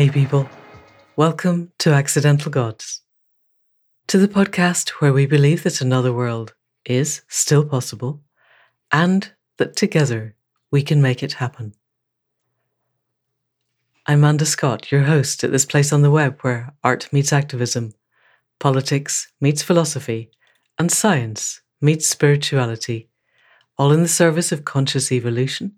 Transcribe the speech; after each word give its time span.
Hey, 0.00 0.08
people. 0.08 0.48
Welcome 1.14 1.72
to 1.80 1.92
Accidental 1.92 2.50
Gods, 2.50 3.02
to 4.06 4.16
the 4.16 4.28
podcast 4.28 4.88
where 4.92 5.12
we 5.12 5.26
believe 5.26 5.62
that 5.64 5.82
another 5.82 6.10
world 6.10 6.54
is 6.86 7.20
still 7.28 7.66
possible 7.66 8.22
and 8.90 9.30
that 9.58 9.76
together 9.76 10.36
we 10.70 10.80
can 10.80 11.02
make 11.02 11.22
it 11.22 11.34
happen. 11.34 11.74
I'm 14.06 14.20
Manda 14.20 14.46
Scott, 14.46 14.90
your 14.90 15.02
host 15.02 15.44
at 15.44 15.52
this 15.52 15.66
place 15.66 15.92
on 15.92 16.00
the 16.00 16.10
web 16.10 16.40
where 16.40 16.72
art 16.82 17.12
meets 17.12 17.30
activism, 17.30 17.92
politics 18.58 19.30
meets 19.38 19.62
philosophy, 19.62 20.30
and 20.78 20.90
science 20.90 21.60
meets 21.78 22.08
spirituality, 22.08 23.10
all 23.76 23.92
in 23.92 24.00
the 24.00 24.08
service 24.08 24.50
of 24.50 24.64
conscious 24.64 25.12
evolution 25.12 25.74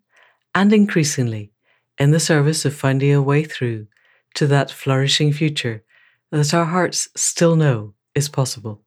and 0.54 0.72
increasingly 0.72 1.50
in 1.98 2.12
the 2.12 2.20
service 2.20 2.64
of 2.64 2.72
finding 2.72 3.12
a 3.12 3.20
way 3.20 3.42
through 3.42 3.88
to 4.34 4.46
that 4.46 4.70
flourishing 4.70 5.32
future 5.32 5.84
that 6.30 6.54
our 6.54 6.64
hearts 6.64 7.08
still 7.14 7.56
know 7.56 7.94
is 8.14 8.28
possible. 8.28 8.82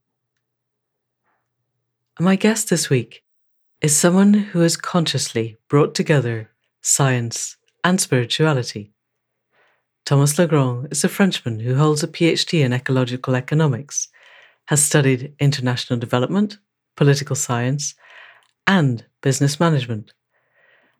My 2.19 2.35
guest 2.35 2.69
this 2.69 2.89
week 2.89 3.23
is 3.81 3.95
someone 3.95 4.33
who 4.33 4.61
has 4.61 4.77
consciously 4.77 5.57
brought 5.69 5.93
together 5.93 6.49
science 6.81 7.57
and 7.83 7.99
spirituality. 7.99 8.93
Thomas 10.05 10.37
Legrand 10.37 10.87
is 10.91 11.03
a 11.03 11.09
Frenchman 11.09 11.59
who 11.59 11.75
holds 11.75 12.03
a 12.03 12.07
PhD 12.07 12.63
in 12.63 12.73
ecological 12.73 13.35
economics, 13.35 14.07
has 14.67 14.83
studied 14.83 15.33
international 15.39 15.99
development, 15.99 16.57
political 16.95 17.35
science, 17.35 17.95
and 18.65 19.05
business 19.21 19.59
management 19.59 20.13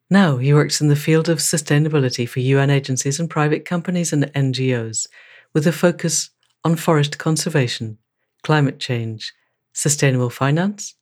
now 0.10 0.38
he 0.38 0.54
works 0.54 0.82
in 0.82 0.88
the 0.88 0.96
field 0.96 1.30
of 1.30 1.40
sustainability 1.40 2.28
for 2.28 2.40
UN 2.40 2.70
agencies 2.70 3.20
and 3.20 3.30
private 3.30 3.66
companies 3.66 4.14
and 4.14 4.26
NGOs, 4.34 5.08
with 5.54 5.66
a 5.66 5.72
focus 5.72 6.30
on 6.64 6.76
forest 6.76 7.18
conservation, 7.18 7.98
climate 8.44 8.80
change, 8.80 9.34
sustainable 9.74 10.30
finance, 10.30 10.96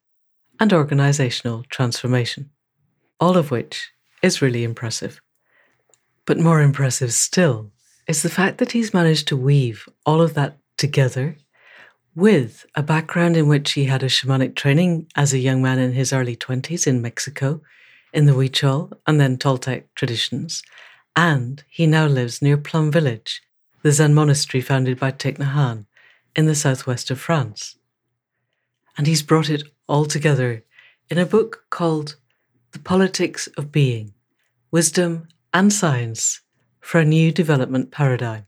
and 0.60 0.72
organizational 0.72 1.64
transformation. 1.70 2.50
All 3.20 3.38
of 3.38 3.52
which 3.52 3.92
is 4.22 4.42
really 4.42 4.64
impressive. 4.64 5.22
But 6.26 6.40
more 6.40 6.62
impressive 6.62 7.14
still 7.14 7.72
is 8.08 8.22
the 8.22 8.30
fact 8.30 8.58
that 8.58 8.72
he's 8.72 8.94
managed 8.94 9.28
to 9.28 9.38
weave 9.38 9.88
all 10.06 10.22
of 10.22 10.34
that 10.36 10.58
together 10.78 11.38
with 12.16 12.66
a 12.76 12.84
background 12.84 13.36
in 13.36 13.48
which 13.48 13.72
he 13.72 13.86
had 13.86 14.04
a 14.04 14.08
shamanic 14.08 14.56
training 14.56 15.08
as 15.16 15.34
a 15.34 15.40
young 15.40 15.62
man 15.62 15.80
in 15.80 15.94
his 15.94 16.14
early 16.14 16.36
20s 16.36 16.86
in 16.86 17.02
Mexico 17.02 17.62
in 18.14 18.26
the 18.26 18.34
Huichol 18.34 18.94
and 19.08 19.20
then 19.20 19.38
Toltec 19.38 19.86
traditions, 19.96 20.64
and 21.16 21.64
he 21.70 21.88
now 21.88 22.06
lives 22.06 22.42
near 22.42 22.58
Plum 22.58 22.92
Village, 22.92 23.42
the 23.82 23.92
Zen 23.92 24.14
monastery 24.14 24.62
founded 24.62 25.00
by 25.00 25.12
Thich 25.12 25.38
Nhat 25.38 25.54
Hanh 25.54 25.86
in 26.36 26.46
the 26.46 26.56
southwest 26.56 27.12
of 27.12 27.20
France. 27.20 27.76
And 28.98 29.08
he's 29.08 29.24
brought 29.24 29.50
it 29.50 29.64
all 29.88 30.06
together 30.06 30.64
in 31.10 31.18
a 31.18 31.26
book 31.26 31.66
called 31.70 32.16
The 32.72 32.80
Politics 32.80 33.48
of 33.58 33.72
Being 33.72 34.14
Wisdom 34.72 35.28
and 35.54 35.72
Science 35.74 36.42
for 36.80 37.00
a 37.00 37.06
New 37.06 37.32
Development 37.32 37.92
Paradigm. 37.92 38.46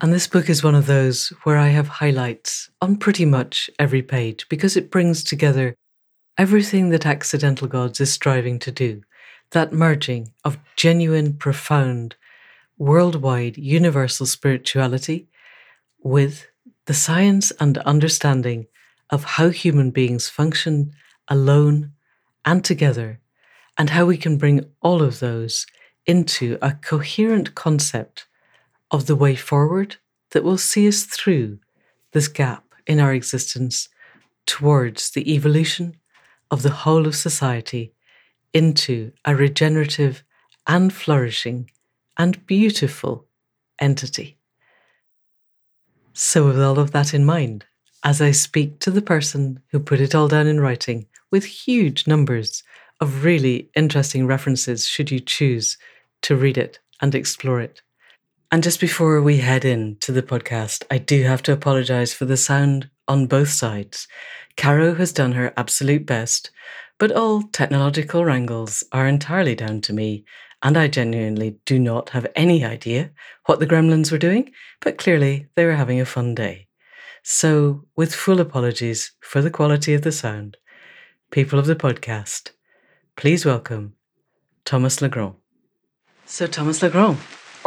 And 0.00 0.12
this 0.12 0.28
book 0.28 0.48
is 0.48 0.62
one 0.62 0.76
of 0.76 0.86
those 0.86 1.32
where 1.42 1.56
I 1.56 1.68
have 1.68 1.88
highlights 1.88 2.70
on 2.80 2.98
pretty 2.98 3.24
much 3.24 3.68
every 3.78 4.02
page 4.02 4.48
because 4.48 4.76
it 4.76 4.90
brings 4.90 5.24
together 5.24 5.74
everything 6.38 6.90
that 6.90 7.04
Accidental 7.04 7.66
Gods 7.66 8.00
is 8.00 8.12
striving 8.12 8.60
to 8.60 8.70
do, 8.70 9.02
that 9.50 9.72
merging 9.72 10.32
of 10.44 10.56
genuine, 10.76 11.34
profound, 11.34 12.14
worldwide, 12.78 13.58
universal 13.58 14.24
spirituality 14.24 15.28
with 16.00 16.46
the 16.86 16.94
science 16.94 17.50
and 17.58 17.76
understanding 17.78 18.68
of 19.10 19.24
how 19.24 19.48
human 19.48 19.90
beings 19.90 20.28
function 20.28 20.92
alone 21.26 21.92
and 22.44 22.64
together, 22.64 23.18
and 23.76 23.90
how 23.90 24.06
we 24.06 24.16
can 24.16 24.36
bring 24.36 24.64
all 24.80 25.02
of 25.02 25.18
those 25.18 25.66
into 26.06 26.56
a 26.62 26.72
coherent 26.72 27.54
concept 27.56 28.26
of 28.92 29.06
the 29.06 29.16
way 29.16 29.34
forward 29.34 29.96
that 30.30 30.44
will 30.44 30.56
see 30.56 30.86
us 30.86 31.02
through 31.02 31.58
this 32.12 32.28
gap 32.28 32.64
in 32.86 33.00
our 33.00 33.12
existence 33.12 33.88
towards 34.46 35.10
the 35.10 35.34
evolution 35.34 35.96
of 36.50 36.62
the 36.62 36.70
whole 36.70 37.06
of 37.06 37.14
society 37.14 37.92
into 38.52 39.12
a 39.24 39.34
regenerative 39.34 40.24
and 40.66 40.92
flourishing 40.92 41.70
and 42.16 42.46
beautiful 42.46 43.26
entity. 43.78 44.38
So, 46.12 46.46
with 46.46 46.60
all 46.60 46.78
of 46.78 46.90
that 46.92 47.14
in 47.14 47.24
mind, 47.24 47.64
as 48.04 48.20
I 48.20 48.32
speak 48.32 48.80
to 48.80 48.90
the 48.90 49.02
person 49.02 49.60
who 49.70 49.78
put 49.78 50.00
it 50.00 50.14
all 50.14 50.28
down 50.28 50.46
in 50.46 50.60
writing 50.60 51.06
with 51.30 51.44
huge 51.44 52.06
numbers 52.06 52.62
of 53.00 53.24
really 53.24 53.70
interesting 53.76 54.26
references, 54.26 54.86
should 54.86 55.10
you 55.10 55.20
choose 55.20 55.78
to 56.22 56.36
read 56.36 56.58
it 56.58 56.80
and 57.00 57.14
explore 57.14 57.60
it. 57.60 57.82
And 58.50 58.62
just 58.62 58.80
before 58.80 59.20
we 59.20 59.38
head 59.38 59.64
into 59.64 60.10
the 60.10 60.22
podcast, 60.22 60.84
I 60.90 60.98
do 60.98 61.22
have 61.24 61.42
to 61.44 61.52
apologize 61.52 62.14
for 62.14 62.24
the 62.24 62.36
sound 62.36 62.88
on 63.08 63.26
both 63.26 63.48
sides. 63.48 64.06
Caro 64.56 64.94
has 64.94 65.12
done 65.12 65.32
her 65.32 65.52
absolute 65.56 66.06
best, 66.06 66.50
but 66.98 67.10
all 67.12 67.42
technological 67.42 68.24
wrangles 68.24 68.84
are 68.92 69.08
entirely 69.08 69.54
down 69.54 69.80
to 69.82 69.92
me, 69.92 70.24
and 70.62 70.76
I 70.76 70.88
genuinely 70.88 71.56
do 71.64 71.78
not 71.78 72.10
have 72.10 72.26
any 72.36 72.64
idea 72.64 73.10
what 73.46 73.60
the 73.60 73.66
gremlins 73.66 74.12
were 74.12 74.18
doing, 74.18 74.50
but 74.80 74.98
clearly 74.98 75.46
they 75.54 75.64
were 75.64 75.76
having 75.76 76.00
a 76.00 76.04
fun 76.04 76.34
day. 76.34 76.66
So, 77.22 77.84
with 77.96 78.14
full 78.14 78.40
apologies 78.40 79.12
for 79.20 79.42
the 79.42 79.50
quality 79.50 79.94
of 79.94 80.02
the 80.02 80.12
sound, 80.12 80.56
people 81.30 81.58
of 81.58 81.66
the 81.66 81.76
podcast, 81.76 82.50
please 83.16 83.44
welcome 83.44 83.94
Thomas 84.64 85.00
Legrand. 85.00 85.34
So, 86.26 86.46
Thomas 86.46 86.82
Legrand, 86.82 87.18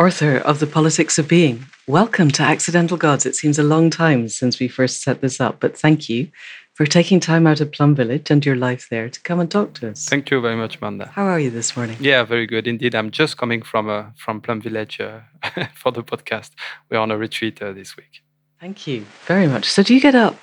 author 0.07 0.37
of 0.37 0.59
The 0.59 0.65
Politics 0.65 1.19
of 1.19 1.27
Being, 1.27 1.67
welcome 1.85 2.31
to 2.31 2.41
Accidental 2.41 2.97
Gods. 2.97 3.27
It 3.27 3.35
seems 3.35 3.59
a 3.59 3.63
long 3.63 3.91
time 3.91 4.29
since 4.29 4.59
we 4.59 4.67
first 4.67 5.03
set 5.03 5.21
this 5.21 5.39
up, 5.39 5.59
but 5.59 5.77
thank 5.77 6.09
you 6.09 6.31
for 6.73 6.87
taking 6.87 7.19
time 7.19 7.45
out 7.45 7.61
of 7.61 7.71
Plum 7.71 7.93
Village 7.93 8.31
and 8.31 8.43
your 8.43 8.55
life 8.55 8.89
there 8.89 9.09
to 9.09 9.21
come 9.21 9.39
and 9.39 9.51
talk 9.51 9.75
to 9.75 9.91
us. 9.91 10.05
Thank 10.05 10.31
you 10.31 10.41
very 10.41 10.55
much, 10.55 10.77
Amanda. 10.77 11.05
How 11.05 11.25
are 11.25 11.39
you 11.39 11.51
this 11.51 11.77
morning? 11.77 11.97
Yeah, 11.99 12.23
very 12.23 12.47
good 12.47 12.67
indeed. 12.67 12.95
I'm 12.95 13.11
just 13.11 13.37
coming 13.37 13.61
from 13.61 13.89
uh, 13.89 14.05
from 14.15 14.41
Plum 14.41 14.59
Village 14.59 14.99
uh, 14.99 15.19
for 15.75 15.91
the 15.91 16.01
podcast. 16.01 16.49
We're 16.89 16.97
on 16.97 17.11
a 17.11 17.17
retreat 17.17 17.61
uh, 17.61 17.71
this 17.71 17.95
week. 17.95 18.23
Thank 18.59 18.87
you 18.87 19.05
very 19.27 19.45
much. 19.45 19.65
So, 19.69 19.83
do 19.83 19.93
you 19.93 20.01
get 20.01 20.15
up 20.15 20.35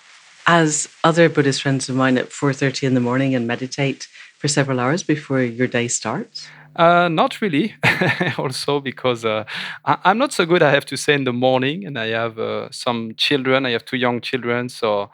as 0.46 0.88
other 1.02 1.28
Buddhist 1.28 1.62
friends 1.62 1.88
of 1.88 1.96
mine 1.96 2.16
at 2.16 2.28
4:30 2.30 2.86
in 2.86 2.94
the 2.94 3.00
morning 3.00 3.34
and 3.34 3.44
meditate 3.44 4.06
for 4.38 4.46
several 4.46 4.78
hours 4.78 5.02
before 5.02 5.42
your 5.42 5.66
day 5.66 5.88
starts? 5.88 6.46
Uh, 6.78 7.08
not 7.08 7.40
really. 7.40 7.74
also 8.38 8.80
because 8.80 9.24
uh, 9.24 9.44
I- 9.84 9.98
am 10.12 10.18
not 10.18 10.32
so 10.32 10.46
good, 10.46 10.62
I 10.62 10.70
have 10.70 10.86
to 10.86 10.96
say, 10.96 11.14
in 11.14 11.24
the 11.24 11.32
morning, 11.32 11.84
and 11.84 11.98
I 11.98 12.06
have 12.08 12.38
uh, 12.38 12.68
some 12.70 13.14
children. 13.16 13.66
I 13.66 13.70
have 13.70 13.84
two 13.84 13.96
young 13.96 14.20
children, 14.20 14.68
so 14.68 15.10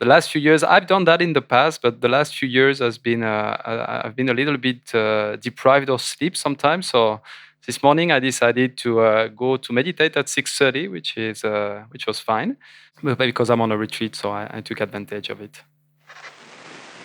the 0.00 0.06
last 0.06 0.30
few 0.32 0.40
years 0.42 0.64
i've 0.64 0.88
done 0.88 1.04
that 1.04 1.22
in 1.22 1.34
the 1.34 1.42
past 1.42 1.82
but 1.82 2.02
the 2.02 2.08
last 2.08 2.36
few 2.36 2.48
years 2.48 2.80
has 2.80 2.98
been 2.98 3.22
uh, 3.22 4.02
i've 4.04 4.16
been 4.16 4.28
a 4.30 4.34
little 4.34 4.58
bit 4.58 4.94
uh, 4.94 5.36
deprived 5.36 5.90
of 5.90 6.02
sleep 6.02 6.36
sometimes 6.36 6.88
so 6.90 7.20
this 7.66 7.82
morning 7.82 8.12
i 8.12 8.18
decided 8.18 8.76
to 8.78 9.00
uh, 9.00 9.28
go 9.28 9.56
to 9.56 9.72
meditate 9.72 10.16
at 10.16 10.28
6.30 10.28 10.88
which 10.88 11.16
is 11.16 11.44
uh, 11.44 11.84
which 11.90 12.06
was 12.08 12.20
fine 12.20 12.56
but 13.02 13.18
because 13.18 13.50
i'm 13.50 13.60
on 13.62 13.72
a 13.72 13.78
retreat 13.78 14.16
so 14.16 14.32
I, 14.32 14.48
I 14.58 14.60
took 14.62 14.80
advantage 14.80 15.30
of 15.30 15.40
it 15.40 15.62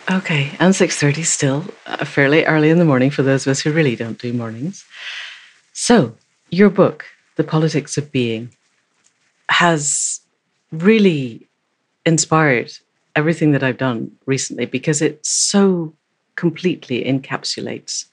okay 0.10 0.52
and 0.60 0.74
6.30 0.74 1.26
still 1.26 1.66
uh, 1.86 2.06
fairly 2.06 2.46
early 2.46 2.70
in 2.70 2.78
the 2.78 2.86
morning 2.86 3.10
for 3.10 3.24
those 3.24 3.46
of 3.46 3.52
us 3.52 3.62
who 3.62 3.72
really 3.72 3.96
don't 3.96 4.20
do 4.20 4.34
mornings. 4.34 4.86
So 5.74 6.16
your 6.50 6.70
book 6.70 7.06
the 7.36 7.44
politics 7.44 7.98
of 7.98 8.12
being 8.12 8.50
has 9.50 10.22
really 10.72 11.48
inspired 12.06 12.72
everything 13.16 13.52
that 13.52 13.64
I've 13.64 13.78
done 13.78 14.12
recently 14.26 14.66
because 14.66 15.02
it 15.02 15.26
so 15.26 15.94
completely 16.36 17.04
encapsulates 17.04 18.06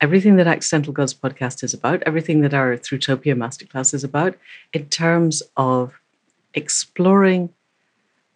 everything 0.00 0.36
that 0.36 0.46
Accidental 0.46 0.92
Gods 0.92 1.14
podcast 1.14 1.64
is 1.64 1.74
about, 1.74 2.02
everything 2.04 2.40
that 2.42 2.54
our 2.54 2.76
Thrutopia 2.76 3.34
masterclass 3.34 3.92
is 3.92 4.04
about, 4.04 4.36
in 4.72 4.86
terms 4.86 5.42
of 5.56 6.00
exploring 6.54 7.50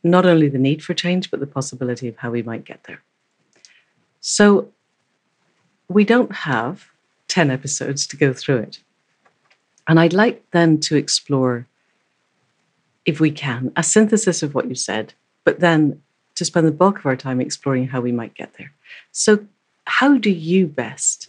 not 0.02 0.26
only 0.26 0.48
the 0.48 0.58
need 0.58 0.82
for 0.82 0.94
change, 0.94 1.30
but 1.30 1.40
the 1.40 1.46
possibility 1.46 2.08
of 2.08 2.16
how 2.16 2.30
we 2.30 2.42
might 2.42 2.64
get 2.64 2.84
there. 2.84 3.02
So 4.20 4.68
we 5.88 6.04
don't 6.04 6.32
have 6.32 6.86
10 7.28 7.50
episodes 7.50 8.06
to 8.08 8.16
go 8.16 8.32
through 8.32 8.58
it. 8.58 8.80
And 9.86 9.98
I'd 9.98 10.12
like 10.12 10.48
then 10.52 10.78
to 10.80 10.96
explore, 10.96 11.66
if 13.04 13.20
we 13.20 13.30
can, 13.30 13.72
a 13.76 13.82
synthesis 13.82 14.42
of 14.42 14.54
what 14.54 14.68
you 14.68 14.74
said, 14.74 15.14
but 15.44 15.60
then 15.60 16.00
to 16.34 16.44
spend 16.44 16.66
the 16.66 16.72
bulk 16.72 16.98
of 16.98 17.06
our 17.06 17.16
time 17.16 17.40
exploring 17.40 17.88
how 17.88 18.00
we 18.00 18.12
might 18.12 18.34
get 18.34 18.54
there. 18.54 18.72
So, 19.10 19.46
how 19.86 20.16
do 20.16 20.30
you 20.30 20.66
best 20.66 21.28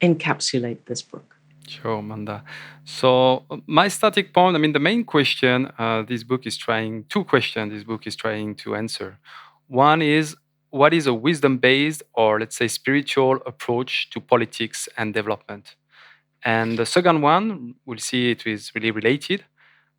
encapsulate 0.00 0.78
this 0.86 1.02
book? 1.02 1.36
Sure, 1.70 1.98
Amanda. 1.98 2.42
So 2.84 3.44
my 3.66 3.86
starting 3.86 4.26
point, 4.34 4.56
I 4.56 4.58
mean, 4.58 4.72
the 4.72 4.80
main 4.80 5.04
question 5.04 5.70
uh, 5.78 6.02
this 6.02 6.24
book 6.24 6.44
is 6.44 6.56
trying, 6.56 7.04
two 7.08 7.22
questions 7.22 7.72
this 7.72 7.84
book 7.84 8.08
is 8.08 8.16
trying 8.16 8.56
to 8.56 8.74
answer. 8.74 9.18
One 9.68 10.02
is, 10.02 10.36
what 10.70 10.92
is 10.92 11.06
a 11.06 11.14
wisdom-based 11.14 12.02
or 12.14 12.40
let's 12.40 12.56
say 12.56 12.66
spiritual 12.66 13.38
approach 13.46 14.10
to 14.10 14.20
politics 14.20 14.88
and 14.96 15.14
development? 15.14 15.76
And 16.44 16.76
the 16.76 16.86
second 16.86 17.22
one, 17.22 17.76
we'll 17.86 17.98
see 17.98 18.32
it 18.32 18.48
is 18.48 18.72
really 18.74 18.90
related, 18.90 19.44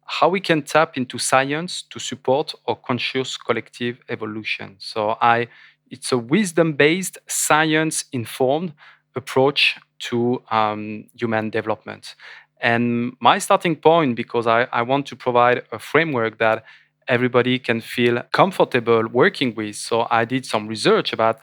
how 0.05 0.27
we 0.27 0.41
can 0.41 0.63
tap 0.63 0.97
into 0.97 1.17
science 1.17 1.83
to 1.83 1.99
support 1.99 2.53
our 2.67 2.75
conscious 2.75 3.37
collective 3.37 3.99
evolution. 4.09 4.75
So 4.79 5.15
I, 5.21 5.47
it's 5.89 6.11
a 6.11 6.17
wisdom-based, 6.17 7.17
science-informed 7.27 8.73
approach 9.15 9.77
to 10.09 10.41
um, 10.51 11.05
human 11.15 11.49
development. 11.49 12.15
And 12.61 13.13
my 13.19 13.39
starting 13.39 13.75
point, 13.75 14.15
because 14.15 14.45
I, 14.47 14.67
I 14.71 14.83
want 14.83 15.07
to 15.07 15.15
provide 15.15 15.63
a 15.71 15.79
framework 15.79 16.37
that 16.37 16.63
everybody 17.07 17.57
can 17.59 17.81
feel 17.81 18.21
comfortable 18.31 19.07
working 19.07 19.55
with. 19.55 19.75
So 19.75 20.07
I 20.11 20.25
did 20.25 20.45
some 20.45 20.67
research 20.67 21.11
about 21.11 21.39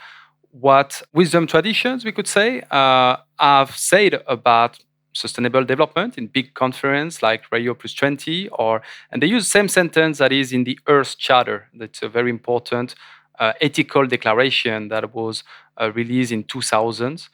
what 0.50 1.02
wisdom 1.12 1.46
traditions, 1.46 2.04
we 2.04 2.12
could 2.12 2.28
say, 2.28 2.62
uh, 2.70 3.16
have 3.38 3.76
said 3.76 4.22
about 4.26 4.78
sustainable 5.12 5.64
development 5.64 6.16
in 6.16 6.28
big 6.28 6.54
conference 6.54 7.22
like 7.22 7.42
Rio 7.50 7.74
Plus 7.74 7.92
20, 7.92 8.48
or 8.50 8.82
and 9.10 9.22
they 9.22 9.26
use 9.26 9.44
the 9.44 9.50
same 9.50 9.68
sentence 9.68 10.18
that 10.18 10.32
is 10.32 10.52
in 10.52 10.64
the 10.64 10.78
Earth 10.86 11.18
Charter. 11.18 11.68
That's 11.74 12.02
a 12.02 12.08
very 12.08 12.30
important 12.30 12.94
uh, 13.38 13.52
ethical 13.60 14.06
declaration 14.06 14.88
that 14.88 15.14
was 15.14 15.44
uh, 15.80 15.92
released 15.92 16.32
in 16.32 16.44
2000. 16.44 17.28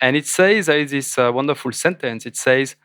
And 0.00 0.16
it 0.16 0.26
says, 0.26 0.66
there 0.66 0.78
is 0.78 0.90
this 0.90 1.18
uh, 1.18 1.30
wonderful 1.32 1.72
sentence, 1.72 2.26
it 2.26 2.36
says, 2.36 2.76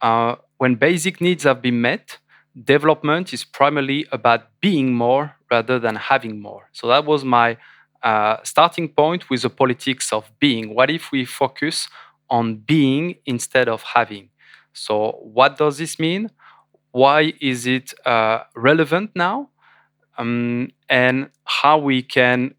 uh, 0.00 0.36
when 0.58 0.76
basic 0.76 1.20
needs 1.20 1.44
have 1.44 1.60
been 1.60 1.80
met, 1.80 2.18
development 2.62 3.32
is 3.32 3.44
primarily 3.44 4.06
about 4.12 4.48
being 4.60 4.94
more 4.94 5.36
rather 5.50 5.78
than 5.78 5.96
having 5.96 6.40
more. 6.40 6.68
So 6.72 6.88
that 6.88 7.04
was 7.04 7.24
my 7.24 7.56
uh, 8.02 8.36
starting 8.44 8.88
point 8.88 9.28
with 9.30 9.42
the 9.42 9.50
politics 9.50 10.12
of 10.12 10.30
being. 10.38 10.74
What 10.74 10.90
if 10.90 11.10
we 11.10 11.24
focus 11.24 11.88
on 12.30 12.56
being 12.56 13.16
instead 13.26 13.68
of 13.68 13.82
having? 13.82 14.30
So, 14.72 15.12
what 15.22 15.56
does 15.56 15.78
this 15.78 15.98
mean? 15.98 16.30
Why 16.92 17.32
is 17.40 17.66
it 17.66 17.94
uh, 18.06 18.40
relevant 18.54 19.10
now? 19.14 19.50
Um, 20.18 20.70
and 20.88 21.30
how 21.44 21.78
we 21.78 22.02
can 22.02 22.54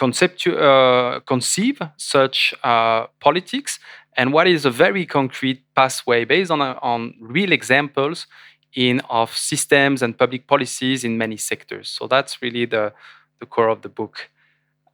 uh, 0.00 1.20
conceive 1.26 1.80
such 1.96 2.54
uh, 2.62 3.06
politics 3.20 3.78
and 4.16 4.32
what 4.32 4.46
is 4.46 4.64
a 4.64 4.70
very 4.70 5.06
concrete 5.06 5.62
pathway 5.74 6.24
based 6.24 6.50
on, 6.50 6.60
uh, 6.60 6.78
on 6.82 7.14
real 7.20 7.52
examples 7.52 8.26
in 8.74 9.00
of 9.08 9.36
systems 9.36 10.02
and 10.02 10.16
public 10.16 10.46
policies 10.46 11.04
in 11.04 11.18
many 11.18 11.36
sectors. 11.36 11.88
So 11.88 12.06
that's 12.06 12.42
really 12.42 12.66
the, 12.66 12.92
the 13.40 13.46
core 13.46 13.68
of 13.68 13.82
the 13.82 13.88
book. 13.88 14.28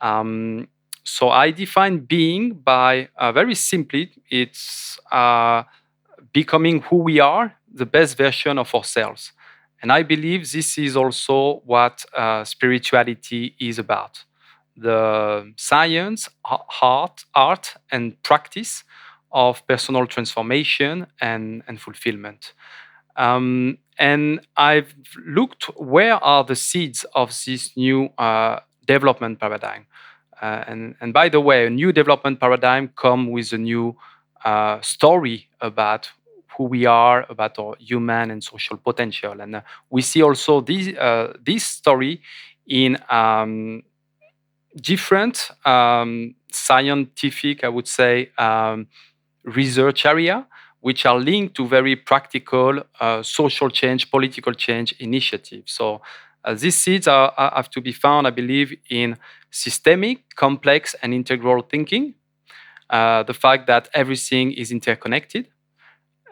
Um, 0.01 0.69
so 1.05 1.29
I 1.29 1.51
define 1.51 1.99
being 1.99 2.55
by 2.55 3.09
uh, 3.17 3.33
very 3.33 3.55
simply, 3.55 4.11
it's 4.31 4.99
uh, 5.13 5.65
becoming 6.33 6.81
who 6.83 6.97
we 6.97 7.21
are, 7.21 7.55
the 7.73 7.87
best 7.87 8.17
version 8.17 8.59
of 8.59 8.75
ourselves. 8.75 9.33
And 9.83 9.93
I 9.93 10.03
believe 10.03 10.51
this 10.51 10.79
is 10.79 10.97
also 10.97 11.61
what 11.67 12.05
uh, 12.17 12.45
spirituality 12.45 13.55
is 13.59 13.79
about 13.79 14.25
the 14.77 15.53
science, 15.57 16.29
art, 16.83 17.25
art 17.35 17.75
and 17.91 18.21
practice 18.23 18.85
of 19.33 19.67
personal 19.67 20.07
transformation 20.07 21.07
and, 21.21 21.63
and 21.67 21.81
fulfillment. 21.81 22.53
Um, 23.17 23.79
and 23.99 24.41
I've 24.57 24.95
looked 25.25 25.65
where 25.77 26.15
are 26.15 26.45
the 26.45 26.57
seeds 26.57 27.05
of 27.15 27.29
this 27.47 27.77
new 27.77 28.11
uh, 28.19 28.61
development 28.87 29.41
paradigm. 29.41 29.87
Uh, 30.41 30.65
and, 30.67 30.95
and 31.01 31.13
by 31.13 31.29
the 31.29 31.41
way, 31.41 31.67
a 31.67 31.71
new 31.71 31.93
development 31.93 32.41
paradigm 32.41 32.93
come 32.97 33.31
with 33.31 33.53
a 33.53 33.59
new 33.59 33.97
uh, 34.45 34.81
story 34.81 35.49
about 35.61 36.11
who 36.57 36.65
we 36.65 36.87
are, 36.87 37.27
about 37.29 37.59
our 37.59 37.75
human 37.79 38.31
and 38.31 38.43
social 38.43 38.77
potential. 38.77 39.41
And 39.41 39.57
uh, 39.57 39.61
we 39.91 40.03
see 40.03 40.23
also 40.23 40.61
this, 40.61 40.97
uh, 40.97 41.35
this 41.45 41.65
story 41.65 42.21
in 42.67 42.99
um, 43.11 43.83
different 44.77 45.51
um, 45.65 46.35
scientific, 46.51 47.65
I 47.65 47.69
would 47.69 47.89
say, 47.89 48.31
um, 48.39 48.87
research 49.45 50.07
area, 50.07 50.47
which 50.81 51.07
are 51.07 51.19
linked 51.19 51.55
to 51.57 51.67
very 51.67 51.97
practical 51.97 52.83
uh, 53.01 53.23
social 53.23 53.71
change, 53.71 54.11
political 54.11 54.53
change 54.53 54.95
initiatives. 54.99 55.73
So 55.73 56.03
uh, 56.45 56.55
these 56.55 56.77
seeds 56.77 57.09
are, 57.09 57.33
are, 57.37 57.53
have 57.57 57.71
to 57.71 57.81
be 57.81 57.93
found, 57.93 58.27
I 58.27 58.31
believe, 58.31 58.75
in 58.91 59.17
systemic, 59.51 60.35
complex, 60.37 60.95
and 61.03 61.15
integral 61.15 61.63
thinking. 61.63 62.15
Uh, 62.91 63.23
the 63.23 63.35
fact 63.35 63.67
that 63.67 63.89
everything 63.95 64.53
is 64.53 64.71
interconnected, 64.71 65.49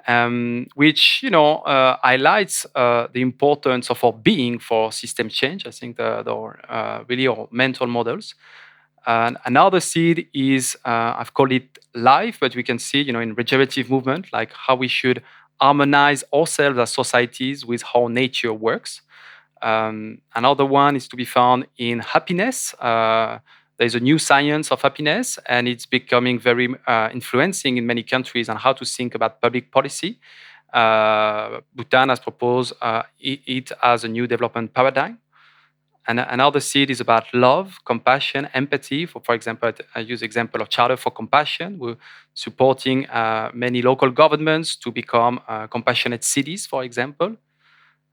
um, 0.08 0.66
which 0.74 1.20
you 1.22 1.30
know 1.30 1.58
uh, 1.58 1.96
highlights 2.02 2.66
uh, 2.74 3.08
the 3.12 3.20
importance 3.20 3.90
of 3.90 4.02
our 4.04 4.12
being 4.12 4.58
for 4.58 4.92
system 4.92 5.28
change. 5.28 5.66
I 5.66 5.70
think 5.70 5.96
the, 5.96 6.22
the 6.22 6.34
uh, 6.34 7.04
really 7.08 7.26
our 7.26 7.48
mental 7.50 7.86
models. 7.86 8.34
And 9.06 9.36
another 9.44 9.80
seed 9.80 10.28
is 10.32 10.76
uh, 10.84 11.14
I've 11.18 11.34
called 11.34 11.52
it 11.52 11.78
life, 11.94 12.38
but 12.40 12.54
we 12.54 12.62
can 12.62 12.78
see 12.78 13.02
you 13.02 13.12
know 13.12 13.20
in 13.20 13.34
regenerative 13.34 13.90
movement 13.90 14.32
like 14.32 14.52
how 14.52 14.76
we 14.76 14.88
should 14.88 15.22
harmonize 15.60 16.24
ourselves 16.32 16.78
as 16.78 16.92
societies 16.92 17.64
with 17.66 17.82
how 17.82 18.08
nature 18.08 18.52
works. 18.52 19.02
Um, 19.62 20.18
another 20.34 20.66
one 20.66 20.96
is 20.96 21.06
to 21.08 21.16
be 21.16 21.24
found 21.24 21.66
in 21.78 22.00
happiness. 22.00 22.74
There's 23.82 23.96
a 23.96 24.00
new 24.12 24.16
science 24.16 24.70
of 24.70 24.80
happiness, 24.80 25.40
and 25.46 25.66
it's 25.66 25.86
becoming 25.86 26.38
very 26.38 26.68
uh, 26.86 27.08
influencing 27.12 27.78
in 27.78 27.84
many 27.84 28.04
countries 28.04 28.48
on 28.48 28.56
how 28.56 28.72
to 28.74 28.84
think 28.84 29.16
about 29.16 29.40
public 29.40 29.72
policy. 29.72 30.20
Uh, 30.72 31.62
Bhutan 31.74 32.08
has 32.08 32.20
proposed 32.20 32.74
uh, 32.80 33.02
it 33.18 33.72
as 33.82 34.04
a 34.04 34.08
new 34.08 34.28
development 34.28 34.72
paradigm. 34.72 35.18
And 36.06 36.20
another 36.20 36.60
seed 36.60 36.90
is 36.90 37.00
about 37.00 37.24
love, 37.34 37.80
compassion, 37.84 38.48
empathy. 38.54 39.04
For, 39.04 39.20
for 39.20 39.34
example, 39.34 39.72
I 39.96 39.98
use 39.98 40.22
example 40.22 40.62
of 40.62 40.68
Charter 40.68 40.96
for 40.96 41.10
Compassion. 41.10 41.80
We're 41.80 41.96
supporting 42.34 43.06
uh, 43.06 43.50
many 43.52 43.82
local 43.82 44.12
governments 44.12 44.76
to 44.76 44.92
become 44.92 45.40
uh, 45.48 45.66
compassionate 45.66 46.22
cities, 46.22 46.66
for 46.66 46.84
example. 46.84 47.34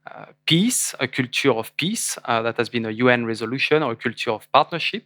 Uh, 0.09 0.25
peace, 0.47 0.95
a 0.99 1.07
culture 1.07 1.51
of 1.51 1.77
peace 1.77 2.17
uh, 2.25 2.41
that 2.41 2.57
has 2.57 2.69
been 2.69 2.87
a 2.87 2.91
UN 3.05 3.27
resolution 3.27 3.83
or 3.83 3.91
a 3.91 3.95
culture 3.95 4.31
of 4.31 4.51
partnership 4.51 5.03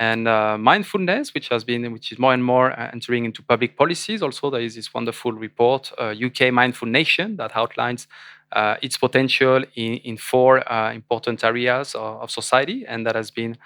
and 0.00 0.26
uh, 0.26 0.56
mindfulness, 0.56 1.34
which 1.34 1.50
has 1.50 1.62
been, 1.62 1.92
which 1.92 2.10
is 2.10 2.18
more 2.18 2.32
and 2.32 2.42
more 2.42 2.72
uh, 2.72 2.88
entering 2.90 3.26
into 3.26 3.42
public 3.42 3.76
policies. 3.76 4.22
Also, 4.22 4.48
there 4.48 4.62
is 4.62 4.74
this 4.74 4.94
wonderful 4.94 5.32
report, 5.32 5.92
uh, 5.98 6.14
UK 6.24 6.50
Mindful 6.50 6.88
Nation, 6.88 7.36
that 7.36 7.54
outlines 7.54 8.08
uh, 8.52 8.76
its 8.80 8.96
potential 8.96 9.62
in, 9.74 9.96
in 9.98 10.16
four 10.16 10.66
uh, 10.72 10.90
important 10.94 11.44
areas 11.44 11.94
of, 11.94 12.22
of, 12.22 12.30
society, 12.30 12.86
and 12.88 13.06
that 13.06 13.14
has 13.14 13.30
been 13.30 13.58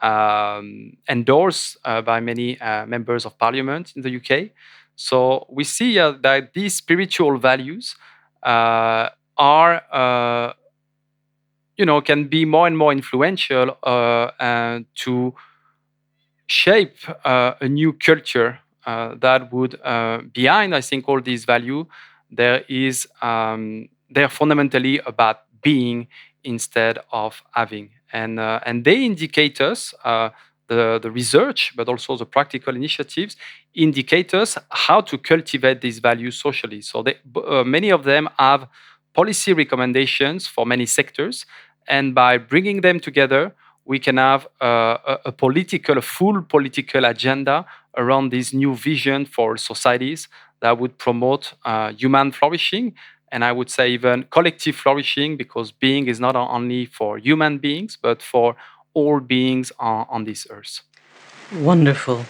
um, 0.00 0.96
endorsed 1.08 1.76
uh, 1.84 2.00
by 2.00 2.20
many 2.20 2.56
members 2.86 3.26
of 3.26 3.36
parliament 3.36 3.92
in 3.96 4.02
the 4.02 4.16
UK. 4.16 4.50
So 4.94 5.44
we 5.50 5.64
see 5.64 5.96
that 5.96 6.52
these 6.54 6.76
spiritual 6.76 7.36
values 7.36 7.96
are 8.44 9.10
you 11.76 11.86
know, 11.86 12.00
can 12.02 12.28
be 12.28 12.44
more 12.44 12.66
and 12.66 12.76
more 12.78 12.92
influential 12.92 13.76
to 14.94 15.34
shape 16.50 16.96
uh, 17.24 17.54
a 17.60 17.68
new 17.68 17.92
culture 17.92 18.58
uh, 18.86 19.14
that 19.20 19.52
would 19.52 19.72
uh, 19.84 20.18
behind 20.32 20.74
i 20.74 20.80
think 20.80 21.08
all 21.08 21.20
these 21.20 21.44
value 21.44 21.84
there 22.30 22.64
is 22.68 23.06
um, 23.22 23.88
they're 24.10 24.28
fundamentally 24.28 25.00
about 25.06 25.38
being 25.62 26.08
instead 26.44 26.98
of 27.12 27.42
having. 27.52 27.90
And 28.12 28.40
and 28.40 28.84
they 28.84 29.04
indicate 29.04 29.60
us 29.60 29.94
the, 30.04 30.98
the 31.02 31.10
research 31.10 31.72
but 31.76 31.88
also 31.88 32.16
the 32.16 32.26
practical 32.26 32.74
initiatives 32.76 33.36
indicate 33.74 34.32
us 34.34 34.56
how 34.70 35.00
to 35.00 35.18
cultivate 35.18 35.80
these 35.80 35.98
values 35.98 36.36
socially. 36.40 36.80
So 36.80 37.02
they, 37.02 37.16
uh, 37.36 37.64
many 37.64 37.90
of 37.90 38.04
them 38.04 38.28
have 38.38 38.68
policy 39.12 39.52
recommendations 39.52 40.46
for 40.46 40.64
many 40.64 40.86
sectors 40.86 41.44
and 41.88 42.14
by 42.14 42.38
bringing 42.38 42.80
them 42.82 43.00
together 43.00 43.54
we 43.90 43.98
can 43.98 44.18
have 44.18 44.46
a, 44.60 45.18
a 45.24 45.32
political, 45.32 45.98
a 45.98 46.02
full 46.16 46.42
political 46.42 47.04
agenda 47.04 47.66
around 47.96 48.30
this 48.30 48.54
new 48.54 48.72
vision 48.72 49.26
for 49.26 49.56
societies 49.56 50.28
that 50.60 50.78
would 50.78 50.96
promote 50.96 51.54
uh, 51.64 51.92
human 52.02 52.30
flourishing 52.30 52.94
and 53.32 53.44
I 53.44 53.50
would 53.50 53.68
say 53.68 53.90
even 53.90 54.26
collective 54.30 54.76
flourishing 54.76 55.36
because 55.36 55.72
being 55.72 56.06
is 56.06 56.20
not 56.20 56.36
only 56.36 56.86
for 56.86 57.18
human 57.18 57.58
beings 57.58 57.98
but 58.00 58.22
for 58.22 58.54
all 58.94 59.18
beings 59.18 59.72
on, 59.80 60.06
on 60.08 60.22
this 60.22 60.46
earth. 60.50 60.82
Wonderful. 61.52 62.24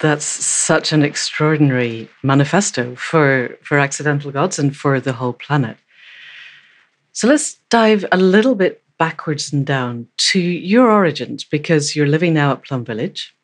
That's 0.00 0.24
such 0.24 0.92
an 0.92 1.04
extraordinary 1.04 2.08
manifesto 2.24 2.96
for, 2.96 3.56
for 3.62 3.78
accidental 3.78 4.32
gods 4.32 4.58
and 4.58 4.76
for 4.76 4.98
the 4.98 5.12
whole 5.12 5.32
planet. 5.32 5.76
So 7.12 7.28
let's 7.28 7.54
dive 7.70 8.04
a 8.10 8.16
little 8.16 8.56
bit 8.56 8.83
backwards 8.98 9.52
and 9.52 9.66
down 9.66 10.06
to 10.16 10.40
your 10.40 10.90
origins 10.90 11.44
because 11.44 11.96
you're 11.96 12.06
living 12.06 12.34
now 12.34 12.52
at 12.52 12.62
Plum 12.62 12.84
Village, 12.84 13.34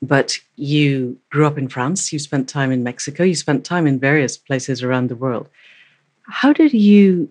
but 0.00 0.38
you 0.56 1.18
grew 1.30 1.46
up 1.46 1.58
in 1.58 1.68
France, 1.68 2.12
you 2.12 2.18
spent 2.18 2.48
time 2.48 2.72
in 2.72 2.82
Mexico, 2.82 3.22
you 3.22 3.34
spent 3.34 3.64
time 3.64 3.86
in 3.86 3.98
various 3.98 4.36
places 4.36 4.82
around 4.82 5.08
the 5.08 5.16
world. 5.16 5.48
How 6.22 6.52
did 6.52 6.72
you 6.72 7.30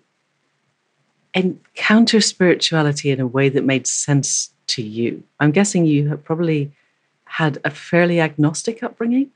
encounter 1.34 2.22
spirituality 2.22 3.10
in 3.10 3.20
a 3.20 3.28
way 3.28 3.50
that 3.50 3.64
made 3.64 3.88
sense 3.88 4.52
to 4.68 4.82
you? 4.82 5.24
I'm 5.40 5.52
guessing 5.52 5.86
you 5.86 6.16
probably 6.24 6.72
had 7.26 7.60
a 7.64 7.70
fairly 7.70 8.20
agnostic 8.20 8.84
upbringing, 8.84 9.32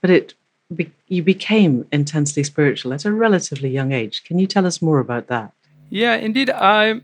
but 0.00 0.10
it 0.10 0.34
be, 0.74 0.90
you 1.08 1.22
became 1.22 1.86
intensely 1.92 2.44
spiritual 2.44 2.92
at 2.92 3.04
a 3.04 3.12
relatively 3.12 3.68
young 3.68 3.92
age. 3.92 4.24
Can 4.24 4.38
you 4.38 4.46
tell 4.46 4.66
us 4.66 4.80
more 4.80 5.00
about 5.00 5.26
that? 5.26 5.52
Yeah, 5.90 6.14
indeed. 6.14 6.50
I 6.50 7.00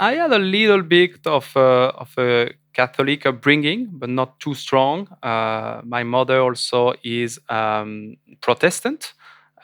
I 0.00 0.14
had 0.14 0.32
a 0.32 0.38
little 0.38 0.82
bit 0.82 1.26
of 1.26 1.50
a, 1.56 1.60
of 1.60 2.14
a 2.18 2.52
Catholic 2.72 3.26
upbringing, 3.26 3.88
but 3.92 4.08
not 4.08 4.38
too 4.38 4.54
strong. 4.54 5.08
Uh, 5.22 5.80
my 5.84 6.04
mother 6.04 6.40
also 6.40 6.94
is 7.02 7.40
um, 7.48 8.16
Protestant, 8.40 9.14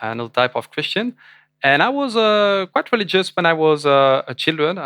another 0.00 0.30
type 0.30 0.56
of 0.56 0.70
Christian. 0.70 1.14
And 1.62 1.82
I 1.82 1.88
was 1.88 2.16
uh, 2.16 2.66
quite 2.72 2.90
religious 2.90 3.34
when 3.36 3.46
I 3.46 3.52
was 3.52 3.86
uh, 3.86 4.22
a 4.26 4.34
children. 4.34 4.76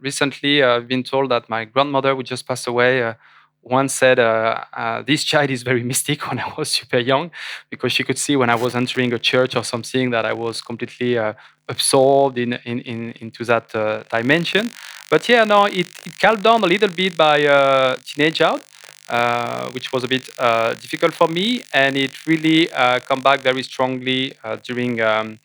recently, 0.00 0.62
I've 0.62 0.88
been 0.88 1.04
told 1.04 1.30
that 1.30 1.48
my 1.48 1.64
grandmother, 1.64 2.14
who 2.14 2.22
just 2.24 2.46
passed 2.46 2.66
away, 2.66 3.14
once 3.62 3.94
said, 3.94 4.18
uh, 4.18 4.64
uh, 4.72 5.02
This 5.02 5.24
child 5.24 5.50
is 5.50 5.62
very 5.62 5.82
mystic 5.92 6.28
when 6.28 6.38
I 6.38 6.52
was 6.56 6.70
super 6.70 6.98
young, 6.98 7.30
because 7.70 7.92
she 7.92 8.04
could 8.04 8.18
see 8.18 8.36
when 8.36 8.50
I 8.50 8.54
was 8.54 8.74
entering 8.74 9.12
a 9.12 9.18
church 9.18 9.56
or 9.56 9.64
something 9.64 10.10
that 10.10 10.24
I 10.24 10.32
was 10.32 10.62
completely 10.62 11.18
uh, 11.18 11.34
absorbed 11.68 12.38
in, 12.38 12.54
in, 12.64 12.80
in, 12.80 13.12
into 13.20 13.44
that 13.44 13.74
uh, 13.74 14.02
dimension. 14.10 14.70
But 15.10 15.28
yeah, 15.28 15.44
no, 15.44 15.66
it, 15.66 15.88
it 16.06 16.18
calmed 16.18 16.42
down 16.42 16.62
a 16.62 16.66
little 16.66 16.88
bit 16.88 17.16
by 17.16 17.44
uh, 17.44 17.96
teenage 18.04 18.40
out. 18.40 18.62
Uh, 19.08 19.68
which 19.72 19.92
was 19.92 20.04
a 20.04 20.06
bit 20.06 20.30
difficult 20.80 21.12
for 21.12 21.26
me, 21.26 21.60
and 21.74 21.96
it 21.96 22.24
really 22.26 22.68
come 23.08 23.18
back 23.18 23.40
very 23.40 23.60
strongly 23.60 24.32
during 24.62 25.00
um, 25.00 25.40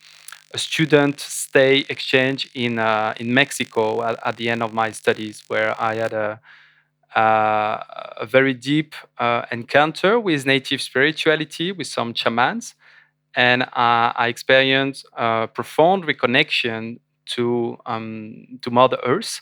a 0.54 0.58
student 0.58 1.18
stay 1.18 1.84
exchange 1.88 2.48
in 2.54 2.78
in 3.16 3.34
Mexico 3.34 4.04
at, 4.04 4.24
at, 4.24 4.36
the 4.36 4.50
end 4.50 4.62
of 4.62 4.72
my 4.72 4.92
studies, 4.92 5.42
where 5.48 5.74
I 5.82 5.96
had 5.96 6.12
a 6.12 6.38
a 7.16 8.26
very 8.26 8.52
deep 8.54 8.94
uh, 9.18 9.46
encounter 9.50 10.20
with 10.20 10.46
native 10.46 10.82
spirituality, 10.82 11.72
with 11.72 11.86
some 11.86 12.14
shamans. 12.14 12.74
And 13.34 13.62
uh, 13.62 14.12
I 14.16 14.28
experienced 14.28 15.06
a 15.16 15.48
profound 15.52 16.04
reconnection 16.04 17.00
to, 17.26 17.78
um, 17.86 18.58
to 18.62 18.70
Mother 18.70 18.98
Earth 19.04 19.40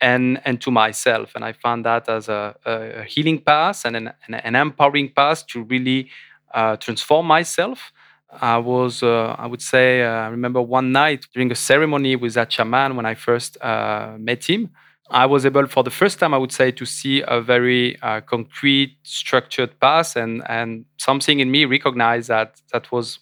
and, 0.00 0.40
and 0.44 0.60
to 0.62 0.70
myself. 0.70 1.32
And 1.34 1.44
I 1.44 1.52
found 1.52 1.84
that 1.84 2.08
as 2.08 2.28
a, 2.28 2.56
a 2.64 3.04
healing 3.04 3.40
path 3.40 3.84
and 3.84 3.96
an, 3.96 4.12
an, 4.28 4.56
empowering 4.56 5.12
path 5.12 5.46
to 5.48 5.62
really 5.64 6.10
uh, 6.54 6.76
transform 6.76 7.26
myself. 7.26 7.92
I 8.40 8.58
was, 8.58 9.02
uh, 9.02 9.34
I 9.38 9.46
would 9.46 9.62
say, 9.62 10.02
uh, 10.02 10.10
I 10.10 10.28
remember 10.28 10.62
one 10.62 10.92
night 10.92 11.26
during 11.34 11.50
a 11.50 11.56
ceremony 11.56 12.16
with 12.16 12.34
that 12.34 12.52
shaman 12.52 12.96
when 12.96 13.04
I 13.04 13.14
first 13.14 13.58
met 13.62 14.44
him. 14.44 14.70
I 15.10 15.26
was 15.26 15.44
able 15.44 15.66
for 15.66 15.82
the 15.82 15.90
first 15.90 16.18
time, 16.20 16.32
I 16.34 16.38
would 16.38 16.52
say, 16.52 16.70
to 16.70 16.86
see 16.86 17.22
a 17.26 17.40
very 17.40 18.00
uh, 18.00 18.20
concrete, 18.20 18.96
structured 19.02 19.78
path, 19.80 20.16
and 20.16 20.42
and 20.48 20.84
something 20.98 21.40
in 21.40 21.50
me 21.50 21.64
recognized 21.64 22.28
that 22.28 22.60
that 22.72 22.92
was 22.92 23.18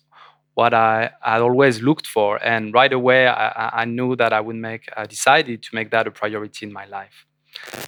what 0.55 0.75
I 0.75 1.11
had 1.23 1.41
always 1.41 1.81
looked 1.81 2.07
for, 2.07 2.39
and 2.45 2.75
right 2.75 2.93
away 2.93 3.27
I, 3.29 3.83
I 3.83 3.85
knew 3.85 4.17
that 4.17 4.33
I 4.33 4.41
would 4.41 4.57
make, 4.57 4.89
I 4.97 5.07
decided 5.07 5.63
to 5.63 5.71
make 5.73 5.91
that 5.91 6.07
a 6.07 6.11
priority 6.11 6.67
in 6.67 6.73
my 6.73 6.85
life, 6.87 7.27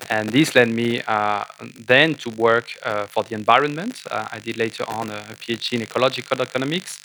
and 0.09 0.31
this 0.31 0.55
led 0.55 0.69
me 0.69 1.03
uh, 1.07 1.45
then 1.87 2.15
to 2.15 2.31
work 2.31 2.67
uh, 2.83 3.07
for 3.07 3.23
the 3.25 3.35
environment. 3.35 4.03
Uh, 4.11 4.29
I 4.33 4.39
did 4.39 4.57
later 4.57 4.85
on 4.89 5.11
a 5.11 5.21
PhD 5.41 5.73
in 5.75 5.83
ecological 5.83 6.41
economics 6.41 7.01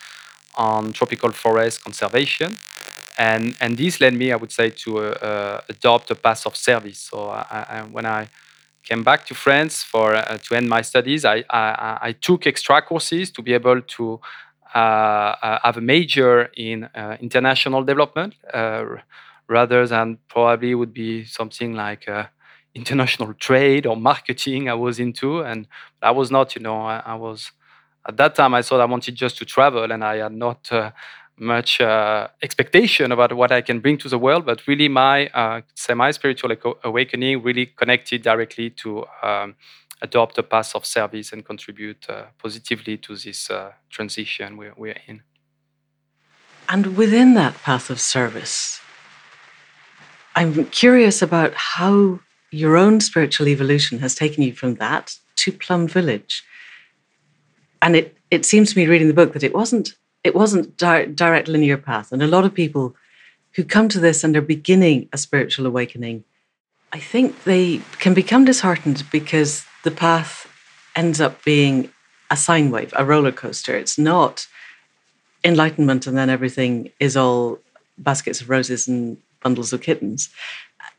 on 0.55 0.93
tropical 0.93 1.31
forest 1.31 1.83
conservation 1.83 2.55
and 3.17 3.55
and 3.59 3.77
this 3.77 3.99
led 4.01 4.13
me, 4.13 4.31
I 4.31 4.35
would 4.35 4.51
say, 4.51 4.69
to 4.69 4.99
uh, 4.99 5.01
uh, 5.01 5.61
adopt 5.69 6.11
a 6.11 6.15
path 6.15 6.45
of 6.45 6.55
service. 6.55 6.99
So 6.99 7.29
I, 7.29 7.65
I, 7.69 7.81
when 7.83 8.05
I 8.05 8.29
came 8.83 9.03
back 9.03 9.25
to 9.27 9.35
France 9.35 9.83
for 9.83 10.15
uh, 10.15 10.37
to 10.37 10.55
end 10.55 10.69
my 10.69 10.81
studies, 10.81 11.25
I, 11.25 11.43
I, 11.49 11.97
I 12.01 12.11
took 12.13 12.45
extra 12.47 12.81
courses 12.81 13.31
to 13.31 13.41
be 13.41 13.53
able 13.53 13.81
to 13.81 14.19
uh, 14.75 14.77
uh, 14.77 15.59
have 15.63 15.77
a 15.77 15.81
major 15.81 16.49
in 16.57 16.83
uh, 16.95 17.17
international 17.21 17.83
development 17.83 18.35
rather 19.47 19.85
than 19.87 20.17
probably 20.27 20.73
would 20.75 20.93
be 20.93 21.23
something 21.23 21.73
like 21.73 22.07
international 22.73 23.33
trade 23.35 23.85
or 23.85 23.95
marketing 23.95 24.69
I 24.69 24.73
was 24.73 24.99
into, 24.99 25.41
and 25.41 25.67
I 26.01 26.11
was 26.11 26.29
not. 26.31 26.55
You 26.55 26.61
know, 26.61 26.81
I, 26.81 27.01
I 27.05 27.15
was 27.15 27.51
at 28.07 28.17
that 28.17 28.35
time 28.35 28.53
I 28.53 28.61
thought 28.61 28.81
I 28.81 28.85
wanted 28.85 29.15
just 29.15 29.37
to 29.37 29.45
travel, 29.45 29.91
and 29.91 30.03
I 30.03 30.17
had 30.17 30.33
not 30.33 30.69
much 31.37 31.81
uh, 31.81 32.27
expectation 32.41 33.11
about 33.11 33.33
what 33.33 33.51
I 33.51 33.61
can 33.61 33.79
bring 33.79 33.97
to 33.99 34.09
the 34.09 34.17
world, 34.17 34.45
but 34.45 34.65
really 34.67 34.87
my 34.87 35.27
uh, 35.27 35.61
semi-spiritual 35.75 36.55
awakening 36.83 37.43
really 37.43 37.65
connected 37.65 38.21
directly 38.21 38.69
to 38.71 39.05
um, 39.21 39.55
adopt 40.01 40.37
a 40.37 40.43
path 40.43 40.75
of 40.75 40.85
service 40.85 41.33
and 41.33 41.45
contribute 41.45 42.09
uh, 42.09 42.25
positively 42.41 42.97
to 42.97 43.15
this 43.15 43.49
uh, 43.49 43.71
transition 43.89 44.57
we're, 44.57 44.73
we're 44.77 44.99
in. 45.07 45.23
And 46.69 46.97
within 46.97 47.33
that 47.35 47.55
path 47.61 47.89
of 47.89 47.99
service, 47.99 48.79
I'm 50.35 50.65
curious 50.65 51.21
about 51.21 51.53
how 51.53 52.19
your 52.51 52.77
own 52.77 53.01
spiritual 53.01 53.47
evolution 53.47 53.99
has 53.99 54.15
taken 54.15 54.43
you 54.43 54.53
from 54.53 54.75
that 54.75 55.17
to 55.37 55.51
Plum 55.51 55.87
Village. 55.87 56.43
And 57.81 57.95
it, 57.95 58.17
it 58.31 58.45
seems 58.45 58.73
to 58.73 58.79
me 58.79 58.87
reading 58.87 59.07
the 59.07 59.13
book 59.13 59.33
that 59.33 59.43
it 59.43 59.53
wasn't 59.53 59.93
it 60.25 60.33
wasn't 60.33 60.75
di- 60.75 61.05
direct 61.05 61.47
linear 61.47 61.77
path. 61.77 62.11
And 62.11 62.23
a 62.23 62.27
lot 62.27 62.45
of 62.45 62.53
people 62.53 62.95
who 63.51 63.63
come 63.63 63.87
to 63.89 63.99
this 63.99 64.23
and 64.23 64.35
are 64.35 64.41
beginning 64.41 65.07
a 65.13 65.19
spiritual 65.19 65.67
awakening, 65.67 66.23
I 66.91 66.99
think 66.99 67.43
they 67.43 67.77
can 67.99 68.15
become 68.15 68.43
disheartened 68.43 69.03
because 69.11 69.65
the 69.83 69.91
path 69.91 70.51
ends 70.95 71.21
up 71.21 71.43
being 71.43 71.91
a 72.31 72.35
sine 72.35 72.71
wave, 72.71 72.91
a 72.97 73.05
roller 73.05 73.31
coaster. 73.31 73.77
It's 73.77 73.99
not 73.99 74.47
enlightenment 75.43 76.07
and 76.07 76.17
then 76.17 76.31
everything 76.31 76.91
is 76.99 77.15
all 77.15 77.59
baskets 77.99 78.41
of 78.41 78.49
roses 78.49 78.87
and 78.87 79.17
bundles 79.43 79.73
of 79.73 79.81
kittens. 79.81 80.29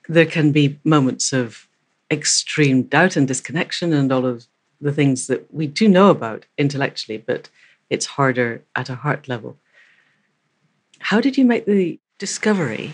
There 0.08 0.24
can 0.24 0.52
be 0.52 0.78
moments 0.84 1.32
of 1.32 1.66
extreme 2.12 2.84
doubt 2.84 3.16
and 3.16 3.26
disconnection 3.26 3.92
and 3.92 4.12
all 4.12 4.24
of 4.24 4.46
the 4.80 4.92
things 4.92 5.26
that 5.26 5.52
we 5.52 5.66
do 5.66 5.88
know 5.88 6.10
about 6.10 6.46
intellectually, 6.56 7.18
but 7.18 7.48
it's 7.90 8.06
harder 8.06 8.62
at 8.74 8.88
a 8.88 8.96
heart 8.96 9.28
level. 9.28 9.58
How 10.98 11.20
did 11.20 11.36
you 11.36 11.44
make 11.44 11.66
the 11.66 12.00
discovery 12.18 12.92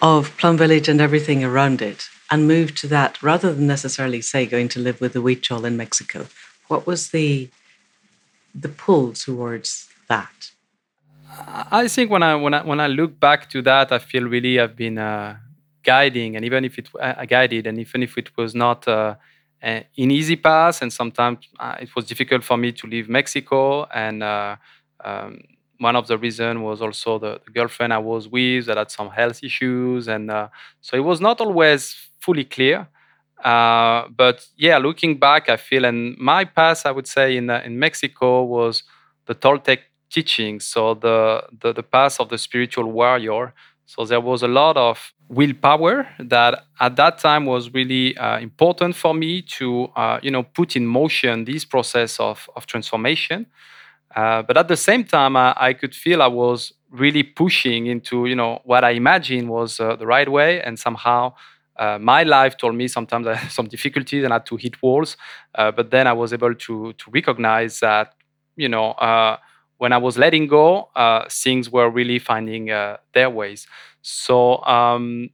of 0.00 0.36
Plum 0.38 0.56
Village 0.56 0.88
and 0.88 1.00
everything 1.00 1.44
around 1.44 1.82
it 1.82 2.08
and 2.30 2.46
move 2.46 2.74
to 2.76 2.86
that 2.86 3.22
rather 3.22 3.52
than 3.52 3.66
necessarily 3.66 4.22
say 4.22 4.46
going 4.46 4.68
to 4.68 4.80
live 4.80 5.00
with 5.00 5.12
the 5.12 5.22
Huichol 5.22 5.64
in 5.64 5.76
Mexico? 5.76 6.26
What 6.68 6.86
was 6.86 7.10
the 7.10 7.50
the 8.54 8.68
pull 8.68 9.12
towards 9.12 9.88
that? 10.08 10.50
I 11.70 11.86
think 11.88 12.10
when 12.10 12.22
I 12.22 12.34
when 12.34 12.54
I 12.54 12.62
when 12.62 12.80
I 12.80 12.86
look 12.86 13.18
back 13.18 13.50
to 13.50 13.62
that, 13.62 13.92
I 13.92 13.98
feel 13.98 14.24
really 14.24 14.58
I've 14.58 14.76
been 14.76 14.98
uh, 14.98 15.36
guiding, 15.82 16.36
and 16.36 16.44
even 16.44 16.64
if 16.64 16.78
it 16.78 16.88
uh, 16.98 17.24
guided, 17.24 17.66
and 17.66 17.78
even 17.78 18.02
if 18.02 18.18
it 18.18 18.36
was 18.36 18.54
not 18.54 18.86
uh, 18.88 19.14
in 19.62 20.10
easy 20.10 20.36
Pass, 20.36 20.82
and 20.82 20.92
sometimes 20.92 21.38
uh, 21.58 21.76
it 21.80 21.94
was 21.94 22.06
difficult 22.06 22.44
for 22.44 22.56
me 22.56 22.72
to 22.72 22.86
leave 22.86 23.08
Mexico. 23.08 23.84
And 23.84 24.22
uh, 24.22 24.56
um, 25.04 25.40
one 25.78 25.96
of 25.96 26.06
the 26.06 26.18
reasons 26.18 26.60
was 26.60 26.80
also 26.82 27.18
the, 27.18 27.40
the, 27.44 27.50
girlfriend 27.50 27.92
I 27.92 27.98
was 27.98 28.28
with 28.28 28.66
that 28.66 28.76
had 28.76 28.90
some 28.90 29.10
health 29.10 29.42
issues, 29.42 30.08
and 30.08 30.30
uh, 30.30 30.48
so 30.80 30.96
it 30.96 31.00
was 31.00 31.20
not 31.20 31.40
always 31.40 31.96
fully 32.20 32.44
clear. 32.44 32.88
Uh, 33.42 34.06
but 34.14 34.46
yeah, 34.56 34.76
looking 34.78 35.18
back, 35.18 35.48
I 35.48 35.56
feel, 35.56 35.84
and 35.86 36.16
my 36.18 36.44
path, 36.44 36.84
I 36.84 36.90
would 36.90 37.06
say, 37.06 37.36
in 37.36 37.48
uh, 37.48 37.62
in 37.64 37.78
Mexico 37.78 38.42
was 38.44 38.82
the 39.26 39.34
Toltec 39.34 39.78
teachings, 40.10 40.64
so 40.66 40.94
the, 40.94 41.44
the 41.62 41.72
the 41.72 41.82
path 41.82 42.20
of 42.20 42.28
the 42.28 42.38
spiritual 42.38 42.84
warrior. 42.84 43.54
So 43.90 44.04
there 44.04 44.20
was 44.20 44.44
a 44.44 44.46
lot 44.46 44.76
of 44.76 45.12
willpower 45.28 46.06
that 46.20 46.62
at 46.78 46.94
that 46.94 47.18
time 47.18 47.44
was 47.44 47.74
really 47.74 48.16
uh, 48.16 48.38
important 48.38 48.94
for 48.94 49.12
me 49.12 49.42
to 49.58 49.88
uh, 49.96 50.20
you 50.22 50.30
know 50.30 50.44
put 50.44 50.76
in 50.76 50.86
motion 50.86 51.44
this 51.44 51.64
process 51.64 52.20
of, 52.20 52.48
of 52.54 52.66
transformation 52.66 53.46
uh, 54.14 54.42
but 54.42 54.56
at 54.56 54.68
the 54.68 54.76
same 54.76 55.02
time 55.02 55.36
I, 55.36 55.54
I, 55.56 55.72
could 55.72 55.94
feel 55.94 56.22
i 56.22 56.26
was 56.26 56.72
really 56.90 57.22
pushing 57.22 57.86
into 57.86 58.26
you 58.26 58.34
know 58.34 58.60
what 58.64 58.84
i 58.84 58.90
imagined 58.90 59.48
was 59.48 59.80
uh, 59.80 59.96
the 59.96 60.06
right 60.06 60.28
way 60.28 60.60
and 60.62 60.78
somehow 60.78 61.34
uh, 61.76 61.98
my 61.98 62.22
life 62.22 62.56
told 62.56 62.74
me 62.74 62.86
sometimes 62.86 63.26
I 63.26 63.34
had 63.34 63.50
some 63.58 63.66
difficulties 63.66 64.22
and 64.22 64.32
I 64.32 64.36
had 64.36 64.46
to 64.46 64.56
hit 64.56 64.80
walls. 64.82 65.16
Uh, 65.54 65.70
but 65.72 65.90
then 65.90 66.06
I 66.06 66.12
was 66.12 66.32
able 66.34 66.54
to 66.54 66.92
to 66.92 67.10
recognize 67.10 67.80
that 67.80 68.14
you 68.56 68.68
know 68.68 68.90
uh, 68.92 69.38
when 69.80 69.92
I 69.92 69.98
was 69.98 70.18
letting 70.18 70.46
go, 70.48 70.90
uh, 70.96 71.24
things 71.30 71.70
were 71.70 71.90
really 71.90 72.20
finding 72.20 72.70
uh, 72.70 72.98
their 73.14 73.30
ways. 73.30 73.66
So 74.02 74.62
um, 74.64 75.30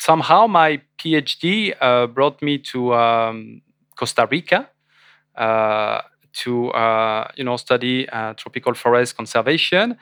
somehow 0.00 0.46
my 0.46 0.82
PhD 0.98 1.74
uh, 1.80 2.06
brought 2.08 2.42
me 2.42 2.58
to 2.72 2.94
um, 2.94 3.62
Costa 3.96 4.28
Rica 4.30 4.68
to 6.32 6.72
you 7.36 7.44
know 7.44 7.56
study 7.56 8.06
tropical 8.36 8.74
forest 8.74 9.16
conservation, 9.16 9.96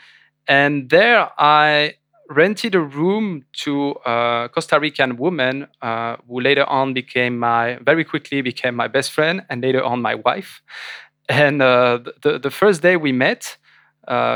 and 0.48 0.90
there 0.90 1.28
I 1.38 1.94
rented 2.30 2.74
a 2.74 2.80
room 2.80 3.44
to 3.52 3.96
a 4.06 4.48
Costa 4.54 4.80
Rican 4.80 5.16
woman 5.18 5.66
uh, 5.82 6.16
who 6.28 6.40
later 6.40 6.64
on 6.64 6.94
became 6.94 7.38
my 7.38 7.78
very 7.82 8.04
quickly 8.04 8.42
became 8.42 8.74
my 8.74 8.88
best 8.88 9.12
friend 9.12 9.42
and 9.50 9.62
later 9.62 9.82
on 9.82 10.00
my 10.02 10.14
wife. 10.14 10.62
And 11.28 11.62
uh, 11.62 12.00
the 12.22 12.38
the 12.38 12.50
first 12.50 12.82
day 12.82 12.96
we 12.96 13.12
met, 13.12 13.56
uh, 13.56 13.61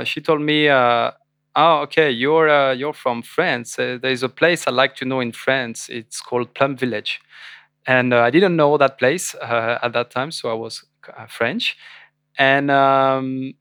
she 0.04 0.20
told 0.20 0.40
me, 0.40 0.68
uh, 0.68 1.12
"Oh, 1.54 1.80
okay, 1.82 2.10
you're 2.10 2.48
uh, 2.48 2.72
you're 2.72 2.92
from 2.94 3.22
France. 3.22 3.78
Uh, 3.78 3.98
there's 4.00 4.22
a 4.22 4.28
place 4.28 4.66
I 4.66 4.70
like 4.70 4.96
to 4.96 5.04
know 5.04 5.20
in 5.20 5.32
France. 5.32 5.88
It's 5.88 6.20
called 6.20 6.54
Plum 6.54 6.76
Village." 6.76 7.20
And 7.86 8.12
I 8.14 8.30
didn't 8.30 8.56
know 8.56 8.76
that 8.78 8.98
place 8.98 9.34
at 9.42 9.92
that 9.92 10.10
time, 10.10 10.32
so 10.32 10.50
I 10.50 10.54
was 10.54 10.84
French. 11.28 11.76
And 12.38 12.70
um, 12.70 13.54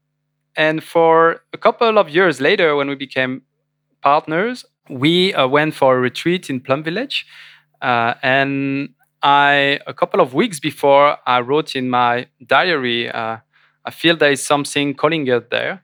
and 0.56 0.84
for 0.84 1.42
a 1.54 1.58
couple 1.58 1.98
of 2.00 2.10
years 2.10 2.42
later, 2.42 2.76
when 2.76 2.90
we 2.90 2.96
became 2.96 3.44
partners, 4.02 4.66
we 4.90 5.34
uh, 5.34 5.48
went 5.48 5.76
for 5.76 5.98
a 5.98 6.02
retreat 6.02 6.50
in 6.50 6.62
Plum 6.62 6.84
Village. 6.84 7.28
Uh, 7.82 8.16
and 8.24 8.90
I, 9.24 9.80
a 9.88 9.94
couple 9.94 10.22
of 10.22 10.34
weeks 10.34 10.60
before, 10.60 11.18
I 11.28 11.42
wrote 11.42 11.76
in 11.76 11.90
my 11.90 12.28
diary, 12.46 13.10
uh, 13.12 13.38
I 13.86 13.92
feel 13.92 14.18
there 14.18 14.32
is 14.32 14.46
something 14.46 14.96
calling 14.96 15.30
us 15.30 15.44
there. 15.52 15.84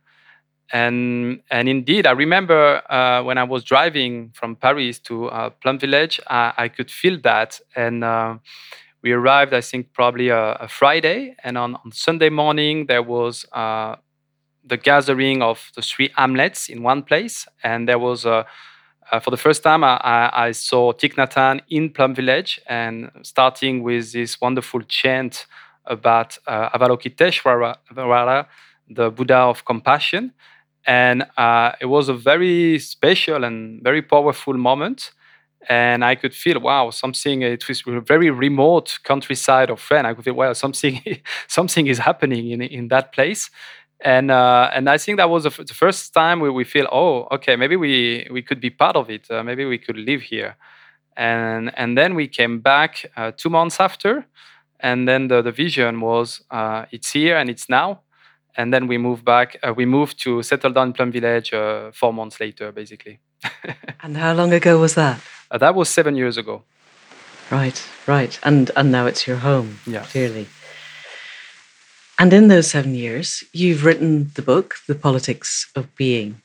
And, 0.74 1.42
and 1.50 1.68
indeed, 1.68 2.08
I 2.08 2.12
remember 2.12 2.82
uh, 2.90 3.24
when 3.24 3.38
I 3.38 3.44
was 3.44 3.63
driving 3.63 4.32
from 4.34 4.56
Paris 4.56 5.00
to 5.00 5.28
uh, 5.28 5.50
Plum 5.50 5.80
Village, 5.80 6.20
I, 6.30 6.54
I, 6.58 6.68
could 6.70 6.90
feel 6.90 7.20
that. 7.24 7.60
And 7.75 8.04
uh, 8.04 8.38
we 9.01 9.12
arrived, 9.12 9.54
I 9.54 9.62
think, 9.62 9.92
probably 9.94 10.30
a, 10.30 10.54
a, 10.54 10.68
Friday. 10.70 11.36
And 11.44 11.58
on, 11.58 11.75
on 11.75 11.92
Sunday 11.92 12.30
morning, 12.30 12.86
there 12.86 13.04
was 13.04 13.46
the 13.51 14.78
gathering 14.78 15.42
of 15.42 15.72
the 15.75 15.82
three 15.82 16.10
hamlets 16.16 16.70
in 16.70 16.84
one 16.84 17.04
place. 17.04 17.48
And 17.63 17.90
there 17.90 18.00
was 18.00 18.25
a 18.25 18.46
uh, 19.12 19.20
for 19.20 19.30
the 19.32 19.38
first 19.38 19.62
time, 19.62 19.84
I, 19.84 20.30
I, 20.32 20.51
saw 20.51 20.94
Hanh 20.94 21.60
in 21.70 21.90
Plum 21.90 22.16
Village, 22.16 22.62
and 22.66 23.12
starting 23.24 23.84
with 23.84 24.13
this 24.13 24.40
wonderful 24.40 24.82
chant 24.84 25.48
about 25.86 26.38
uh, 26.48 26.70
Avalokiteshvara, 26.70 28.46
the 28.90 29.12
Buddha 29.12 29.38
of 29.38 29.66
compassion. 29.66 30.32
And 30.85 31.25
uh, 31.38 31.73
it 31.79 31.85
was 31.85 32.09
a 32.09 32.13
very 32.13 32.79
special 32.79 33.43
and 33.43 33.83
very 33.83 34.01
powerful 34.01 34.53
moment. 34.53 35.11
And 35.69 36.03
I 36.03 36.15
could 36.15 36.33
feel, 36.33 36.59
wow, 36.59 36.89
something, 36.89 37.43
it 37.43 37.67
was 37.67 37.83
a 37.85 38.01
very 38.01 38.31
remote 38.31 38.97
countryside 39.03 39.69
of 39.69 39.79
France. 39.79 40.07
I 40.07 40.13
could 40.15 40.25
feel, 40.25 40.33
wow, 40.33 40.53
something, 40.53 41.00
something 41.47 41.85
is 41.85 42.00
happening 42.00 42.50
in, 42.50 42.61
in 42.61 42.88
that 42.88 43.13
place. 43.13 43.51
And 44.03 44.31
uh, 44.31 44.69
and 44.73 44.89
I 44.89 44.97
think 44.97 45.17
that 45.17 45.29
was 45.29 45.43
the, 45.43 45.51
first 45.51 46.13
time 46.13 46.39
we, 46.39 46.50
we 46.50 46.63
feel 46.63 46.88
oh 46.91 47.27
okay 47.31 47.55
maybe 47.55 47.75
we 47.75 48.27
we 48.31 48.41
could 48.41 48.59
be 48.59 48.69
part 48.71 48.95
of 48.95 49.09
it. 49.09 49.29
Uh, 49.29 49.43
maybe 49.43 49.63
we 49.65 49.77
could 49.77 49.97
live 49.97 50.21
here. 50.21 50.55
And 51.15 51.72
and 51.77 51.98
then 51.98 52.15
we 52.15 52.27
came 52.27 52.59
back 52.59 53.05
uh, 53.15 53.31
two 53.37 53.50
months 53.50 53.79
after. 53.79 54.25
And 54.79 55.07
then 55.07 55.27
the, 55.27 55.44
the 55.44 55.51
vision 55.51 56.01
was 56.01 56.41
uh, 56.50 56.85
it's 56.91 57.11
here 57.11 57.37
and 57.37 57.50
it's 57.50 57.70
now 57.70 58.01
and 58.57 58.74
then 58.74 58.87
we 58.87 58.98
moved 58.98 59.24
back 59.25 59.57
uh, 59.64 59.74
we 59.74 59.85
moved 59.85 60.22
to 60.24 60.44
settle 60.44 60.72
down 60.72 60.87
in 60.87 60.94
Plum 60.94 61.11
Village 61.11 61.53
uh, 61.53 61.92
four 61.92 62.14
months 62.14 62.40
later 62.40 62.72
basically. 62.72 63.20
And 64.03 64.18
how 64.18 64.33
long 64.33 64.51
ago 64.51 64.79
was 64.79 64.96
that? 64.96 65.22
That 65.51 65.75
was 65.75 65.87
seven 65.87 66.16
years 66.16 66.37
ago. 66.37 66.64
Right 67.51 67.81
right. 68.07 68.40
And 68.44 68.72
and 68.75 68.92
now 68.92 69.05
it's 69.05 69.27
your 69.27 69.37
home 69.37 69.79
yeah. 69.85 70.03
clearly. 70.03 70.48
And 72.22 72.33
in 72.33 72.50
those 72.50 72.70
seven 72.70 72.94
years, 72.94 73.44
you've 73.51 73.83
written 73.83 74.29
the 74.35 74.44
book, 74.44 74.75
The 74.87 74.94
Politics 74.94 75.72
of 75.75 75.96
Being, 75.96 76.42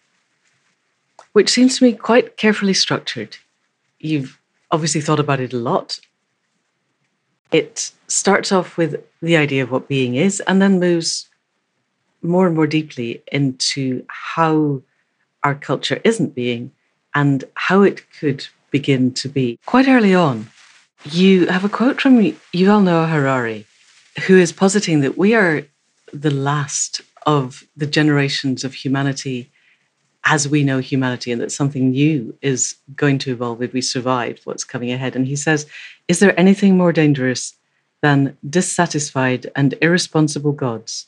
which 1.35 1.51
seems 1.51 1.77
to 1.77 1.85
me 1.85 1.93
quite 1.93 2.39
carefully 2.39 2.73
structured. 2.73 3.37
You've 3.99 4.39
obviously 4.71 5.03
thought 5.03 5.21
about 5.21 5.41
it 5.41 5.53
a 5.53 5.59
lot. 5.59 6.01
It 7.53 7.93
starts 8.09 8.53
off 8.53 8.79
with 8.79 9.05
the 9.21 9.37
idea 9.37 9.63
of 9.63 9.71
what 9.71 9.87
being 9.87 10.15
is 10.15 10.41
and 10.41 10.63
then 10.63 10.81
moves 10.81 11.29
more 12.27 12.47
and 12.47 12.57
more 12.57 12.67
deeply 12.67 13.23
into 13.31 14.05
how 14.09 14.83
our 15.43 15.55
culture 15.55 16.01
isn't 16.05 16.35
being 16.35 16.73
and 17.15 17.45
how 17.55 17.83
it 17.83 18.03
could 18.19 18.47
begin 18.71 19.13
to 19.15 19.29
be. 19.29 19.59
Quite 19.67 19.89
early 19.89 20.15
on, 20.15 20.49
you 21.05 21.47
have 21.47 21.65
a 21.65 21.69
quote 21.69 22.01
from 22.01 22.19
Yuval 22.19 22.83
Noah 22.83 23.07
Harari 23.07 23.67
who 24.27 24.37
is 24.37 24.53
positing 24.53 25.01
that 25.01 25.17
we 25.17 25.35
are 25.35 25.67
the 26.13 26.31
last 26.31 27.01
of 27.27 27.65
the 27.77 27.87
generations 27.87 28.65
of 28.65 28.75
humanity 28.75 29.51
as 30.25 30.49
we 30.49 30.65
know 30.65 30.79
humanity 30.79 31.31
and 31.31 31.41
that 31.41 31.53
something 31.53 31.91
new 31.91 32.37
is 32.43 32.77
going 32.97 33.19
to 33.19 33.33
evolve 33.33 33.63
if 33.63 33.73
we 33.73 33.81
survive 33.81 34.41
what's 34.45 34.65
coming 34.65 34.91
ahead. 34.91 35.15
And 35.15 35.27
he 35.27 35.37
says, 35.37 35.67
Is 36.09 36.19
there 36.19 36.39
anything 36.39 36.77
more 36.77 36.93
dangerous 36.93 37.55
than 38.03 38.37
dissatisfied 38.49 39.51
and 39.55 39.75
irresponsible 39.81 40.53
gods 40.53 41.07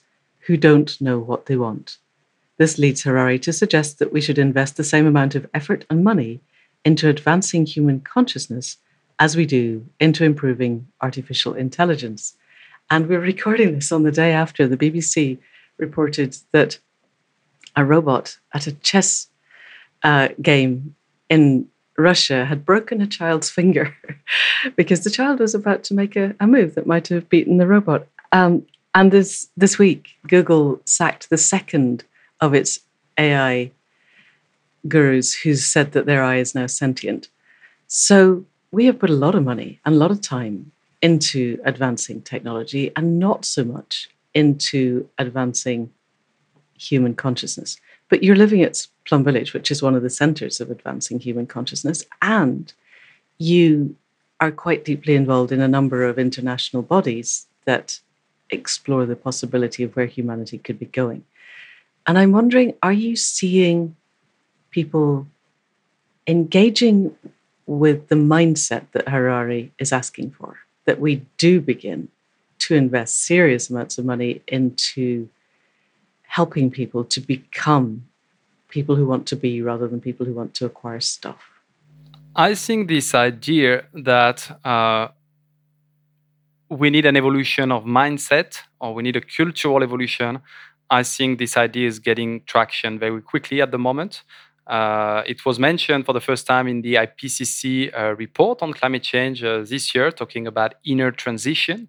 who 0.49 0.57
don't 0.57 0.99
know 0.99 1.19
what 1.19 1.45
they 1.45 1.57
want? 1.57 1.99
This 2.57 2.79
leads 2.79 3.03
Harari 3.03 3.39
to 3.41 3.53
suggest 3.53 3.99
that 3.99 4.15
we 4.15 4.23
should 4.23 4.39
invest 4.39 4.79
the 4.79 4.83
same 4.83 5.07
amount 5.07 5.35
of 5.35 5.47
effort 5.53 5.85
and 5.91 6.03
money 6.03 6.41
into 6.87 7.07
advancing 7.07 7.67
human 7.67 8.01
consciousness 8.01 8.79
as 9.19 9.37
we 9.37 9.45
do 9.45 9.87
into 10.01 10.25
improving 10.25 10.89
artificial 11.03 11.53
intelligence. 11.53 12.35
And 12.89 13.09
we're 13.09 13.21
recording 13.21 13.75
this 13.75 13.93
on 13.93 14.05
the 14.05 14.11
day 14.11 14.33
after 14.33 14.67
the 14.67 14.79
BBC 14.79 15.37
reported 15.77 16.39
that 16.53 16.79
a 17.77 17.85
robot 17.85 18.39
at 18.55 18.67
a 18.67 18.73
chess 18.73 19.29
uh, 20.03 20.29
game 20.41 20.95
in 21.29 21.69
Russia 21.99 22.47
had 22.47 22.65
broken 22.65 23.03
a 23.03 23.07
child's 23.07 23.51
finger 23.51 23.95
because 24.77 25.05
the 25.05 25.11
child 25.11 25.41
was 25.41 25.55
about 25.55 25.85
to 25.85 25.95
make 25.95 26.17
a, 26.17 26.35
a 26.41 26.47
move 26.47 26.75
that 26.75 26.87
might 26.87 27.09
have 27.09 27.29
beaten 27.29 27.59
the 27.59 27.67
robot. 27.67 28.07
Um, 28.33 28.65
and 28.95 29.13
this 29.13 29.49
this 29.57 29.79
week, 29.79 30.17
Google 30.27 30.81
sacked 30.85 31.31
the 31.31 31.39
second 31.39 32.05
of 32.41 32.55
its 32.55 32.81
AI 33.19 33.71
gurus 34.87 35.35
who 35.35 35.55
said 35.55 35.93
that 35.93 36.07
their 36.07 36.23
AI 36.23 36.37
is 36.37 36.55
now 36.55 36.67
sentient. 36.67 37.29
So 37.87 38.45
we 38.71 38.87
have 38.87 38.99
put 38.99 39.11
a 39.11 39.15
lot 39.15 39.35
of 39.35 39.45
money 39.45 39.81
and 39.85 39.95
a 39.95 39.99
lot 39.99 40.11
of 40.11 40.21
time 40.21 40.73
into 41.03 41.61
advancing 41.65 42.23
technology 42.23 42.93
and 42.97 43.19
not 43.19 43.45
so 43.45 43.65
much 43.65 44.09
into 44.35 45.09
advancing 45.19 45.91
human 46.79 47.15
consciousness. 47.15 47.79
But 48.09 48.23
you're 48.23 48.37
living 48.37 48.63
at 48.63 48.87
Plum 49.05 49.25
Village, 49.25 49.53
which 49.53 49.71
is 49.71 49.83
one 49.83 49.95
of 49.95 50.03
the 50.03 50.11
centers 50.11 50.61
of 50.61 50.71
advancing 50.71 51.19
human 51.19 51.47
consciousness, 51.47 52.05
and 52.23 52.73
you 53.39 53.97
are 54.41 54.53
quite 54.53 54.85
deeply 54.85 55.15
involved 55.15 55.53
in 55.53 55.61
a 55.61 55.69
number 55.69 56.05
of 56.05 56.19
international 56.19 56.83
bodies 56.83 57.47
that 57.65 58.01
explore 58.51 59.07
the 59.07 59.17
possibility 59.17 59.83
of 59.83 59.95
where 59.97 60.07
humanity 60.07 60.59
could 60.59 60.79
be 60.79 60.87
going. 60.87 61.25
And 62.07 62.19
I'm 62.19 62.33
wondering 62.33 62.75
are 62.83 62.93
you 62.93 63.17
seeing 63.17 63.97
people 64.71 65.27
engaging 66.27 67.15
with 67.67 68.09
the 68.09 68.15
mindset 68.15 68.87
that 68.93 69.09
Harari 69.09 69.73
is 69.79 69.93
asking 69.93 70.31
for? 70.31 70.59
that 70.89 70.99
we 70.99 71.21
do 71.37 71.61
begin 71.61 72.09
to 72.59 72.75
invest 72.75 73.27
serious 73.27 73.69
amounts 73.69 73.99
of 73.99 74.07
money 74.07 74.41
into 74.49 75.29
helping 76.23 76.71
people 76.71 77.05
to 77.05 77.21
become 77.21 78.09
people 78.71 78.97
who 78.97 79.05
want 79.05 79.27
to 79.27 79.37
be 79.37 79.61
rather 79.61 79.87
than 79.87 80.01
people 80.01 80.25
who 80.25 80.33
want 80.33 80.55
to 80.55 80.65
acquire 80.65 80.99
stuff. 80.99 81.43
I 82.35 82.55
think 82.55 82.89
this 82.89 83.15
idea 83.15 83.85
that 83.93 84.39
uh, 84.65 85.09
we 86.71 86.91
need 86.91 87.07
an 87.07 87.17
evolution 87.17 87.73
of 87.73 87.85
mindset 87.85 88.61
or 88.81 88.95
we 88.95 89.03
need 89.03 89.17
a 89.17 89.21
cultural 89.21 89.83
evolution, 89.83 90.41
I 90.91 91.03
think 91.03 91.39
this 91.39 91.57
idea 91.57 91.87
is 91.87 91.99
getting 91.99 92.43
traction 92.45 92.99
very 92.99 93.21
quickly 93.21 93.61
at 93.61 93.71
the 93.71 93.79
moment. 93.79 94.23
Uh, 94.67 95.23
it 95.27 95.45
was 95.47 95.59
mentioned 95.59 96.05
for 96.05 96.13
the 96.13 96.21
first 96.21 96.47
time 96.47 96.69
in 96.69 96.83
the 96.83 96.95
IPCC 96.95 97.91
uh, 97.99 98.15
report 98.17 98.63
on 98.63 98.73
climate 98.73 99.03
change 99.03 99.43
uh, 99.43 99.65
this 99.65 99.95
year, 99.95 100.11
talking 100.11 100.47
about 100.47 100.75
inner 100.85 101.11
transition. 101.11 101.89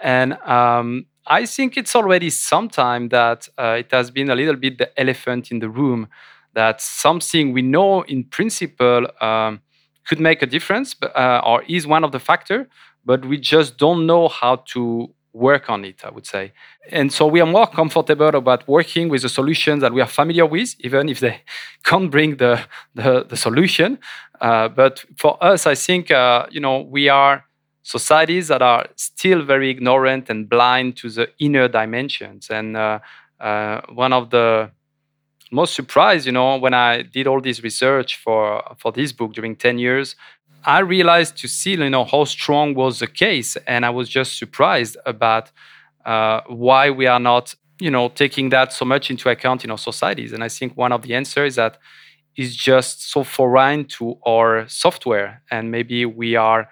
And 0.00 0.34
um, 0.44 1.06
I 1.26 1.46
think 1.46 1.76
it's 1.76 1.94
already 1.96 2.30
some 2.30 2.68
time 2.68 3.08
that 3.08 3.48
uh, 3.58 3.76
it 3.78 3.90
has 3.92 4.10
been 4.10 4.30
a 4.30 4.34
little 4.34 4.56
bit 4.56 4.78
the 4.78 4.98
elephant 5.00 5.50
in 5.50 5.58
the 5.58 5.68
room 5.68 6.08
that 6.54 6.80
something 6.80 7.52
we 7.52 7.62
know 7.62 8.02
in 8.02 8.24
principle 8.24 9.06
um, 9.20 9.60
could 10.06 10.20
make 10.20 10.42
a 10.42 10.46
difference, 10.46 10.96
uh, 11.02 11.40
or 11.44 11.62
is 11.64 11.86
one 11.86 12.04
of 12.04 12.12
the 12.12 12.18
factor, 12.18 12.68
but 13.04 13.24
we 13.24 13.38
just 13.38 13.78
don't 13.78 14.06
know 14.06 14.28
how 14.28 14.56
to 14.72 15.12
work 15.32 15.70
on 15.70 15.84
it, 15.84 16.04
I 16.04 16.10
would 16.10 16.26
say. 16.26 16.52
And 16.90 17.12
so 17.12 17.26
we 17.26 17.40
are 17.40 17.46
more 17.46 17.66
comfortable 17.66 18.28
about 18.28 18.68
working 18.68 19.08
with 19.08 19.22
the 19.22 19.28
solutions 19.28 19.80
that 19.80 19.92
we 19.92 20.00
are 20.00 20.06
familiar 20.06 20.46
with, 20.46 20.74
even 20.80 21.08
if 21.08 21.20
they 21.20 21.40
can't 21.84 22.10
bring 22.10 22.36
the, 22.36 22.60
the, 22.94 23.24
the 23.24 23.36
solution. 23.36 23.98
Uh, 24.40 24.68
but 24.68 25.04
for 25.16 25.42
us, 25.42 25.66
I 25.66 25.74
think, 25.74 26.10
uh, 26.10 26.46
you 26.50 26.60
know, 26.60 26.80
we 26.80 27.08
are 27.08 27.44
societies 27.82 28.48
that 28.48 28.62
are 28.62 28.86
still 28.96 29.42
very 29.42 29.70
ignorant 29.70 30.30
and 30.30 30.48
blind 30.48 30.96
to 30.98 31.10
the 31.10 31.28
inner 31.38 31.68
dimensions. 31.68 32.48
And 32.50 32.76
uh, 32.76 33.00
uh 33.40 33.80
one 33.92 34.12
of 34.12 34.30
the 34.30 34.70
most 35.50 35.74
surprised, 35.74 36.26
you 36.26 36.32
know, 36.32 36.56
when 36.56 36.74
I 36.74 37.02
did 37.02 37.26
all 37.26 37.40
this 37.40 37.62
research 37.62 38.16
for, 38.16 38.62
for 38.78 38.90
this 38.90 39.12
book 39.12 39.34
during 39.34 39.54
10 39.54 39.78
years, 39.78 40.16
I 40.64 40.80
realized 40.80 41.36
to 41.38 41.48
see, 41.48 41.72
you 41.72 41.90
know, 41.90 42.04
how 42.04 42.24
strong 42.24 42.74
was 42.74 42.98
the 42.98 43.06
case, 43.06 43.56
and 43.66 43.84
I 43.84 43.90
was 43.90 44.08
just 44.08 44.38
surprised 44.38 44.96
about 45.06 45.50
uh, 46.04 46.40
why 46.46 46.90
we 46.90 47.06
are 47.06 47.20
not, 47.20 47.54
you 47.80 47.90
know, 47.90 48.08
taking 48.08 48.50
that 48.50 48.72
so 48.72 48.84
much 48.84 49.10
into 49.10 49.28
account 49.28 49.64
in 49.64 49.70
our 49.70 49.78
societies. 49.78 50.32
And 50.32 50.44
I 50.44 50.48
think 50.48 50.76
one 50.76 50.92
of 50.92 51.02
the 51.02 51.14
answers 51.14 51.52
is 51.52 51.56
that 51.56 51.78
is 52.36 52.56
just 52.56 53.10
so 53.10 53.24
foreign 53.24 53.84
to 53.84 54.18
our 54.26 54.66
software, 54.68 55.42
and 55.50 55.70
maybe 55.70 56.06
we 56.06 56.36
are 56.36 56.68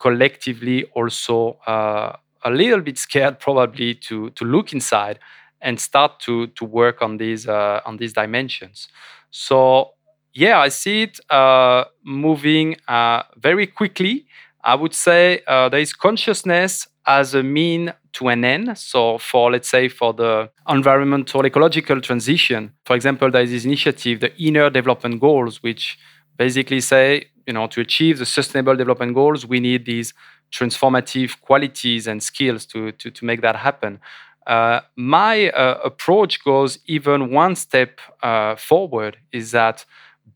collectively 0.00 0.84
also 0.94 1.58
uh, 1.66 2.16
a 2.44 2.50
little 2.50 2.80
bit 2.80 2.98
scared, 2.98 3.38
probably, 3.38 3.94
to 3.94 4.30
to 4.30 4.44
look 4.44 4.72
inside 4.72 5.18
and 5.60 5.78
start 5.78 6.18
to 6.20 6.46
to 6.48 6.64
work 6.64 7.02
on 7.02 7.18
these 7.18 7.46
uh, 7.46 7.80
on 7.84 7.96
these 7.98 8.12
dimensions. 8.12 8.88
So 9.30 9.92
yeah, 10.34 10.58
I 10.58 10.68
see 10.68 11.02
it 11.02 11.20
uh, 11.30 11.84
moving 12.04 12.76
uh, 12.88 13.22
very 13.36 13.66
quickly. 13.66 14.26
I 14.64 14.74
would 14.74 14.94
say 14.94 15.42
uh, 15.46 15.68
there 15.68 15.80
is 15.80 15.92
consciousness 15.92 16.88
as 17.06 17.34
a 17.34 17.42
mean 17.42 17.92
to 18.14 18.28
an 18.28 18.44
end. 18.44 18.78
So, 18.78 19.18
for 19.18 19.50
let's 19.50 19.68
say 19.68 19.88
for 19.88 20.12
the 20.14 20.50
environmental 20.68 21.44
ecological 21.44 22.00
transition, 22.00 22.72
for 22.84 22.94
example, 22.96 23.30
there 23.30 23.42
is 23.42 23.50
this 23.50 23.64
initiative, 23.64 24.20
the 24.20 24.34
Inner 24.40 24.70
Development 24.70 25.20
Goals, 25.20 25.62
which 25.62 25.98
basically 26.36 26.80
say, 26.80 27.26
you 27.46 27.52
know, 27.52 27.66
to 27.66 27.80
achieve 27.80 28.18
the 28.18 28.26
Sustainable 28.26 28.76
Development 28.76 29.14
Goals, 29.14 29.46
we 29.46 29.60
need 29.60 29.84
these 29.84 30.14
transformative 30.52 31.40
qualities 31.40 32.06
and 32.06 32.22
skills 32.22 32.66
to 32.66 32.92
to, 32.92 33.10
to 33.10 33.24
make 33.24 33.40
that 33.42 33.56
happen. 33.56 34.00
Uh, 34.46 34.80
my 34.96 35.50
uh, 35.50 35.78
approach 35.84 36.42
goes 36.44 36.78
even 36.86 37.30
one 37.30 37.54
step 37.56 38.00
uh, 38.22 38.56
forward. 38.56 39.16
Is 39.32 39.52
that 39.52 39.84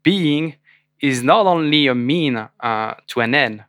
being 0.03 0.55
is 1.01 1.23
not 1.23 1.47
only 1.47 1.87
a 1.87 1.95
mean 1.95 2.37
uh, 2.37 2.95
to 3.09 3.21
an 3.21 3.35
end, 3.35 3.65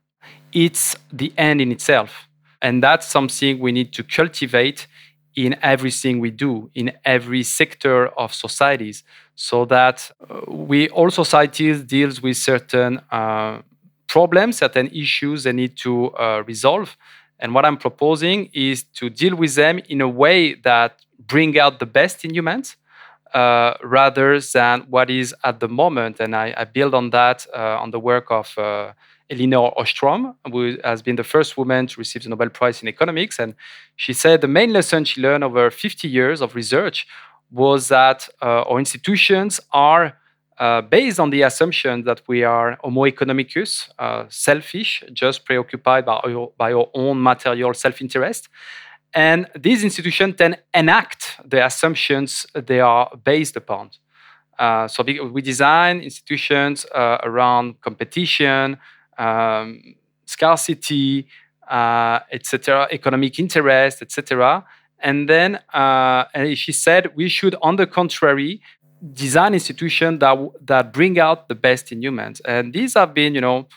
it's 0.54 0.96
the 1.12 1.34
end 1.38 1.62
in 1.62 1.72
itself. 1.72 2.28
And 2.62 2.82
that's 2.82 3.06
something 3.08 3.60
we 3.60 3.72
need 3.72 3.94
to 3.94 4.04
cultivate 4.04 4.88
in 5.36 5.56
everything 5.62 6.20
we 6.20 6.32
do, 6.32 6.72
in 6.74 6.92
every 7.06 7.44
sector 7.44 8.08
of 8.18 8.34
societies, 8.34 9.04
so 9.36 9.66
that 9.66 10.10
uh, 10.30 10.52
we 10.52 10.90
all 10.90 11.12
societies 11.12 11.84
deals 11.84 12.22
with 12.22 12.38
certain 12.38 13.00
uh, 13.12 13.62
problems, 14.08 14.58
certain 14.58 14.88
issues 14.88 15.44
they 15.44 15.52
need 15.52 15.78
to 15.78 16.12
uh, 16.16 16.44
resolve. 16.48 16.98
And 17.40 17.54
what 17.54 17.66
I'm 17.66 17.78
proposing 17.78 18.50
is 18.52 18.84
to 18.96 19.12
deal 19.12 19.36
with 19.36 19.54
them 19.54 19.80
in 19.90 20.02
a 20.02 20.08
way 20.08 20.56
that 20.56 21.02
bring 21.20 21.60
out 21.60 21.78
the 21.80 21.86
best 21.86 22.26
in 22.26 22.34
humans, 22.34 22.76
uh, 23.34 23.74
rather 23.84 24.40
than 24.40 24.82
what 24.90 25.10
is 25.10 25.36
at 25.44 25.60
the 25.60 25.68
moment. 25.68 26.20
And 26.20 26.36
I, 26.36 26.54
I 26.58 26.64
build 26.66 26.94
on 26.94 27.10
that 27.12 27.46
uh, 27.56 27.78
on 27.80 27.92
the 27.92 28.00
work 28.00 28.32
of 28.32 28.58
uh, 28.58 28.94
Elinor 29.30 29.72
Ostrom, 29.78 30.36
who 30.52 30.78
has 30.84 31.02
been 31.02 31.16
the 31.16 31.24
first 31.24 31.58
woman 31.58 31.88
to 31.88 32.00
receive 32.00 32.24
the 32.24 32.30
Nobel 32.30 32.50
Prize 32.50 32.82
in 32.82 32.88
economics. 32.88 33.40
And 33.40 33.56
she 33.96 34.14
said 34.14 34.42
the 34.42 34.48
main 34.48 34.72
lesson 34.72 35.06
she 35.06 35.22
learned 35.22 35.44
over 35.44 35.70
50 35.70 36.08
years 36.08 36.42
of 36.42 36.56
research 36.56 37.08
was 37.52 37.88
that 37.90 38.28
uh, 38.42 38.64
our 38.64 38.80
institutions 38.80 39.60
are 39.72 40.18
uh, 40.60 40.82
based 40.82 41.20
on 41.20 41.30
the 41.30 41.44
assumption 41.44 42.04
that 42.04 42.22
we 42.28 42.44
are 42.44 42.78
homo 42.82 43.02
economicus, 43.06 43.90
uh, 44.00 44.26
selfish, 44.30 45.04
just 45.14 45.46
preoccupied 45.46 46.06
by 46.06 46.14
our, 46.14 46.52
by 46.58 46.74
our 46.74 46.90
own 46.94 47.22
material 47.22 47.74
self 47.74 48.02
interest. 48.02 48.50
And 49.14 49.48
these 49.58 49.84
institutions 49.84 50.36
then 50.38 50.58
enact 50.74 51.40
the 51.44 51.66
assumptions 51.66 52.46
they 52.54 52.80
are 52.80 53.10
based 53.24 53.56
upon. 53.56 53.92
Uh, 54.60 54.88
so 54.88 55.04
we, 55.04 55.42
design 55.42 56.02
institutions 56.02 56.86
uh, 56.94 57.18
around 57.24 57.80
competition, 57.82 58.78
um, 59.18 59.96
scarcity, 60.26 61.28
uh, 61.70 62.20
etc., 62.32 62.88
economic 62.92 63.40
interest, 63.40 64.02
etc. 64.02 64.66
And 65.00 65.30
then 65.30 65.60
uh, 65.74 66.26
and 66.34 66.58
she 66.58 66.72
said 66.72 67.16
we 67.16 67.30
should, 67.30 67.56
on 67.62 67.76
the 67.76 67.86
contrary, 67.86 68.62
design 69.14 69.54
institutions 69.54 70.20
that 70.20 70.38
that 70.62 70.92
bring 70.92 71.20
out 71.20 71.50
the 71.50 71.56
best 71.56 71.92
in 71.92 72.02
humans. 72.02 72.40
And 72.42 72.74
these 72.74 72.96
have 72.96 73.14
been, 73.14 73.36
you 73.36 73.42
know, 73.42 73.68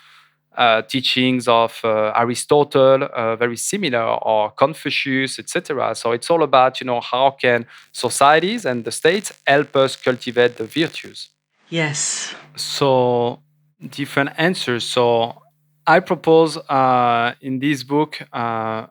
uh, 0.57 0.83
teachings 0.83 1.49
of 1.49 1.81
uh, 1.85 2.13
Aristotle, 2.17 3.09
uh, 3.15 3.37
very 3.37 3.57
similar, 3.57 4.03
or 4.03 4.51
Confucius, 4.51 5.39
etc. 5.39 5.95
So 5.95 6.13
it's 6.13 6.29
all 6.31 6.43
about, 6.43 6.81
you 6.81 6.87
know, 6.87 7.01
how 7.01 7.31
can 7.31 7.67
societies 7.93 8.65
and 8.65 8.85
the 8.85 8.93
states 8.93 9.33
help 9.47 9.77
us 9.77 9.97
cultivate 9.97 10.57
the 10.57 10.65
virtues. 10.65 11.29
Yes. 11.69 12.35
So 12.57 13.41
different 13.89 14.31
answers. 14.37 14.85
So 14.85 15.43
I 15.87 16.01
propose 16.01 16.57
uh, 16.57 17.35
in 17.41 17.59
this 17.59 17.83
book 17.83 18.21
uh, 18.33 18.87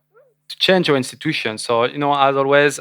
to 0.48 0.58
change 0.58 0.90
our 0.90 0.96
institutions. 0.96 1.62
So 1.64 1.84
you 1.86 1.98
know, 1.98 2.14
as 2.14 2.36
always, 2.36 2.80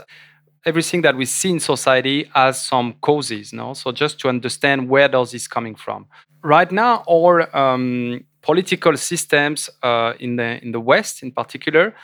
everything 0.64 1.02
that 1.02 1.16
we 1.16 1.24
see 1.24 1.50
in 1.50 1.60
society 1.60 2.30
has 2.34 2.62
some 2.62 2.94
causes. 3.00 3.52
No, 3.52 3.74
so 3.74 3.92
just 3.92 4.18
to 4.20 4.28
understand 4.28 4.88
where 4.88 5.08
does 5.08 5.32
this 5.32 5.46
coming 5.46 5.74
from. 5.74 6.06
Right 6.42 6.70
now, 6.70 7.04
our 7.10 7.54
um, 7.56 8.24
political 8.42 8.96
systems 8.96 9.70
uh, 9.82 10.14
in 10.20 10.36
the 10.36 10.62
in 10.62 10.72
the 10.72 10.80
West, 10.80 11.22
in 11.22 11.32
particular, 11.32 11.94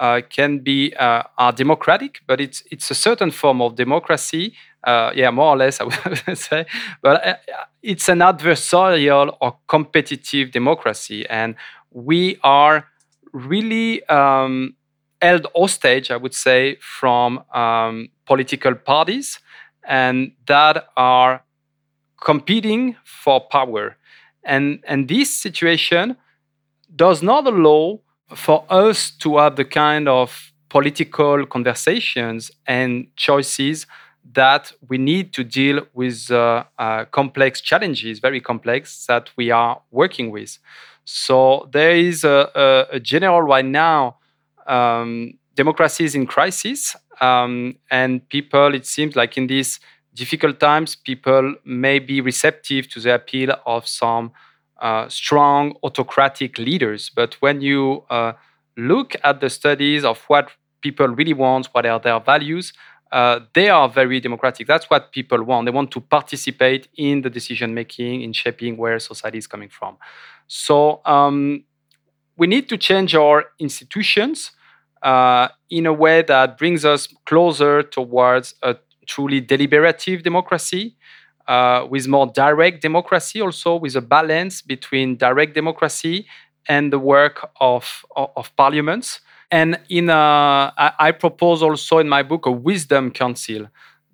uh, 0.00 0.20
can 0.28 0.58
be 0.58 0.94
uh, 0.98 1.22
are 1.38 1.52
democratic, 1.52 2.20
but 2.26 2.40
it's 2.40 2.62
it's 2.70 2.90
a 2.90 2.94
certain 2.94 3.30
form 3.30 3.60
of 3.62 3.76
democracy. 3.76 4.54
Uh, 4.82 5.10
yeah, 5.14 5.30
more 5.30 5.54
or 5.54 5.56
less, 5.56 5.80
I 5.80 5.84
would 5.84 6.38
say. 6.38 6.66
But 7.02 7.26
uh, 7.26 7.34
it's 7.82 8.08
an 8.08 8.18
adversarial 8.18 9.36
or 9.40 9.56
competitive 9.68 10.50
democracy, 10.50 11.26
and 11.28 11.54
we 11.90 12.38
are 12.42 12.86
really 13.32 14.04
um, 14.08 14.74
held 15.22 15.46
hostage, 15.56 16.10
I 16.10 16.16
would 16.16 16.34
say, 16.34 16.76
from 16.80 17.42
um, 17.54 18.08
political 18.26 18.74
parties, 18.74 19.40
and 19.86 20.32
that 20.46 20.86
are 20.96 21.42
competing 22.20 22.96
for 23.04 23.40
power. 23.40 23.96
And, 24.44 24.82
and 24.86 25.08
this 25.08 25.34
situation 25.34 26.16
does 26.94 27.22
not 27.22 27.46
allow 27.46 28.00
for 28.34 28.64
us 28.68 29.10
to 29.10 29.38
have 29.38 29.56
the 29.56 29.64
kind 29.64 30.08
of 30.08 30.52
political 30.68 31.46
conversations 31.46 32.50
and 32.66 33.06
choices 33.16 33.86
that 34.32 34.72
we 34.88 34.98
need 34.98 35.32
to 35.34 35.44
deal 35.44 35.86
with 35.92 36.30
uh, 36.30 36.64
uh, 36.78 37.04
complex 37.06 37.60
challenges, 37.60 38.18
very 38.18 38.40
complex, 38.40 39.06
that 39.06 39.30
we 39.36 39.50
are 39.50 39.80
working 39.90 40.30
with. 40.30 40.58
So 41.04 41.68
there 41.72 41.94
is 41.94 42.24
a, 42.24 42.50
a, 42.54 42.96
a 42.96 43.00
general 43.00 43.42
right 43.42 43.64
now 43.64 44.16
um, 44.66 45.34
democracy 45.54 46.04
is 46.04 46.14
in 46.14 46.26
crisis, 46.26 46.96
um, 47.20 47.76
and 47.90 48.26
people, 48.28 48.74
it 48.74 48.86
seems 48.86 49.14
like 49.14 49.36
in 49.36 49.46
these 49.46 49.78
difficult 50.14 50.60
times, 50.60 50.96
people 50.96 51.54
may 51.64 51.98
be 51.98 52.20
receptive 52.20 52.88
to 52.90 53.00
the 53.00 53.14
appeal 53.14 53.56
of 53.66 53.86
some 53.86 54.32
uh, 54.80 55.08
strong 55.08 55.74
autocratic 55.82 56.58
leaders. 56.58 57.10
But 57.14 57.34
when 57.40 57.60
you 57.60 58.04
uh, 58.10 58.32
look 58.76 59.14
at 59.22 59.40
the 59.40 59.50
studies 59.50 60.04
of 60.04 60.22
what 60.28 60.50
people 60.80 61.08
really 61.08 61.32
want, 61.32 61.66
what 61.72 61.86
are 61.86 61.98
their 61.98 62.20
values, 62.20 62.72
uh, 63.12 63.40
they 63.54 63.68
are 63.68 63.88
very 63.88 64.20
democratic. 64.20 64.66
That's 64.66 64.90
what 64.90 65.12
people 65.12 65.42
want. 65.44 65.66
They 65.66 65.70
want 65.70 65.90
to 65.92 66.00
participate 66.00 66.88
in 66.96 67.22
the 67.22 67.30
decision 67.30 67.72
making, 67.72 68.22
in 68.22 68.32
shaping 68.32 68.76
where 68.76 68.98
society 68.98 69.38
is 69.38 69.46
coming 69.46 69.68
from. 69.68 69.96
So 70.48 71.00
um, 71.04 71.64
we 72.36 72.46
need 72.46 72.68
to 72.68 72.76
change 72.76 73.14
our 73.14 73.44
institutions 73.58 74.50
uh, 75.02 75.48
in 75.70 75.86
a 75.86 75.92
way 75.92 76.22
that 76.22 76.58
brings 76.58 76.84
us 76.84 77.06
closer 77.24 77.82
towards 77.82 78.54
a 78.62 78.76
truly 79.06 79.40
deliberative 79.40 80.22
democracy, 80.22 80.96
uh, 81.46 81.86
with 81.88 82.08
more 82.08 82.26
direct 82.26 82.82
democracy, 82.82 83.40
also 83.40 83.76
with 83.76 83.96
a 83.96 84.00
balance 84.00 84.62
between 84.62 85.16
direct 85.16 85.54
democracy 85.54 86.26
and 86.68 86.92
the 86.92 86.98
work 86.98 87.50
of, 87.60 88.04
of, 88.16 88.30
of 88.36 88.56
parliaments. 88.56 89.20
And 89.50 89.78
in 89.88 90.10
a, 90.10 90.72
I, 90.76 90.92
I 90.98 91.12
propose 91.12 91.62
also 91.62 91.98
in 91.98 92.08
my 92.08 92.22
book 92.22 92.46
a 92.46 92.50
wisdom 92.50 93.10
council 93.10 93.68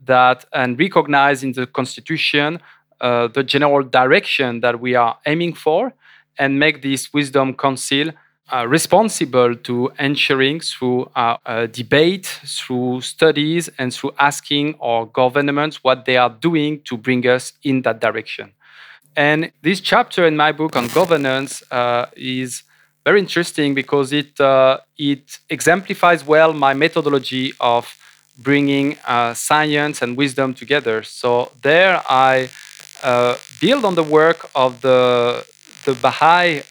that 0.04 0.44
and 0.52 0.78
recognize 0.78 1.42
in 1.42 1.52
the 1.52 1.66
constitution 1.66 2.60
uh, 3.00 3.28
the 3.28 3.42
general 3.42 3.82
direction 3.82 4.60
that 4.60 4.80
we 4.80 4.94
are 4.94 5.18
aiming 5.26 5.54
for 5.54 5.92
and 6.38 6.58
make 6.58 6.82
this 6.82 7.12
wisdom 7.12 7.54
council 7.54 8.10
responsible 8.66 9.54
to 9.54 9.92
ensuring 9.98 10.60
through 10.60 11.10
uh, 11.14 11.66
debate, 11.66 12.26
through 12.26 13.00
studies, 13.00 13.68
and 13.78 13.94
through 13.94 14.12
asking 14.18 14.74
our 14.80 15.06
governments 15.06 15.84
what 15.84 16.04
they 16.04 16.16
are 16.16 16.30
doing 16.30 16.80
to 16.82 16.96
bring 16.96 17.26
us 17.26 17.52
in 17.62 17.82
that 17.82 18.00
direction. 18.00 18.52
And 19.16 19.52
this 19.62 19.80
chapter 19.80 20.26
in 20.26 20.36
my 20.36 20.52
book 20.52 20.76
on 20.76 20.88
governance 20.88 21.62
uh, 21.70 22.06
is 22.16 22.62
very 23.04 23.20
interesting 23.20 23.74
because 23.74 24.12
it 24.12 24.40
uh, 24.40 24.78
it 24.96 25.38
exemplifies 25.48 26.24
well 26.24 26.52
my 26.52 26.74
methodology 26.74 27.52
of 27.60 27.96
bringing 28.38 28.96
uh, 29.06 29.34
science 29.34 30.02
and 30.02 30.16
wisdom 30.16 30.54
together. 30.54 31.02
So 31.02 31.50
there 31.62 32.02
I 32.08 32.48
build 33.60 33.84
on 33.84 33.94
the 33.94 34.02
work 34.02 34.48
of 34.54 34.80
the 34.80 35.44
the 35.84 35.94
Baha'i 35.94 36.62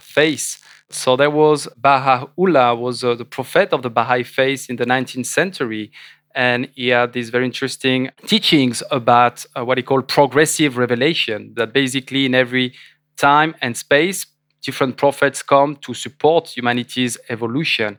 faith. 0.00 0.61
So 0.94 1.16
there 1.16 1.30
was 1.30 1.68
Baha'u'llah 1.76 2.76
was 2.76 3.02
uh, 3.02 3.14
the 3.14 3.24
prophet 3.24 3.72
of 3.72 3.82
the 3.82 3.90
Baha'i 3.90 4.22
faith 4.22 4.68
in 4.68 4.76
the 4.76 4.84
19th 4.84 5.26
century, 5.26 5.90
and 6.34 6.68
he 6.74 6.88
had 6.88 7.12
these 7.12 7.30
very 7.30 7.44
interesting 7.44 8.10
teachings 8.26 8.82
about 8.90 9.44
uh, 9.56 9.64
what 9.64 9.78
he 9.78 9.82
called 9.82 10.08
progressive 10.08 10.76
revelation. 10.76 11.52
That 11.56 11.72
basically 11.72 12.26
in 12.26 12.34
every 12.34 12.74
time 13.16 13.54
and 13.60 13.76
space, 13.76 14.26
different 14.62 14.96
prophets 14.96 15.42
come 15.42 15.76
to 15.76 15.94
support 15.94 16.56
humanity's 16.56 17.18
evolution. 17.28 17.98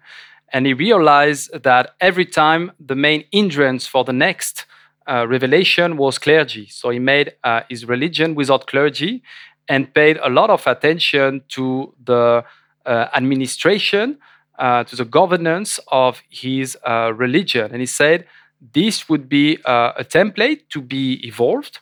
And 0.52 0.66
he 0.66 0.74
realized 0.74 1.64
that 1.64 1.96
every 2.00 2.26
time 2.26 2.72
the 2.80 2.96
main 2.96 3.26
hindrance 3.32 3.88
for 3.88 4.04
the 4.04 4.14
next 4.14 4.66
uh, 5.08 5.28
revelation 5.28 5.98
was 5.98 6.18
clergy. 6.18 6.68
So 6.70 6.90
he 6.90 7.00
made 7.00 7.34
uh, 7.44 7.62
his 7.70 7.86
religion 7.86 8.36
without 8.36 8.68
clergy 8.68 9.24
and 9.68 9.94
paid 9.94 10.18
a 10.24 10.30
lot 10.30 10.50
of 10.50 10.66
attention 10.68 11.42
to 11.50 11.94
the 12.04 12.44
administration, 12.86 14.18
uh, 14.60 14.84
to 14.84 14.96
the 14.96 15.06
governance 15.06 15.80
of 15.88 16.22
his 16.30 16.78
uh, 16.86 17.12
religion. 17.16 17.72
And 17.72 17.80
he 17.80 17.86
said 17.86 18.26
this 18.74 19.10
would 19.10 19.28
be 19.28 19.58
uh, 19.66 19.94
a 19.98 20.04
template 20.04 20.70
to 20.70 20.82
be 20.82 21.20
evolved 21.26 21.80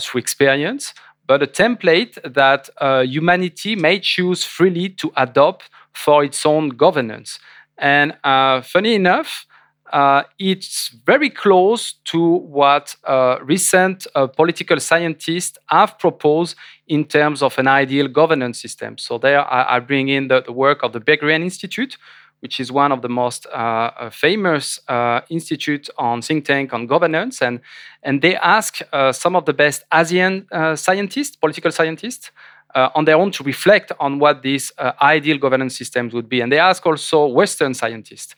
through 0.00 0.18
experience, 0.18 0.92
but 1.28 1.40
a 1.40 1.46
template 1.46 2.18
that 2.34 2.68
humanity 3.06 3.76
may 3.76 4.00
choose 4.00 4.44
freely 4.44 4.88
to 4.88 5.12
adopt 5.16 5.70
for 5.94 6.24
its 6.24 6.44
own 6.44 6.70
governance. 6.70 7.38
And 7.78 8.16
uh, 8.24 8.62
funny 8.62 8.94
enough, 8.94 9.46
uh, 9.92 10.22
it's 10.38 10.88
very 11.06 11.30
close 11.30 11.94
to 12.04 12.20
what 12.20 12.94
uh, 13.04 13.38
recent 13.42 14.06
uh, 14.14 14.26
political 14.26 14.80
scientists 14.80 15.58
have 15.66 15.98
proposed 15.98 16.56
in 16.86 17.04
terms 17.04 17.42
of 17.42 17.58
an 17.58 17.66
ideal 17.66 18.08
governance 18.08 18.60
system. 18.60 18.98
So 18.98 19.18
there 19.18 19.40
I, 19.40 19.76
I 19.76 19.80
bring 19.80 20.08
in 20.08 20.28
the, 20.28 20.42
the, 20.42 20.52
work 20.52 20.82
of 20.82 20.92
the 20.92 21.00
Berggruen 21.00 21.42
Institute, 21.42 21.96
which 22.40 22.60
is 22.60 22.70
one 22.70 22.92
of 22.92 23.02
the 23.02 23.08
most 23.08 23.46
uh, 23.46 23.56
uh, 23.56 24.10
famous 24.10 24.80
institutes 25.28 25.90
on 25.98 26.22
think 26.22 26.44
tank 26.44 26.72
on 26.72 26.86
governance. 26.86 27.42
And, 27.42 27.60
and 28.02 28.22
they 28.22 28.36
ask 28.36 28.80
some 29.12 29.34
of 29.36 29.44
the 29.44 29.52
best 29.52 29.84
Asian 29.92 30.46
scientists, 30.76 31.36
political 31.36 31.72
scientists, 31.72 32.30
uh, 32.74 32.90
on 32.94 33.04
their 33.04 33.16
own 33.16 33.30
to 33.32 33.42
reflect 33.42 33.92
on 33.98 34.18
what 34.18 34.42
these 34.42 34.72
uh, 34.78 34.92
ideal 35.00 35.38
governance 35.38 35.76
systems 35.76 36.12
would 36.12 36.28
be. 36.28 36.40
And 36.40 36.52
they 36.52 36.58
ask 36.58 36.84
also 36.84 37.26
Western 37.26 37.74
scientists. 37.74 38.34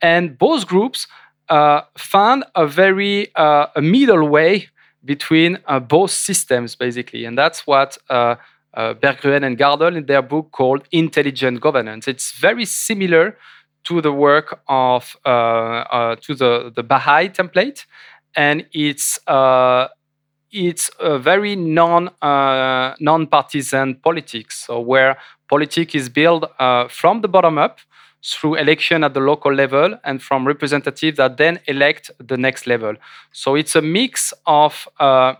And 0.00 0.38
both 0.38 0.66
groups 0.66 1.06
uh, 1.48 1.82
found 1.96 2.44
a 2.54 2.66
very 2.66 3.34
uh, 3.34 3.66
a 3.74 3.82
middle 3.82 4.28
way 4.28 4.68
between 5.04 5.58
uh, 5.66 5.80
both 5.80 6.10
systems, 6.10 6.74
basically. 6.76 7.24
And 7.24 7.38
that's 7.38 7.66
what 7.66 7.98
uh, 8.10 8.36
Berggruen 8.76 9.44
and 9.44 9.58
Gardel 9.58 9.96
in 9.96 10.06
their 10.06 10.22
book 10.22 10.50
called 10.52 10.86
Intelligent 10.92 11.60
Governance. 11.60 12.06
It's 12.06 12.32
very 12.32 12.64
similar 12.64 13.36
to 13.84 14.00
the 14.00 14.12
work 14.12 14.60
of 14.68 15.16
to 15.24 16.34
the, 16.34 16.72
the 16.74 16.82
Baha'i 16.82 17.28
template. 17.30 17.86
And 18.36 18.66
it's 18.72 19.18
it's 20.50 20.90
a 20.98 21.18
very 21.18 21.56
non 21.56 22.08
uh, 22.22 22.94
non-partisan 23.00 23.96
politics, 23.96 24.64
so 24.66 24.80
where 24.80 25.18
politics 25.48 25.94
is 25.94 26.08
built 26.08 26.44
uh, 26.58 26.88
from 26.88 27.20
the 27.20 27.28
bottom 27.28 27.58
up 27.58 27.80
through 28.34 28.56
election 28.56 29.04
at 29.04 29.14
the 29.14 29.20
local 29.20 29.52
level 29.52 29.98
and 30.04 30.22
from 30.22 30.46
representatives 30.46 31.16
that 31.16 31.36
then 31.36 31.58
elect 31.66 32.10
the 32.18 32.36
next 32.36 32.66
level. 32.66 32.94
So 33.32 33.54
it's 33.54 33.74
a 33.76 33.82
mix 33.82 34.32
of 34.46 34.88
uh, 35.00 35.34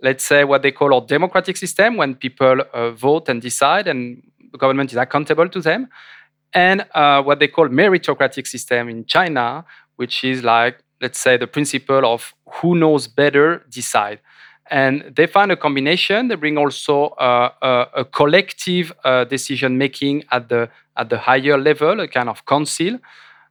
let's 0.00 0.24
say 0.24 0.44
what 0.44 0.62
they 0.62 0.70
call 0.70 0.96
a 0.96 1.06
democratic 1.06 1.56
system 1.56 1.96
when 1.96 2.14
people 2.14 2.62
uh, 2.72 2.90
vote 2.92 3.28
and 3.28 3.42
decide 3.42 3.86
and 3.88 4.22
the 4.52 4.58
government 4.58 4.92
is 4.92 4.96
accountable 4.96 5.48
to 5.48 5.60
them 5.60 5.88
and 6.54 6.86
uh, 6.94 7.22
what 7.22 7.38
they 7.38 7.48
call 7.48 7.68
meritocratic 7.68 8.46
system 8.46 8.88
in 8.88 9.04
china 9.04 9.64
which 9.96 10.24
is 10.24 10.42
like 10.42 10.78
let's 11.00 11.18
say 11.18 11.36
the 11.36 11.46
principle 11.46 12.04
of 12.06 12.32
who 12.54 12.74
knows 12.74 13.06
better 13.06 13.64
decide 13.68 14.20
and 14.70 15.12
they 15.16 15.26
find 15.26 15.50
a 15.52 15.56
combination. 15.56 16.28
They 16.28 16.34
bring 16.34 16.58
also 16.58 17.08
uh, 17.08 17.50
a, 17.62 18.00
a, 18.00 18.04
collective 18.04 18.92
uh, 19.04 19.24
decision 19.24 19.78
making 19.78 20.24
at 20.30 20.48
the 20.48 20.68
at 20.96 21.10
the 21.10 21.18
higher 21.18 21.56
level, 21.56 22.00
a 22.00 22.08
kind 22.08 22.28
of 22.28 22.44
council. 22.44 22.98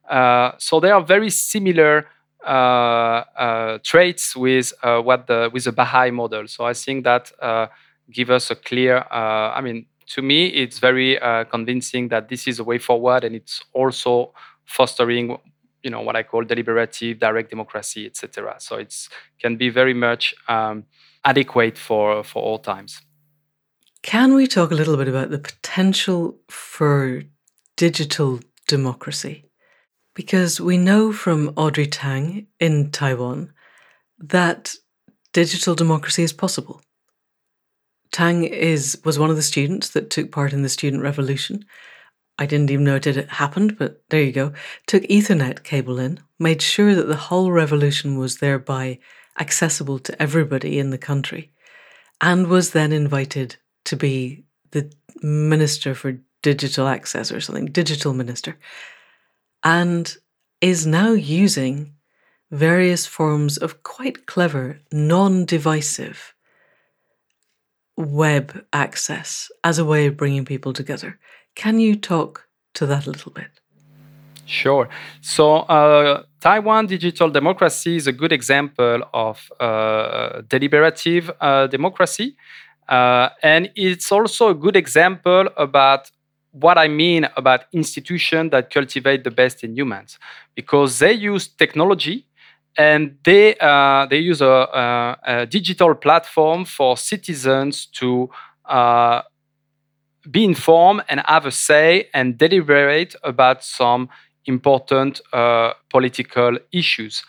Uh, 0.10 0.52
so 0.58 0.80
they 0.80 0.92
are 0.92 1.02
very 1.02 1.30
similar 1.30 2.08
uh, 2.46 3.24
uh, 3.38 3.78
traits 3.84 4.36
with 4.36 4.74
uh, 4.84 5.02
what 5.02 5.28
the 5.28 5.50
with 5.52 5.66
the 5.66 5.72
Baha'i 5.72 6.12
model. 6.12 6.48
So 6.48 6.66
I 6.66 6.74
think 6.74 7.04
that 7.04 7.32
give 8.12 8.30
us 8.30 8.52
a 8.52 8.56
clear. 8.56 9.06
I 9.12 9.60
mean, 9.62 9.86
to 10.16 10.22
me, 10.22 10.48
it's 10.48 10.80
very 10.80 11.18
convincing 11.50 12.10
that 12.10 12.30
this 12.30 12.48
is 12.48 12.60
a 12.60 12.64
way 12.64 12.78
forward, 12.78 13.24
and 13.24 13.36
it's 13.36 13.64
also 13.74 14.34
fostering 14.66 15.38
you 15.84 15.92
know 15.92 16.02
what 16.02 16.16
I 16.16 16.24
call 16.24 16.44
deliberative 16.44 17.20
direct 17.20 17.50
democracy, 17.50 18.06
etc. 18.06 18.56
So 18.60 18.78
it's 18.78 19.10
can 19.40 19.58
be 19.58 19.70
very 19.70 19.94
much 19.94 20.36
um, 20.48 20.86
adequate 21.28 21.78
for, 21.78 22.24
for 22.24 22.42
all 22.42 22.58
times. 22.58 23.02
Can 24.02 24.34
we 24.34 24.48
talk 24.48 24.72
a 24.72 24.76
little 24.76 24.96
bit 24.96 25.10
about 25.10 25.30
the 25.30 25.40
potential 25.40 26.40
for 26.50 27.24
digital 27.76 28.40
democracy? 28.68 29.44
Because 30.16 30.62
we 30.62 30.78
know 30.78 31.12
from 31.12 31.54
Audrey 31.58 31.86
Tang 31.86 32.48
in 32.60 32.92
Taiwan 32.92 33.52
that 34.18 34.74
digital 35.34 35.76
democracy 35.76 36.24
is 36.24 36.32
possible. 36.34 36.82
Tang 38.12 38.46
is 38.46 39.00
was 39.04 39.20
one 39.20 39.30
of 39.30 39.36
the 39.36 39.42
students 39.42 39.90
that 39.90 40.10
took 40.10 40.32
part 40.32 40.54
in 40.54 40.64
the 40.64 40.70
student 40.70 41.04
revolution. 41.04 41.66
I 42.40 42.46
didn't 42.46 42.72
even 42.72 42.86
know 42.86 42.96
it 42.96 43.06
had 43.06 43.30
happened, 43.30 43.78
but 43.78 44.02
there 44.10 44.24
you 44.24 44.32
go. 44.32 44.54
Took 44.86 45.04
Ethernet 45.04 45.64
cable 45.64 46.00
in, 46.00 46.20
made 46.40 46.62
sure 46.62 46.96
that 46.96 47.08
the 47.08 47.24
whole 47.28 47.52
revolution 47.52 48.18
was 48.18 48.38
thereby 48.38 49.00
accessible 49.40 50.00
to 50.00 50.22
everybody 50.22 50.80
in 50.80 50.90
the 50.90 50.98
country, 50.98 51.52
and 52.22 52.48
was 52.48 52.72
then 52.72 52.92
invited 52.92 53.58
to 53.86 53.96
be 53.96 54.44
the 54.72 54.92
Minister 55.22 55.96
for 55.96 56.20
Digital 56.42 56.88
Access 56.88 57.32
or 57.32 57.42
something, 57.42 57.66
digital 57.68 58.14
minister, 58.14 58.58
and 59.64 60.16
is 60.62 60.86
now 60.86 61.12
using 61.12 61.94
various 62.52 63.06
forms 63.06 63.58
of 63.58 63.84
quite 63.84 64.26
clever, 64.26 64.80
non 64.92 65.46
divisive 65.46 66.34
web 67.98 68.64
access 68.72 69.52
as 69.64 69.80
a 69.80 69.86
way 69.86 70.06
of 70.06 70.18
bringing 70.18 70.46
people 70.46 70.72
together. 70.72 71.20
Can 71.56 71.80
you 71.80 71.96
talk 71.96 72.48
to 72.76 72.86
that 72.86 73.08
a 73.08 73.12
little 73.12 73.32
bit? 73.32 73.50
Sure. 74.46 74.88
So, 75.22 75.58
uh, 75.58 76.24
Taiwan 76.40 76.86
digital 76.86 77.30
democracy 77.30 77.96
is 77.96 78.08
a 78.08 78.12
good 78.12 78.32
example 78.32 79.02
of 79.14 79.52
uh, 79.60 80.42
deliberative 80.48 81.32
uh, 81.42 81.68
democracy. 81.68 82.36
Uh, 82.88 83.30
and 83.42 83.72
it's 83.76 84.12
also 84.12 84.50
a 84.50 84.54
good 84.54 84.76
example 84.76 85.50
about 85.58 86.12
what 86.52 86.78
I 86.78 86.88
mean 86.88 87.28
about 87.36 87.66
institutions 87.74 88.52
that 88.52 88.72
cultivate 88.72 89.24
the 89.24 89.32
best 89.32 89.64
in 89.64 89.76
humans, 89.76 90.18
because 90.56 91.00
they 91.00 91.14
use 91.14 91.48
technology 91.48 92.26
and 92.78 93.18
they, 93.24 93.56
uh, 93.60 94.06
they 94.06 94.20
use 94.20 94.42
a, 94.42 94.46
a, 94.46 95.18
a, 95.24 95.46
digital 95.48 95.96
platform 95.96 96.64
for 96.64 96.96
citizens 96.96 97.88
to 97.88 98.30
uh, 98.66 99.22
be 100.30 100.44
informed 100.44 101.04
and 101.10 101.22
have 101.26 101.46
a 101.46 101.52
say 101.52 102.08
and 102.14 102.38
deliberate 102.38 103.16
about 103.24 103.64
some 103.64 104.10
important 104.48 105.22
uh, 105.34 105.74
political 105.90 106.58
issues. 106.72 107.24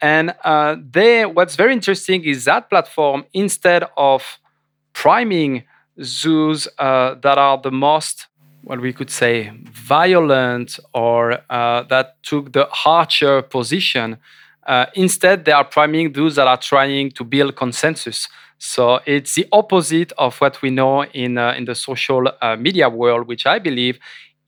And 0.00 0.34
uh, 0.44 0.76
they, 0.90 1.24
what's 1.24 1.56
very 1.56 1.72
interesting 1.72 2.24
is 2.24 2.44
that 2.44 2.68
platform, 2.68 3.24
instead 3.32 3.84
of 3.96 4.38
priming 4.92 5.64
zoos 6.02 6.68
uh, 6.78 7.14
that 7.22 7.38
are 7.38 7.58
the 7.58 7.70
most, 7.70 8.26
what 8.62 8.80
we 8.80 8.92
could 8.92 9.10
say, 9.10 9.52
violent 9.70 10.78
or 10.92 11.38
uh, 11.50 11.82
that 11.84 12.22
took 12.22 12.52
the 12.52 12.66
harsher 12.70 13.42
position, 13.42 14.18
uh, 14.66 14.86
instead 14.94 15.44
they 15.44 15.52
are 15.52 15.64
priming 15.64 16.12
those 16.12 16.36
that 16.36 16.46
are 16.46 16.56
trying 16.58 17.10
to 17.10 17.24
build 17.24 17.56
consensus 17.56 18.28
So 18.58 19.00
it's 19.04 19.34
the 19.34 19.46
opposite 19.52 20.12
of 20.16 20.38
what 20.40 20.62
we 20.62 20.70
know 20.70 21.04
in 21.04 21.36
uh, 21.38 21.54
in 21.56 21.64
the 21.66 21.74
social 21.74 22.30
media 22.58 22.88
world, 22.88 23.28
which 23.28 23.46
I 23.46 23.58
believe 23.58 23.98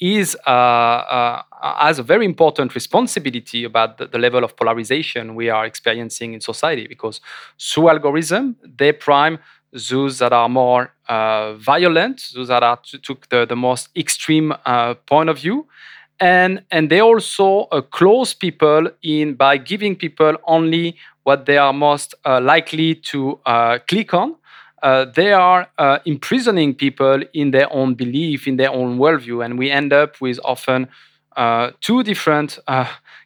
is 0.01 0.37
uh, 0.47 0.51
uh, 0.51 1.43
has 1.63 1.99
a 1.99 2.03
very 2.03 2.25
important 2.25 2.75
responsibility 2.75 3.65
about 3.65 3.99
the, 3.99 4.07
the, 4.07 4.19
level 4.19 4.45
of 4.45 4.55
polarization 4.57 5.35
we 5.35 5.49
are 5.49 5.65
experiencing 5.65 6.35
in 6.35 6.41
society. 6.41 6.87
Because 6.87 7.21
through 7.59 7.89
algorithm, 7.89 8.57
they 8.63 8.93
prime 8.93 9.39
those 9.73 10.19
that 10.19 10.33
are 10.33 10.49
more 10.49 10.93
uh, 11.09 11.55
violent, 11.55 12.23
those 12.35 12.49
that 12.49 12.63
are 12.63 12.79
took 13.03 13.29
the, 13.29 13.47
the 13.47 13.57
most 13.57 13.89
extreme 13.97 14.53
uh, 14.65 14.95
point 15.07 15.29
of 15.29 15.39
view, 15.39 15.67
and 16.21 16.63
and 16.71 16.91
they 16.91 17.01
also 17.01 17.69
uh, 17.73 17.81
close 17.81 18.35
people 18.35 18.89
in 19.03 19.35
by 19.35 19.57
giving 19.57 19.97
people 19.97 20.37
only 20.47 20.97
what 21.25 21.47
they 21.47 21.59
are 21.59 21.73
most 21.73 22.15
uh, 22.25 22.41
likely 22.41 22.95
to 22.95 23.41
click 23.89 24.15
on. 24.15 24.37
Uh, 24.83 25.07
they 25.15 25.33
are 25.33 25.69
uh, 25.79 25.99
imprisoning 26.05 26.75
people 26.75 27.23
in 27.33 27.51
their 27.51 27.73
own 27.73 27.95
belief, 27.95 28.47
in 28.47 28.57
their 28.57 28.71
own 28.71 28.99
worldview, 28.99 29.45
and 29.45 29.59
we 29.59 29.71
end 29.71 29.93
up 29.93 30.21
with 30.21 30.39
often 30.45 30.89
uh, 31.37 31.71
two 31.81 32.03
different 32.03 32.59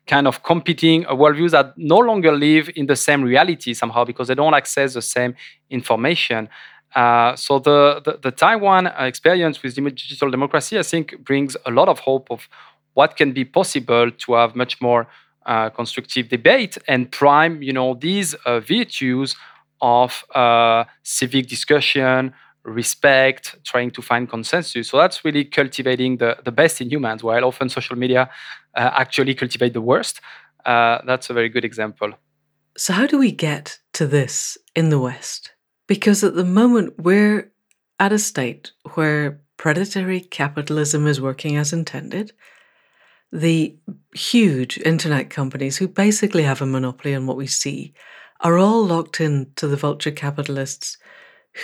kind 0.07 0.27
of 0.27 0.43
competing 0.43 1.05
worldviews 1.05 1.53
that 1.53 1.77
no 1.77 1.99
longer 1.99 2.33
live 2.33 2.69
in 2.75 2.87
the 2.87 2.97
same 2.97 3.23
reality 3.23 3.73
somehow 3.73 4.05
because 4.05 4.29
they 4.29 4.35
don't 4.35 4.55
access 4.55 4.95
the 4.95 5.03
same 5.03 5.35
information. 5.71 6.49
Uh, 6.95 7.37
so 7.37 7.61
the, 7.61 8.01
the, 8.05 8.19
the 8.21 8.31
Taiwan 8.33 8.89
experience 8.99 9.63
with 9.63 9.75
digital 9.75 10.31
democracy, 10.31 10.79
I 10.79 10.83
think, 10.83 11.25
brings 11.25 11.57
a 11.67 11.71
lot 11.71 11.89
of 11.89 12.01
hope 12.01 12.31
of 12.31 12.49
what 12.95 13.17
can 13.17 13.33
be 13.33 13.45
possible 13.45 14.11
to 14.11 14.33
have 14.35 14.57
much 14.57 14.81
more 14.81 15.07
uh, 15.47 15.71
constructive 15.71 16.29
debate 16.29 16.77
and 16.89 17.11
prime, 17.11 17.63
you 17.63 17.73
know, 17.73 17.95
these 17.95 18.35
uh, 18.45 18.61
virtues 18.61 19.37
of 19.81 20.25
uh, 20.35 20.85
civic 21.03 21.49
discussion, 21.49 22.33
respect, 22.65 23.57
trying 23.65 23.91
to 23.93 24.03
find 24.03 24.29
consensus. 24.29 24.89
So 24.89 24.99
that's 24.99 25.25
really 25.25 25.45
cultivating 25.45 26.19
the, 26.19 26.37
the 26.45 26.53
best 26.53 26.81
in 26.81 26.91
humans, 26.91 27.23
while 27.23 27.45
often 27.45 27.69
social 27.69 27.97
media 27.97 28.31
uh, 28.77 28.91
actually 28.95 29.35
cultivate 29.35 29.73
the 29.73 29.81
worst. 29.81 30.21
Uh, 30.65 30.99
that's 31.07 31.31
a 31.31 31.33
very 31.33 31.49
good 31.49 31.65
example. 31.65 32.13
So, 32.77 32.93
how 32.93 33.07
do 33.07 33.19
we 33.19 33.33
get 33.33 33.79
to 33.95 34.07
this 34.07 34.57
in 34.77 34.91
the 34.91 35.01
West? 35.01 35.53
Because 35.87 36.23
at 36.23 36.35
the 36.35 36.45
moment, 36.45 36.95
we're 36.99 37.51
at 37.99 38.13
a 38.13 38.19
state 38.19 38.73
where 38.95 39.41
predatory 39.57 40.21
capitalism 40.21 41.07
is 41.07 41.21
working 41.21 41.57
as 41.57 41.73
intended 41.73 42.33
the 43.33 43.77
huge 44.15 44.79
internet 44.79 45.31
companies 45.31 45.77
who 45.77 45.87
basically 45.87 46.43
have 46.43 46.61
a 46.61 46.67
monopoly 46.67 47.15
on 47.15 47.27
what 47.27 47.37
we 47.37 47.47
see 47.47 47.95
are 48.41 48.59
all 48.59 48.85
locked 48.85 49.21
in 49.21 49.53
to 49.57 49.69
the 49.69 49.77
vulture 49.77 50.11
capitalists 50.11 50.99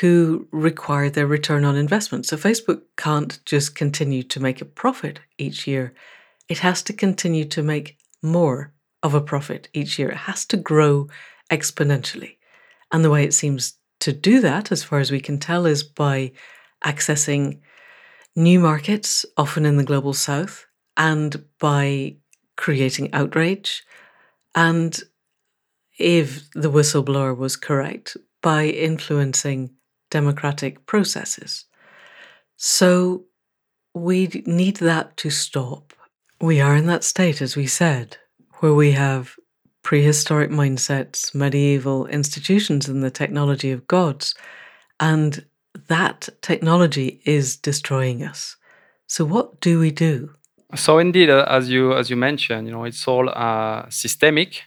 who 0.00 0.46
require 0.50 1.08
their 1.08 1.26
return 1.26 1.64
on 1.64 1.76
investment. 1.76 2.26
So 2.26 2.36
Facebook 2.36 2.82
can't 2.96 3.38
just 3.44 3.74
continue 3.74 4.22
to 4.24 4.40
make 4.40 4.60
a 4.60 4.66
profit 4.66 5.20
each 5.38 5.66
year. 5.66 5.94
It 6.48 6.58
has 6.58 6.82
to 6.84 6.92
continue 6.92 7.44
to 7.46 7.62
make 7.62 7.98
more 8.22 8.72
of 9.02 9.14
a 9.14 9.20
profit 9.20 9.68
each 9.72 9.98
year. 9.98 10.10
It 10.10 10.16
has 10.16 10.44
to 10.46 10.56
grow 10.56 11.08
exponentially. 11.50 12.36
And 12.92 13.04
the 13.04 13.10
way 13.10 13.24
it 13.24 13.34
seems 13.34 13.74
to 14.00 14.12
do 14.12 14.40
that, 14.40 14.70
as 14.70 14.82
far 14.82 14.98
as 14.98 15.10
we 15.10 15.20
can 15.20 15.38
tell, 15.38 15.66
is 15.66 15.82
by 15.82 16.32
accessing 16.84 17.60
new 18.34 18.60
markets, 18.60 19.24
often 19.36 19.64
in 19.64 19.76
the 19.76 19.84
global 19.84 20.12
south, 20.12 20.66
and 20.96 21.44
by 21.58 22.16
creating 22.56 23.12
outrage, 23.12 23.84
and 24.54 25.02
if 25.98 26.50
the 26.52 26.70
whistleblower 26.70 27.36
was 27.36 27.56
correct, 27.56 28.16
by 28.42 28.66
influencing 28.66 29.70
democratic 30.10 30.86
processes. 30.86 31.64
So 32.56 33.24
we 33.92 34.28
need 34.46 34.76
that 34.76 35.16
to 35.16 35.30
stop. 35.30 35.92
We 36.40 36.60
are 36.60 36.76
in 36.76 36.86
that 36.86 37.02
state, 37.02 37.42
as 37.42 37.56
we 37.56 37.66
said, 37.66 38.18
where 38.60 38.74
we 38.74 38.92
have 38.92 39.34
prehistoric 39.82 40.50
mindsets, 40.50 41.34
medieval 41.34 42.06
institutions, 42.06 42.88
and 42.88 43.02
the 43.02 43.10
technology 43.10 43.72
of 43.72 43.86
gods. 43.88 44.34
And 45.00 45.44
that 45.88 46.28
technology 46.42 47.20
is 47.24 47.56
destroying 47.56 48.22
us. 48.22 48.56
So, 49.06 49.24
what 49.24 49.60
do 49.60 49.78
we 49.78 49.90
do? 49.90 50.30
So 50.74 50.98
indeed, 50.98 51.30
uh, 51.30 51.46
as 51.48 51.70
you 51.70 51.94
as 51.94 52.10
you 52.10 52.16
mentioned, 52.16 52.66
you 52.66 52.72
know, 52.72 52.84
it's 52.84 53.06
all 53.06 53.28
uh, 53.28 53.88
systemic, 53.88 54.62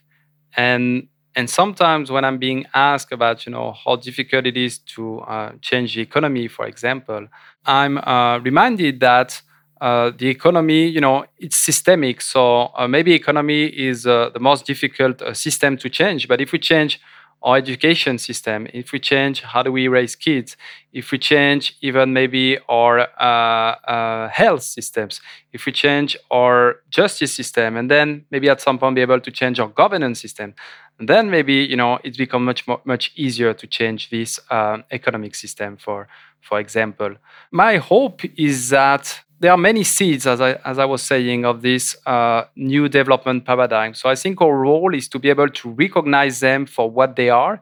and 0.56 1.08
and 1.40 1.50
sometimes 1.50 2.12
when 2.12 2.26
I'm 2.26 2.38
being 2.38 2.66
asked 2.74 3.14
about 3.14 3.46
you 3.46 3.52
know 3.56 3.74
how 3.84 3.96
difficult 3.96 4.46
it 4.46 4.58
is 4.58 4.80
to 4.96 5.20
uh, 5.22 5.52
change 5.62 5.96
the 5.96 6.02
economy, 6.02 6.50
for 6.50 6.66
example, 6.66 7.28
I'm 7.66 7.98
uh, 8.00 8.40
reminded 8.40 9.00
that 9.00 9.42
uh, 9.80 10.12
the 10.18 10.28
economy, 10.28 10.88
you 10.88 11.00
know, 11.00 11.26
it's 11.40 11.56
systemic. 11.56 12.20
So 12.20 12.44
uh, 12.78 12.88
maybe 12.90 13.14
economy 13.14 13.68
is 13.68 14.04
the 14.04 14.38
most 14.50 14.66
difficult 14.66 15.16
system 15.46 15.78
to 15.78 15.90
change, 15.90 16.28
but 16.28 16.42
if 16.42 16.52
we 16.52 16.60
change 16.60 17.00
our 17.42 17.58
education 17.58 18.18
system, 18.18 18.68
if 18.74 18.92
we 18.92 19.00
change 19.00 19.42
how 19.42 19.64
do 19.64 19.72
we 19.72 19.88
raise 19.88 20.16
kids, 20.16 20.58
if 20.92 21.12
we 21.12 21.18
change 21.18 21.78
even 21.82 22.12
maybe 22.12 22.58
our 22.68 23.08
uh, 23.20 23.24
uh, 23.24 24.30
health 24.30 24.64
systems, 24.64 25.22
if 25.54 25.66
we 25.66 25.72
change 25.72 26.18
our 26.32 26.82
justice 26.90 27.34
system, 27.34 27.78
and 27.78 27.90
then 27.90 28.26
maybe 28.32 28.50
at 28.50 28.60
some 28.60 28.78
point 28.78 28.96
be 28.96 29.02
able 29.02 29.22
to 29.22 29.32
change 29.32 29.60
our 29.60 29.70
governance 29.70 30.20
system, 30.20 30.54
and 31.00 31.08
then 31.08 31.30
maybe 31.30 31.54
you 31.54 31.78
know 31.78 32.00
it's 32.04 32.18
become 32.18 32.44
much 32.44 32.68
more, 32.68 32.82
much 32.84 33.12
easier 33.16 33.54
to 33.54 33.68
change 33.68 34.10
this 34.10 34.40
uh, 34.50 34.80
economic 34.92 35.34
system. 35.36 35.78
For 35.78 36.08
for 36.42 36.60
example, 36.60 37.16
my 37.52 37.78
hope 37.78 38.22
is 38.38 38.70
that 38.70 39.22
there 39.40 39.52
are 39.52 39.58
many 39.58 39.84
seeds, 39.84 40.28
as 40.28 40.42
I, 40.42 40.54
as 40.66 40.80
I 40.80 40.86
was 40.86 41.02
saying, 41.02 41.46
of 41.46 41.62
this 41.62 41.96
uh, 42.06 42.44
new 42.56 42.90
development 42.90 43.46
paradigm. 43.46 43.94
So 43.94 44.10
I 44.10 44.16
think 44.16 44.42
our 44.42 44.56
role 44.56 44.94
is 44.94 45.08
to 45.10 45.20
be 45.20 45.30
able 45.30 45.50
to 45.50 45.70
recognize 45.70 46.42
them 46.42 46.66
for 46.66 46.92
what 46.92 47.16
they 47.16 47.30
are 47.30 47.62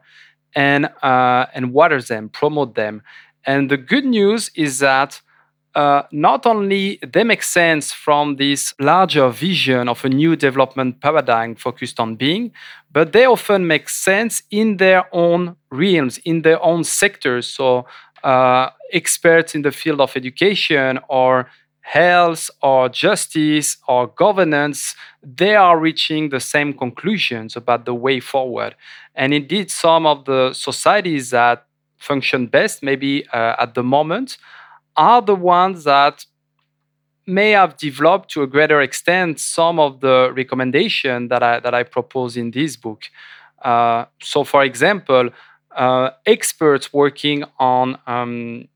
and, 0.54 0.86
uh, 1.02 1.46
and 1.54 1.72
water 1.72 2.02
them, 2.02 2.30
promote 2.30 2.74
them. 2.74 3.02
And 3.44 3.70
the 3.70 3.76
good 3.76 4.04
news 4.04 4.50
is 4.54 4.80
that 4.80 5.20
uh, 5.74 6.02
not 6.10 6.46
only 6.46 6.98
they 7.06 7.22
make 7.22 7.42
sense 7.44 7.92
from 7.92 8.36
this 8.36 8.74
larger 8.80 9.28
vision 9.28 9.88
of 9.88 10.04
a 10.04 10.08
new 10.08 10.34
development 10.34 11.00
paradigm 11.00 11.54
focused 11.54 12.00
on 12.00 12.16
being, 12.16 12.50
but 12.90 13.12
they 13.12 13.26
often 13.26 13.66
make 13.66 13.88
sense 13.88 14.42
in 14.50 14.78
their 14.78 15.04
own 15.12 15.54
realms, 15.70 16.18
in 16.24 16.42
their 16.42 16.60
own 16.60 16.82
sectors. 16.82 17.46
So 17.46 17.86
uh, 18.24 18.70
experts 18.92 19.54
in 19.54 19.62
the 19.62 19.70
field 19.70 20.00
of 20.00 20.16
education 20.16 20.98
or 21.08 21.48
health 21.88 22.50
or 22.62 22.90
justice 22.90 23.78
or 23.88 24.08
governance, 24.08 24.94
they 25.22 25.54
are 25.56 25.78
reaching 25.78 26.28
the 26.28 26.40
same 26.40 26.72
conclusions 26.74 27.56
about 27.56 27.86
the 27.86 27.94
way 27.94 28.20
forward. 28.20 28.74
And 29.14 29.32
indeed, 29.32 29.70
some 29.70 30.04
of 30.04 30.26
the 30.26 30.52
societies 30.52 31.30
that 31.30 31.64
function 31.96 32.46
best, 32.46 32.82
maybe 32.82 33.26
uh, 33.32 33.56
at 33.58 33.74
the 33.74 33.82
moment, 33.82 34.36
are 34.96 35.22
the 35.22 35.34
ones 35.34 35.84
that 35.84 36.26
may 37.26 37.52
have 37.52 37.78
developed 37.78 38.30
to 38.30 38.42
a 38.42 38.46
greater 38.46 38.80
extent 38.82 39.40
some 39.40 39.78
of 39.78 40.00
the 40.00 40.30
recommendation 40.36 41.28
that 41.28 41.42
I, 41.42 41.60
that 41.60 41.74
I 41.74 41.84
propose 41.84 42.36
in 42.36 42.50
this 42.50 42.76
book. 42.76 43.02
Uh, 43.64 44.04
so, 44.22 44.44
for 44.44 44.62
example, 44.62 45.30
uh, 45.74 46.10
experts 46.26 46.92
working 46.92 47.44
on 47.58 47.98
um, 48.06 48.68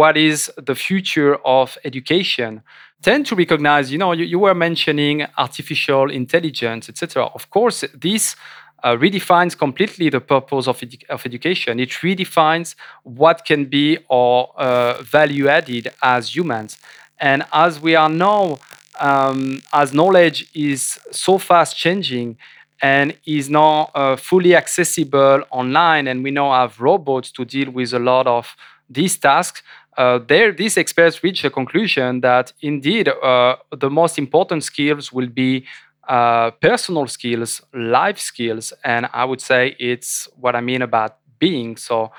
what 0.00 0.16
is 0.16 0.50
the 0.70 0.74
future 0.74 1.34
of 1.58 1.78
education 1.84 2.62
tend 3.02 3.26
to 3.26 3.34
recognize 3.36 3.92
you 3.92 3.98
know 3.98 4.12
you, 4.12 4.24
you 4.24 4.38
were 4.38 4.54
mentioning 4.54 5.16
artificial 5.38 6.10
intelligence 6.10 6.88
etc 6.88 7.24
of 7.38 7.48
course 7.50 7.84
this 8.06 8.36
uh, 8.84 8.94
redefines 8.96 9.56
completely 9.56 10.10
the 10.10 10.20
purpose 10.20 10.68
of, 10.68 10.78
edu- 10.80 11.08
of 11.08 11.24
education. 11.24 11.80
It 11.80 11.88
redefines 11.88 12.74
what 13.02 13.46
can 13.46 13.64
be 13.64 13.98
our 14.10 14.48
uh, 14.56 15.02
value 15.02 15.48
added 15.48 15.90
as 16.02 16.36
humans. 16.36 16.76
And 17.18 17.44
as 17.50 17.80
we 17.80 17.94
are 17.94 18.10
now 18.10 18.58
um, 19.00 19.62
as 19.72 19.92
knowledge 19.94 20.50
is 20.54 20.98
so 21.10 21.38
fast 21.38 21.76
changing 21.76 22.36
and 22.82 23.16
is 23.26 23.48
now 23.48 23.90
uh, 23.94 24.16
fully 24.16 24.54
accessible 24.54 25.42
online 25.50 26.06
and 26.06 26.22
we 26.22 26.30
now 26.30 26.52
have 26.52 26.78
robots 26.80 27.32
to 27.32 27.44
deal 27.44 27.70
with 27.70 27.92
a 27.94 27.98
lot 27.98 28.26
of 28.26 28.54
these 28.88 29.16
tasks 29.16 29.62
uh, 29.96 30.18
there, 30.26 30.52
these 30.52 30.76
experts 30.76 31.22
reach 31.22 31.42
the 31.42 31.50
conclusion 31.50 32.20
that 32.20 32.52
indeed 32.60 33.08
uh, 33.08 33.56
the 33.76 33.90
most 33.90 34.18
important 34.18 34.64
skills 34.64 35.12
will 35.12 35.28
be 35.28 35.66
uh, 36.08 36.50
personal 36.52 37.06
skills, 37.06 37.62
life 37.72 38.18
skills, 38.18 38.72
and 38.84 39.08
I 39.12 39.24
would 39.24 39.40
say 39.40 39.76
it's 39.78 40.28
what 40.36 40.54
I 40.56 40.60
mean 40.60 40.82
about 40.82 41.16
being. 41.38 41.76
So, 41.76 42.12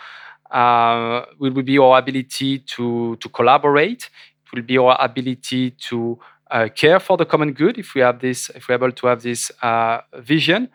uh, 0.51 1.26
it 1.41 1.53
will 1.53 1.63
be 1.63 1.78
our 1.78 1.97
ability 1.99 2.59
to 2.59 3.15
to 3.17 3.30
collaborate. 3.30 4.09
It 4.45 4.55
will 4.55 4.63
be 4.63 4.78
our 4.78 4.97
ability 4.99 5.71
to 5.89 6.19
uh, 6.49 6.69
care 6.73 6.99
for 6.99 7.17
the 7.17 7.26
common 7.26 7.53
good 7.53 7.78
if 7.78 7.93
we 7.93 8.01
have 8.01 8.19
this, 8.19 8.49
if 8.55 8.67
we're 8.69 8.76
able 8.76 8.91
to 8.91 9.07
have 9.07 9.21
this 9.21 9.51
uh, 9.61 10.01
vision, 10.19 10.69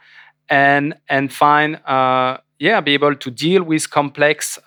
and 0.49 0.95
and 1.09 1.33
find 1.33 1.81
yeah 2.59 2.81
be 2.81 2.93
able 2.93 3.15
to 3.17 3.31
deal 3.31 3.63
with 3.63 3.91
complex 3.91 4.59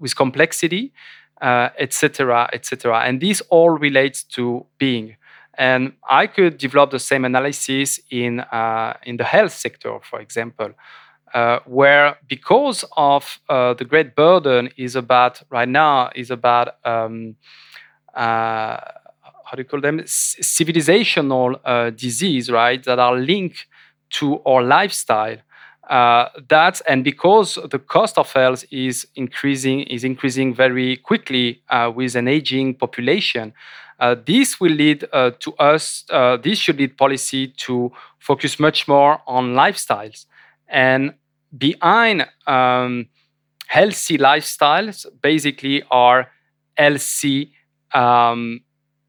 with 0.00 0.16
complexity 0.16 0.92
etc 1.40 2.48
etc 2.52 3.00
and 3.00 3.20
this 3.20 3.40
all 3.50 3.70
relates 3.70 4.22
to 4.24 4.66
being. 4.78 5.16
And 5.54 5.92
i 6.08 6.26
could 6.26 6.58
develop 6.58 6.90
the 6.90 6.98
same 6.98 7.24
analysis 7.24 8.00
in 8.10 8.40
uh, 8.40 8.94
in 9.04 9.16
the 9.16 9.24
health 9.24 9.52
sector 9.52 9.98
for 10.02 10.20
example 10.20 10.72
uh, 11.34 11.60
where 11.66 12.16
because 12.28 12.84
of 12.96 13.40
uh, 13.48 13.74
the 13.74 13.84
great 13.84 14.16
burden 14.16 14.70
is 14.76 14.96
about 14.96 15.42
right 15.50 15.68
now 15.68 16.10
is 16.14 16.30
about 16.30 16.74
um, 16.84 17.36
uh, 18.14 18.78
how 19.50 19.56
do 19.56 19.62
you 19.62 19.64
call 19.64 19.80
them? 19.80 20.00
Civilizational 20.00 21.60
uh, 21.64 21.90
disease 21.90 22.50
right 22.50 22.82
that 22.84 22.98
are 22.98 23.16
linked 23.16 23.66
to 24.10 24.40
our 24.44 24.62
lifestyle 24.62 25.36
uh, 25.90 26.28
that 26.48 26.80
and 26.88 27.04
because 27.04 27.58
the 27.70 27.78
cost 27.78 28.16
of 28.16 28.32
health 28.32 28.64
is 28.70 29.06
increasing 29.16 29.82
is 29.82 30.04
increasing 30.04 30.54
very 30.54 30.96
quickly 30.96 31.62
uh, 31.68 31.92
with 31.94 32.14
an 32.16 32.28
aging 32.28 32.74
population 32.74 33.52
uh, 34.00 34.16
this 34.24 34.58
will 34.58 34.72
lead 34.72 35.04
uh, 35.12 35.30
to 35.40 35.52
us 35.56 36.04
uh, 36.10 36.36
this 36.38 36.58
should 36.58 36.78
lead 36.78 36.96
policy 36.96 37.48
to 37.48 37.92
focus 38.18 38.60
much 38.60 38.86
more 38.86 39.20
on 39.26 39.54
lifestyles. 39.54 40.26
And 40.68 41.14
behind 41.56 42.26
um, 42.46 43.08
healthy 43.66 44.18
lifestyles 44.18 45.06
basically 45.20 45.82
are 45.90 46.30
healthy 46.76 47.52
um, 47.92 48.60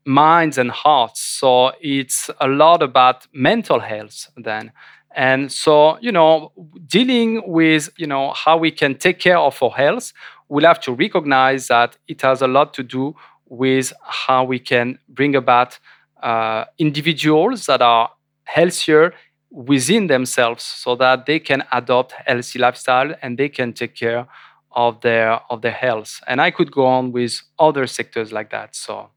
minds 0.06 0.58
and 0.58 0.72
hearts. 0.72 1.22
So 1.22 1.72
it's 1.80 2.30
a 2.40 2.48
lot 2.48 2.82
about 2.82 3.28
mental 3.32 3.80
health 3.80 4.28
then 4.36 4.72
and 5.16 5.52
so, 5.52 5.98
you 6.00 6.12
know, 6.12 6.52
dealing 6.88 7.44
with, 7.46 7.90
you 7.98 8.08
know, 8.08 8.32
how 8.34 8.58
we 8.58 8.72
can 8.72 8.96
take 8.96 9.20
care 9.20 9.38
of 9.38 9.62
our 9.62 9.72
health, 9.72 10.14
we'll 10.48 10.66
have 10.66 10.80
to 10.82 10.94
recognize 10.94 11.68
that 11.68 11.98
it 12.08 12.22
has 12.22 12.42
a 12.42 12.48
lot 12.48 12.74
to 12.76 12.84
do 12.84 13.16
with 13.48 13.92
how 14.02 14.44
we 14.46 14.60
can 14.60 14.98
bring 15.10 15.36
about 15.36 15.78
uh, 16.24 16.66
individuals 16.78 17.66
that 17.66 17.82
are 17.82 18.10
healthier 18.44 19.14
within 19.50 20.08
themselves 20.08 20.64
so 20.64 20.96
that 20.96 21.26
they 21.26 21.40
can 21.40 21.64
adopt 21.74 22.14
healthy 22.26 22.58
lifestyle 22.58 23.14
and 23.22 23.38
they 23.38 23.50
can 23.50 23.74
take 23.74 23.96
care 23.96 24.26
of 24.74 25.02
their 25.02 25.42
of 25.50 25.62
their 25.62 25.74
health. 25.74 26.22
And 26.28 26.40
i 26.40 26.50
could 26.50 26.72
go 26.72 26.86
on 26.86 27.12
with 27.12 27.42
other 27.60 27.86
sectors 27.88 28.32
like 28.32 28.52
that. 28.52 28.74
So 28.76 29.10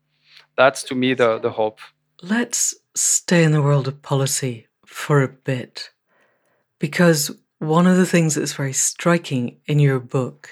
that's 0.57 0.83
to 0.85 0.97
me 0.97 1.15
the 1.15 1.39
the 1.39 1.51
hope. 1.51 1.79
Let's 2.23 2.75
stay 2.97 3.45
in 3.45 3.53
the 3.53 3.63
world 3.63 3.87
of 3.87 4.03
policy 4.03 4.67
for 4.95 5.23
a 5.23 5.29
bit 5.29 5.91
because 6.79 7.33
one 7.59 7.85
of 7.85 7.97
the 7.97 8.07
things 8.07 8.37
that's 8.37 8.53
very 8.53 8.73
striking 8.73 9.57
in 9.67 9.81
your 9.81 9.99
book 9.99 10.51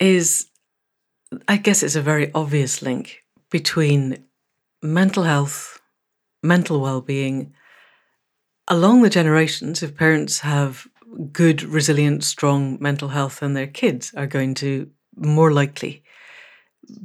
is, 0.00 0.46
I 1.46 1.58
guess 1.58 1.82
it's 1.82 1.96
a 1.96 2.02
very 2.02 2.32
obvious 2.32 2.80
link 2.80 3.22
between 3.50 4.24
mental 4.82 5.24
health, 5.24 5.80
mental 6.42 6.80
well 6.80 7.02
being, 7.02 7.52
along 8.68 9.02
the 9.02 9.10
generations. 9.10 9.82
If 9.82 9.94
parents 9.94 10.40
have 10.40 10.88
good, 11.30 11.62
resilient, 11.62 12.24
strong 12.24 12.78
mental 12.80 13.08
health, 13.08 13.40
then 13.40 13.52
their 13.52 13.66
kids 13.66 14.14
are 14.16 14.26
going 14.26 14.54
to 14.54 14.90
more 15.14 15.52
likely 15.52 16.02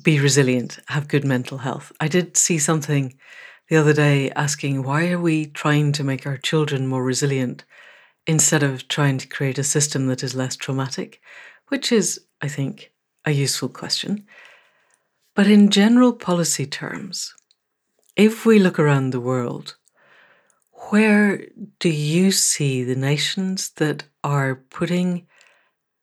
be 0.01 0.17
resilient, 0.17 0.79
have 0.87 1.09
good 1.09 1.25
mental 1.25 1.57
health. 1.57 1.91
I 1.99 2.07
did 2.07 2.37
see 2.37 2.57
something 2.57 3.13
the 3.71 3.77
other 3.77 3.93
day 3.93 4.29
asking 4.31 4.83
why 4.83 5.09
are 5.09 5.17
we 5.17 5.45
trying 5.45 5.93
to 5.93 6.03
make 6.03 6.27
our 6.27 6.35
children 6.35 6.85
more 6.85 7.05
resilient 7.05 7.63
instead 8.27 8.63
of 8.63 8.85
trying 8.89 9.17
to 9.17 9.29
create 9.29 9.57
a 9.57 9.63
system 9.63 10.07
that 10.07 10.21
is 10.23 10.35
less 10.35 10.57
traumatic, 10.57 11.21
which 11.69 11.89
is, 11.89 12.19
I 12.41 12.49
think, 12.49 12.91
a 13.23 13.31
useful 13.31 13.69
question. 13.69 14.25
But 15.35 15.47
in 15.47 15.69
general 15.69 16.11
policy 16.11 16.65
terms, 16.65 17.33
if 18.17 18.45
we 18.45 18.59
look 18.59 18.77
around 18.77 19.11
the 19.11 19.21
world, 19.21 19.77
where 20.89 21.47
do 21.79 21.87
you 21.87 22.33
see 22.33 22.83
the 22.83 22.97
nations 22.97 23.69
that 23.77 24.03
are 24.21 24.55
putting 24.69 25.27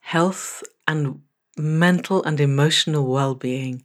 health 0.00 0.62
and 0.86 1.20
mental 1.58 2.24
and 2.24 2.40
emotional 2.40 3.06
well 3.06 3.34
being 3.34 3.84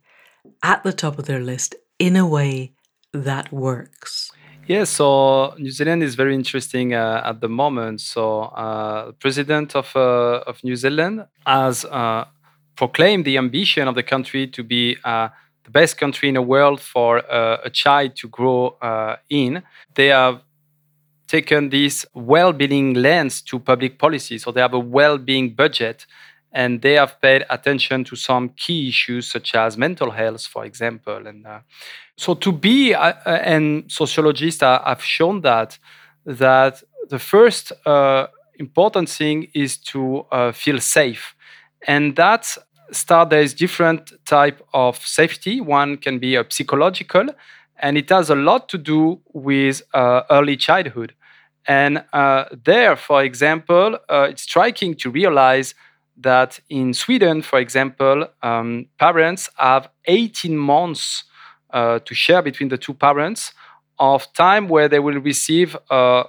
at 0.64 0.84
the 0.84 0.94
top 0.94 1.20
of 1.20 1.26
their 1.26 1.42
list 1.42 1.76
in 2.00 2.16
a 2.16 2.26
way 2.26 2.72
that 3.14 3.52
works? 3.52 4.32
Yeah, 4.68 4.86
so 4.86 5.54
New 5.58 5.72
Zealand 5.72 6.04
is 6.04 6.16
very 6.16 6.34
interesting 6.34 6.94
uh, 6.94 7.22
at 7.26 7.42
the 7.42 7.50
moment. 7.50 8.00
So, 8.00 8.44
uh, 8.44 9.12
president 9.14 9.76
of 9.76 9.94
uh, 9.96 10.44
of 10.48 10.64
New 10.64 10.76
Zealand 10.76 11.26
has 11.46 11.84
uh, 11.86 12.26
proclaimed 12.76 13.26
the 13.26 13.38
ambition 13.38 13.88
of 13.88 13.96
the 13.96 14.04
country 14.04 14.48
to 14.48 14.64
be 14.64 14.98
uh, 15.04 15.28
the 15.66 15.72
best 15.72 15.98
country 15.98 16.30
in 16.30 16.36
the 16.36 16.42
world 16.42 16.80
for 16.80 17.20
uh, 17.30 17.58
a 17.66 17.70
child 17.70 18.16
to 18.18 18.30
grow 18.30 18.78
in. 19.30 19.64
They 19.96 20.08
have 20.08 20.42
taken 21.28 21.70
this 21.70 22.06
well-being 22.14 22.94
lens 22.94 23.42
to 23.42 23.60
public 23.60 23.98
policy. 23.98 24.38
So 24.38 24.52
they 24.52 24.62
have 24.62 24.74
a 24.74 24.80
well-being 24.80 25.56
budget 25.56 26.06
and 26.54 26.82
they 26.84 26.94
have 26.94 27.20
paid 27.20 27.44
attention 27.50 28.04
to 28.04 28.16
some 28.16 28.50
key 28.50 28.88
issues 28.88 29.30
such 29.30 29.56
as 29.56 29.76
mental 29.78 30.12
health, 30.12 30.46
for 30.46 30.64
example. 30.66 31.28
And 31.28 31.46
uh, 31.46 31.60
so, 32.16 32.36
to 32.36 32.52
be, 32.52 32.94
uh, 32.94 33.14
uh 33.26 33.40
and 33.44 33.92
sociologists 33.92 34.62
have 34.62 35.04
shown 35.04 35.42
that 35.42 35.80
that 36.26 36.84
the 37.10 37.20
first 37.20 37.74
uh, 37.86 38.28
important 38.60 39.10
thing 39.10 39.48
is 39.54 39.78
to 39.78 40.26
uh, 40.32 40.52
feel 40.52 40.80
safe, 40.80 41.36
and 41.88 42.16
that 42.16 42.58
start 42.92 43.32
there 43.32 43.42
is 43.42 43.54
different 43.56 44.14
type 44.26 44.62
of 44.74 44.98
safety. 44.98 45.60
One 45.60 45.98
can 45.98 46.20
be 46.20 46.36
a 46.36 46.46
psychological, 46.48 47.26
and 47.78 47.98
it 47.98 48.10
has 48.10 48.30
a 48.30 48.36
lot 48.36 48.70
to 48.70 48.78
do 48.78 49.20
with 49.34 49.82
uh, 49.94 50.22
early 50.30 50.56
childhood. 50.56 51.16
And 51.66 52.04
there, 52.66 52.98
for 52.98 53.24
example, 53.24 53.98
it's 54.10 54.44
striking 54.44 54.96
to 54.96 55.10
realize 55.10 55.74
that 56.18 56.60
in 56.70 56.94
Sweden, 56.94 57.42
for 57.42 57.60
example, 57.60 58.28
um, 58.42 58.88
parents 59.00 59.50
have 59.58 59.90
18 60.06 60.58
months 60.58 61.24
uh, 61.72 62.00
to 62.00 62.14
share 62.14 62.42
between 62.42 62.70
the 62.70 62.78
two 62.78 62.94
parents 62.94 63.54
of 64.00 64.32
time 64.34 64.68
where 64.68 64.88
they 64.88 65.00
will 65.00 65.20
receive 65.20 65.76
uh, 65.90 66.24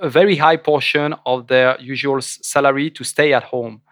a 0.00 0.08
very 0.08 0.36
high 0.36 0.56
portion 0.56 1.14
of 1.26 1.46
their 1.48 1.78
usual 1.80 2.20
salary 2.20 2.90
to 2.90 3.04
stay 3.04 3.32
at 3.32 3.44
home. 3.44 3.82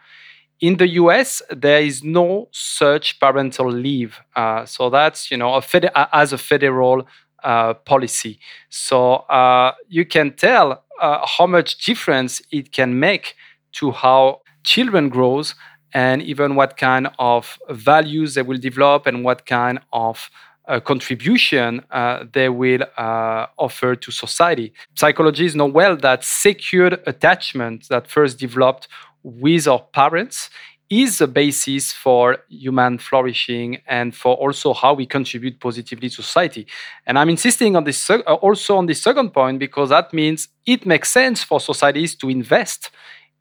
In 0.61 0.77
the 0.77 0.89
US, 0.89 1.41
there 1.51 1.81
is 1.81 2.03
no 2.03 2.49
such 2.51 3.21
parental 3.21 3.71
leave. 3.71 4.21
Uh, 4.35 4.64
so 4.64 4.91
that's, 4.91 5.31
you 5.31 5.37
know, 5.37 5.55
a 5.55 6.16
as 6.16 6.33
a 6.33 6.39
federal 6.39 7.07
uh, 7.45 7.75
policy. 7.75 8.41
So 8.69 9.14
uh, 9.31 9.73
you 9.89 10.05
can 10.05 10.33
tell 10.33 10.85
uh, 11.01 11.25
how 11.25 11.47
much 11.47 11.85
difference 11.85 12.43
it 12.51 12.73
can 12.73 12.99
make 12.99 13.37
to 13.73 13.93
how 13.93 14.41
children 14.69 15.09
grows 15.09 15.55
and 15.95 16.23
even 16.23 16.55
what 16.55 16.77
kind 16.77 17.09
of 17.19 17.59
values 17.71 18.35
they 18.35 18.43
will 18.43 18.59
develop 18.59 19.07
and 19.07 19.25
what 19.25 19.47
kind 19.47 19.81
of 19.93 20.31
uh, 20.69 20.79
contribution 20.81 21.83
uh, 21.91 22.25
they 22.33 22.51
will 22.51 22.83
uh, 22.99 23.47
offer 23.57 23.97
to 23.97 24.11
society. 24.11 24.73
Psychologists 24.95 25.57
know 25.57 25.66
well 25.81 25.97
that 25.97 26.23
secured 26.23 27.01
attachment 27.07 27.89
that 27.89 28.07
first 28.07 28.39
developed 28.39 28.87
with 29.23 29.66
our 29.66 29.81
parents 30.01 30.51
is 30.91 31.19
the 31.19 31.27
basis 31.27 31.93
for 31.93 32.39
human 32.49 32.99
flourishing 32.99 33.79
and 33.87 34.14
for 34.14 34.35
also 34.37 34.73
how 34.73 34.95
we 34.95 35.07
contribute 35.07 35.61
positively 35.61 36.09
to 36.09 36.23
society. 36.23 36.66
And 37.07 37.19
I'm 37.19 37.29
insisting 37.29 37.77
on 37.77 37.85
this 37.85 38.11
uh, 38.11 38.21
also 38.47 38.77
on 38.77 38.87
this 38.87 39.03
second 39.03 39.31
point 39.33 39.59
because 39.59 39.91
that 39.91 40.12
means 40.12 40.49
it 40.66 40.87
makes 40.87 41.11
sense 41.11 41.43
for 41.43 41.61
societies 41.61 42.14
to 42.16 42.29
invest 42.29 42.91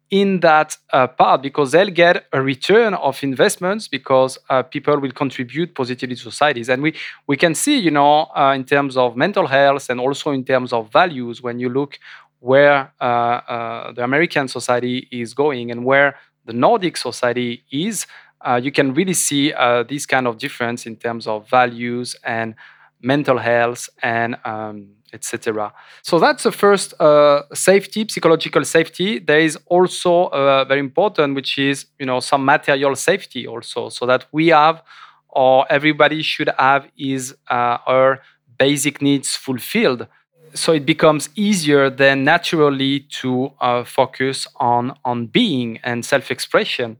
in 0.10 0.40
that 0.40 0.78
uh, 0.94 1.08
part 1.08 1.42
because 1.42 1.72
they'll 1.72 1.90
get 1.90 2.26
a 2.32 2.42
return 2.42 2.94
of 2.94 3.22
investments 3.24 3.88
because 3.88 4.38
uh, 4.50 4.64
people 4.64 4.98
will 5.00 5.12
contribute 5.12 5.76
positively 5.76 6.16
to 6.16 6.22
societies. 6.22 6.70
And 6.70 6.82
we 6.82 6.94
we 7.28 7.36
can 7.36 7.54
see 7.54 7.78
you 7.78 7.92
know 7.92 8.28
uh, 8.36 8.54
in 8.56 8.64
terms 8.64 8.96
of 8.96 9.18
mental 9.18 9.48
health 9.48 9.90
and 9.90 10.00
also 10.00 10.32
in 10.32 10.46
terms 10.46 10.72
of 10.72 10.92
values 10.92 11.42
when 11.42 11.60
you 11.60 11.70
look 11.70 12.00
where 12.40 12.94
uh, 13.02 13.04
uh, 13.04 13.92
the 13.94 14.04
american 14.04 14.48
society 14.48 15.08
is 15.12 15.34
going 15.34 15.72
and 15.72 15.84
where 15.84 16.16
the 16.46 16.54
nordic 16.54 16.96
society 16.96 17.64
is 17.72 18.06
uh, 18.42 18.60
you 18.64 18.72
can 18.72 18.94
really 18.94 19.16
see 19.16 19.52
this 19.90 20.06
kind 20.06 20.28
of 20.28 20.38
difference 20.38 20.86
in 20.86 20.96
terms 20.96 21.26
of 21.26 21.50
values 21.50 22.16
and 22.24 22.54
mental 23.02 23.40
health 23.40 23.90
and 24.04 24.38
um, 24.46 24.97
etc. 25.14 25.74
So 26.02 26.20
that's 26.20 26.44
the 26.44 26.52
first 26.52 27.00
uh, 27.00 27.44
safety, 27.54 28.06
psychological 28.10 28.64
safety. 28.66 29.20
There 29.20 29.40
is 29.40 29.58
also 29.68 30.26
uh, 30.26 30.66
very 30.66 30.80
important, 30.80 31.36
which 31.36 31.58
is 31.58 31.86
you 32.00 32.06
know 32.06 32.20
some 32.20 32.46
material 32.46 32.96
safety 32.96 33.48
also, 33.48 33.90
so 33.90 34.06
that 34.06 34.26
we 34.32 34.48
have 34.48 34.82
or 35.30 35.66
everybody 35.70 36.22
should 36.22 36.50
have 36.58 36.88
is 36.98 37.36
uh, 37.50 37.78
our 37.86 38.22
basic 38.58 39.02
needs 39.02 39.36
fulfilled. 39.36 40.08
so 40.54 40.74
it 40.74 40.86
becomes 40.86 41.30
easier 41.36 41.90
then 41.90 42.24
naturally 42.24 43.02
to 43.22 43.52
uh, 43.62 43.84
focus 43.84 44.48
on 44.56 44.98
on 45.04 45.28
being 45.28 45.80
and 45.84 46.04
self-expression. 46.06 46.98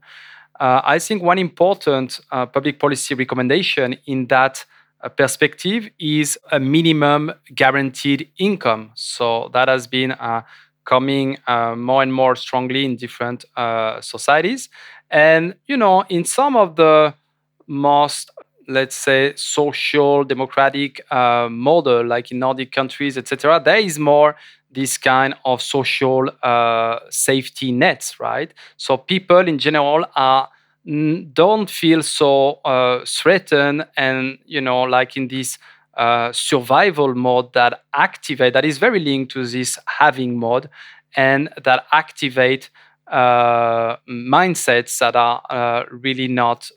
Uh, 0.60 0.80
I 0.84 0.98
think 0.98 1.22
one 1.22 1.38
important 1.38 2.20
uh, 2.30 2.46
public 2.46 2.78
policy 2.78 3.14
recommendation 3.14 3.96
in 4.06 4.26
that 4.26 4.64
perspective 5.16 5.88
is 5.98 6.38
a 6.50 6.58
minimum 6.58 7.32
guaranteed 7.54 8.30
income. 8.38 8.90
So 8.94 9.50
that 9.52 9.68
has 9.68 9.86
been 9.86 10.12
uh, 10.12 10.42
coming 10.84 11.38
uh, 11.46 11.74
more 11.76 12.02
and 12.02 12.12
more 12.12 12.34
strongly 12.36 12.84
in 12.84 12.96
different 12.96 13.44
societies, 14.00 14.68
and 15.10 15.54
you 15.66 15.76
know, 15.76 16.02
in 16.08 16.24
some 16.24 16.56
of 16.56 16.76
the 16.76 17.14
most 17.66 18.30
let's 18.68 18.94
say 18.96 19.32
social 19.36 20.24
democratic 20.24 21.00
uh, 21.10 21.48
model 21.50 22.04
like 22.06 22.30
in 22.30 22.38
nordic 22.38 22.70
countries 22.70 23.16
etc 23.16 23.60
there 23.64 23.78
is 23.78 23.98
more 23.98 24.36
this 24.70 24.98
kind 24.98 25.34
of 25.46 25.62
social 25.62 26.30
uh, 26.42 26.98
safety 27.08 27.72
nets 27.72 28.20
right 28.20 28.52
so 28.76 28.96
people 28.96 29.38
in 29.48 29.58
general 29.58 30.04
are 30.16 30.48
don't 31.32 31.68
feel 31.70 32.02
so 32.02 32.60
uh, 32.64 33.04
threatened 33.06 33.86
and 33.96 34.38
you 34.46 34.60
know 34.60 34.82
like 34.82 35.16
in 35.16 35.28
this 35.28 35.58
uh, 35.96 36.32
survival 36.32 37.14
mode 37.14 37.52
that 37.52 37.82
activate 37.94 38.52
that 38.54 38.64
is 38.64 38.78
very 38.78 39.00
linked 39.00 39.32
to 39.32 39.44
this 39.44 39.78
having 39.86 40.38
mode 40.38 40.68
and 41.16 41.48
that 41.64 41.84
activate 41.92 42.70
uh, 43.08 43.96
mindsets 44.08 44.98
that 44.98 45.16
are 45.16 45.42
uh, 45.50 45.84
really 45.90 46.28
not 46.28 46.70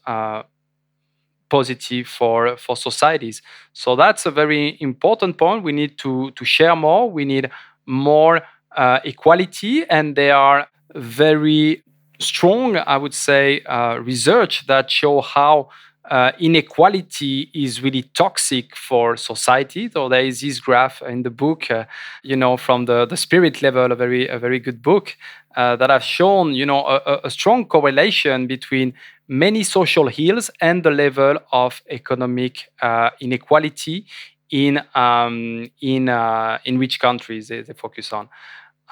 positive 1.49 2.07
for 2.07 2.55
for 2.57 2.75
societies. 2.75 3.41
So 3.73 3.95
that's 3.95 4.25
a 4.25 4.31
very 4.31 4.77
important 4.79 5.37
point. 5.37 5.63
We 5.63 5.73
need 5.73 5.97
to 5.99 6.31
to 6.31 6.45
share 6.45 6.75
more. 6.75 7.11
We 7.11 7.25
need 7.25 7.49
more 7.85 8.41
uh, 8.77 8.99
equality, 9.03 9.83
and 9.89 10.15
there 10.15 10.35
are 10.35 10.67
very 10.95 11.83
strong, 12.21 12.77
I 12.77 12.97
would 12.97 13.13
say, 13.13 13.61
uh, 13.63 13.95
research 13.97 14.67
that 14.67 14.89
show 14.89 15.21
how. 15.21 15.69
Uh, 16.09 16.31
inequality 16.39 17.49
is 17.53 17.81
really 17.81 18.01
toxic 18.01 18.75
for 18.75 19.15
society. 19.15 19.87
So 19.87 20.09
there 20.09 20.25
is 20.25 20.41
this 20.41 20.59
graph 20.59 21.01
in 21.03 21.21
the 21.23 21.29
book, 21.29 21.69
uh, 21.69 21.85
you 22.23 22.35
know, 22.35 22.57
from 22.57 22.85
the, 22.85 23.05
the 23.05 23.15
spirit 23.15 23.61
level, 23.61 23.91
a 23.91 23.95
very 23.95 24.27
a 24.27 24.39
very 24.39 24.59
good 24.59 24.81
book 24.81 25.15
uh, 25.55 25.75
that 25.77 25.89
have 25.89 26.03
shown, 26.03 26.53
you 26.55 26.65
know, 26.65 26.85
a, 26.85 27.21
a 27.23 27.29
strong 27.29 27.65
correlation 27.65 28.47
between 28.47 28.93
many 29.27 29.63
social 29.63 30.09
ills 30.17 30.49
and 30.59 30.83
the 30.83 30.91
level 30.91 31.37
of 31.51 31.81
economic 31.89 32.71
uh, 32.81 33.11
inequality 33.21 34.05
in 34.49 34.81
um, 34.95 35.69
in 35.81 36.09
uh, 36.09 36.57
in 36.65 36.77
which 36.79 36.99
countries 36.99 37.47
they, 37.47 37.61
they 37.61 37.73
focus 37.73 38.11
on. 38.11 38.27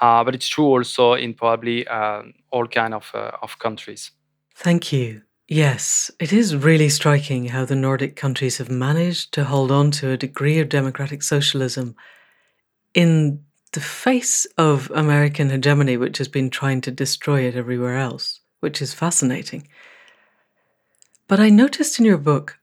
Uh, 0.00 0.24
but 0.24 0.34
it's 0.34 0.48
true 0.48 0.66
also 0.66 1.12
in 1.12 1.34
probably 1.34 1.86
uh, 1.86 2.22
all 2.50 2.66
kind 2.66 2.94
of 2.94 3.10
uh, 3.14 3.32
of 3.42 3.58
countries. 3.58 4.12
Thank 4.54 4.92
you. 4.92 5.22
Yes, 5.48 6.10
it 6.20 6.32
is 6.32 6.54
really 6.54 6.88
striking 6.88 7.46
how 7.46 7.64
the 7.64 7.74
Nordic 7.74 8.14
countries 8.14 8.58
have 8.58 8.70
managed 8.70 9.32
to 9.32 9.44
hold 9.44 9.72
on 9.72 9.90
to 9.92 10.10
a 10.10 10.16
degree 10.16 10.60
of 10.60 10.68
democratic 10.68 11.22
socialism 11.22 11.96
in 12.94 13.42
the 13.72 13.80
face 13.80 14.46
of 14.56 14.90
American 14.92 15.50
hegemony, 15.50 15.96
which 15.96 16.18
has 16.18 16.28
been 16.28 16.50
trying 16.50 16.80
to 16.82 16.90
destroy 16.90 17.42
it 17.42 17.56
everywhere 17.56 17.96
else, 17.98 18.40
which 18.60 18.80
is 18.80 18.94
fascinating. 18.94 19.66
But 21.26 21.40
I 21.40 21.48
noticed 21.48 21.98
in 21.98 22.04
your 22.04 22.18
book 22.18 22.58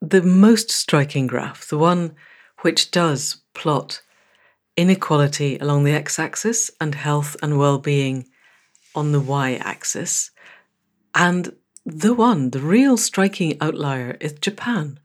the 0.00 0.22
most 0.22 0.70
striking 0.70 1.26
graph, 1.26 1.68
the 1.68 1.78
one 1.78 2.14
which 2.60 2.90
does 2.90 3.38
plot 3.54 4.02
inequality 4.76 5.58
along 5.58 5.84
the 5.84 5.92
x 5.92 6.18
axis 6.18 6.70
and 6.80 6.94
health 6.94 7.36
and 7.42 7.58
well 7.58 7.78
being 7.78 8.26
on 8.94 9.12
the 9.12 9.20
y 9.20 9.54
axis. 9.54 10.30
And 11.14 11.54
the 11.86 12.14
one, 12.14 12.50
the 12.50 12.60
real 12.60 12.96
striking 12.96 13.56
outlier, 13.60 14.16
is 14.20 14.32
Japan. 14.32 14.98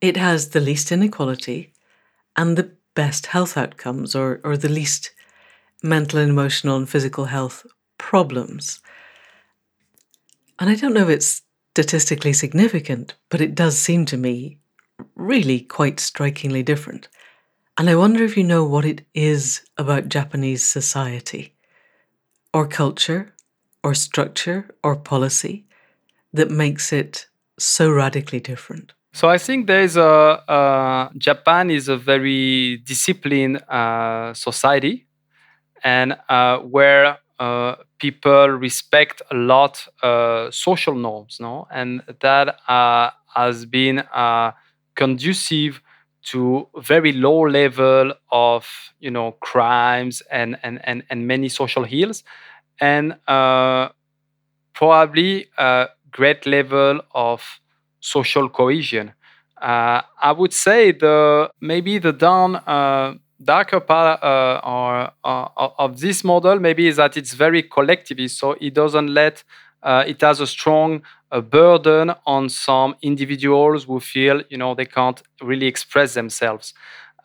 It 0.00 0.16
has 0.16 0.50
the 0.50 0.60
least 0.60 0.92
inequality 0.92 1.72
and 2.36 2.56
the 2.56 2.72
best 2.94 3.26
health 3.26 3.56
outcomes, 3.56 4.14
or, 4.14 4.40
or 4.44 4.56
the 4.56 4.68
least 4.68 5.12
mental 5.82 6.18
and 6.18 6.30
emotional 6.30 6.76
and 6.76 6.88
physical 6.88 7.26
health 7.26 7.66
problems. 7.98 8.80
And 10.58 10.70
I 10.70 10.74
don't 10.74 10.94
know 10.94 11.02
if 11.02 11.08
it's 11.08 11.42
statistically 11.74 12.32
significant, 12.32 13.14
but 13.30 13.40
it 13.40 13.54
does 13.54 13.78
seem 13.78 14.04
to 14.06 14.16
me 14.16 14.58
really 15.16 15.60
quite 15.60 15.98
strikingly 15.98 16.62
different. 16.62 17.08
And 17.78 17.88
I 17.88 17.94
wonder 17.94 18.22
if 18.22 18.36
you 18.36 18.44
know 18.44 18.64
what 18.64 18.84
it 18.84 19.06
is 19.14 19.62
about 19.78 20.08
Japanese 20.08 20.62
society, 20.62 21.54
or 22.52 22.66
culture, 22.66 23.34
or 23.82 23.94
structure, 23.94 24.68
or 24.84 24.94
policy 24.96 25.64
that 26.34 26.50
makes 26.50 26.92
it 26.92 27.26
so 27.58 27.90
radically 27.90 28.40
different. 28.40 28.92
So 29.14 29.28
I 29.28 29.38
think 29.38 29.66
there 29.66 29.82
is 29.82 29.96
a 29.96 30.04
uh, 30.04 31.10
Japan 31.16 31.70
is 31.70 31.88
a 31.88 31.96
very 31.96 32.78
disciplined 32.78 33.62
uh, 33.68 34.34
society, 34.34 35.06
and 35.82 36.16
uh, 36.28 36.58
where 36.58 37.18
uh, 37.38 37.76
people 37.98 38.48
respect 38.48 39.22
a 39.30 39.34
lot 39.34 39.86
uh, 40.02 40.50
social 40.50 40.94
norms, 40.94 41.38
no, 41.40 41.66
and 41.70 42.02
that 42.20 42.56
uh, 42.68 43.10
has 43.34 43.64
been 43.64 44.04
conducive 44.94 45.80
to 46.24 46.68
very 46.78 47.12
low 47.12 47.40
level 47.48 48.12
of 48.30 48.66
you 49.00 49.10
know 49.10 49.32
crimes 49.40 50.22
and 50.30 50.58
and 50.62 50.80
and, 50.84 51.02
and 51.10 51.26
many 51.26 51.48
social 51.48 51.84
ills, 51.90 52.22
and 52.80 53.16
uh, 53.28 53.88
probably 54.74 55.46
a 55.58 55.88
great 56.10 56.46
level 56.46 57.00
of 57.14 57.60
social 58.00 58.48
cohesion. 58.48 59.12
I 59.60 60.34
would 60.36 60.52
say 60.52 60.92
the 60.92 61.50
maybe 61.60 61.98
the 61.98 62.12
down 62.12 62.60
darker 63.42 63.80
part 63.80 64.22
uh, 64.22 64.60
or, 64.64 65.10
uh, 65.24 65.68
of 65.78 66.00
this 66.00 66.24
model 66.24 66.58
maybe 66.60 66.86
is 66.86 66.96
that 66.96 67.16
it's 67.16 67.34
very 67.34 67.62
collectivist 67.62 68.38
so 68.38 68.52
it 68.60 68.74
doesn't 68.74 69.08
let 69.08 69.42
uh, 69.82 70.04
it 70.06 70.20
has 70.20 70.40
a 70.40 70.46
strong 70.46 71.02
uh, 71.30 71.40
burden 71.40 72.12
on 72.26 72.48
some 72.48 72.94
individuals 73.02 73.84
who 73.84 74.00
feel 74.00 74.42
you 74.50 74.56
know 74.58 74.74
they 74.74 74.84
can't 74.86 75.22
really 75.40 75.66
express 75.66 76.14
themselves. 76.14 76.74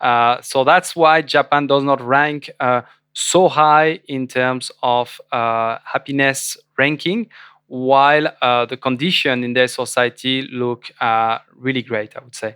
Uh, 0.00 0.40
so 0.42 0.62
that's 0.62 0.94
why 0.94 1.20
japan 1.20 1.66
does 1.66 1.82
not 1.82 2.00
rank 2.00 2.48
uh, 2.60 2.82
so 3.14 3.48
high 3.48 3.98
in 4.06 4.28
terms 4.28 4.70
of 4.82 5.20
happiness 5.32 6.56
ranking 6.78 7.28
while 7.66 8.22
the 8.70 8.78
condition 8.80 9.42
in 9.42 9.54
their 9.54 9.66
society 9.68 10.42
look 10.52 10.90
really 11.56 11.82
great 11.82 12.16
i 12.16 12.20
would 12.22 12.34
say. 12.34 12.54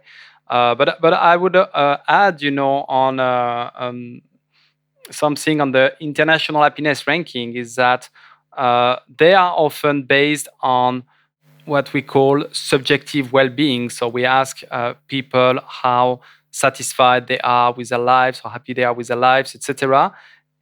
Uh, 0.48 0.74
but 0.74 1.00
but 1.00 1.14
I 1.14 1.34
would 1.36 1.56
uh, 1.56 1.98
add, 2.08 2.42
you 2.42 2.50
know, 2.50 2.84
on 2.86 3.18
uh, 3.18 3.70
um, 3.74 4.20
something 5.10 5.60
on 5.60 5.72
the 5.72 5.94
international 6.00 6.62
happiness 6.62 7.06
ranking 7.06 7.54
is 7.56 7.76
that 7.76 8.08
they 8.56 9.34
are 9.34 9.54
often 9.56 10.04
based 10.04 10.48
on 10.60 11.04
what 11.64 11.92
we 11.92 12.02
call 12.02 12.44
subjective 12.52 13.32
well-being. 13.32 13.88
So 13.88 14.08
we 14.08 14.24
ask 14.24 14.62
people 15.06 15.60
how 15.66 16.20
satisfied 16.50 17.26
they 17.26 17.38
are 17.40 17.72
with 17.72 17.88
their 17.88 17.98
lives, 17.98 18.40
how 18.40 18.50
happy 18.50 18.74
they 18.74 18.84
are 18.84 18.92
with 18.92 19.08
their 19.08 19.16
lives, 19.16 19.54
etc. 19.54 20.12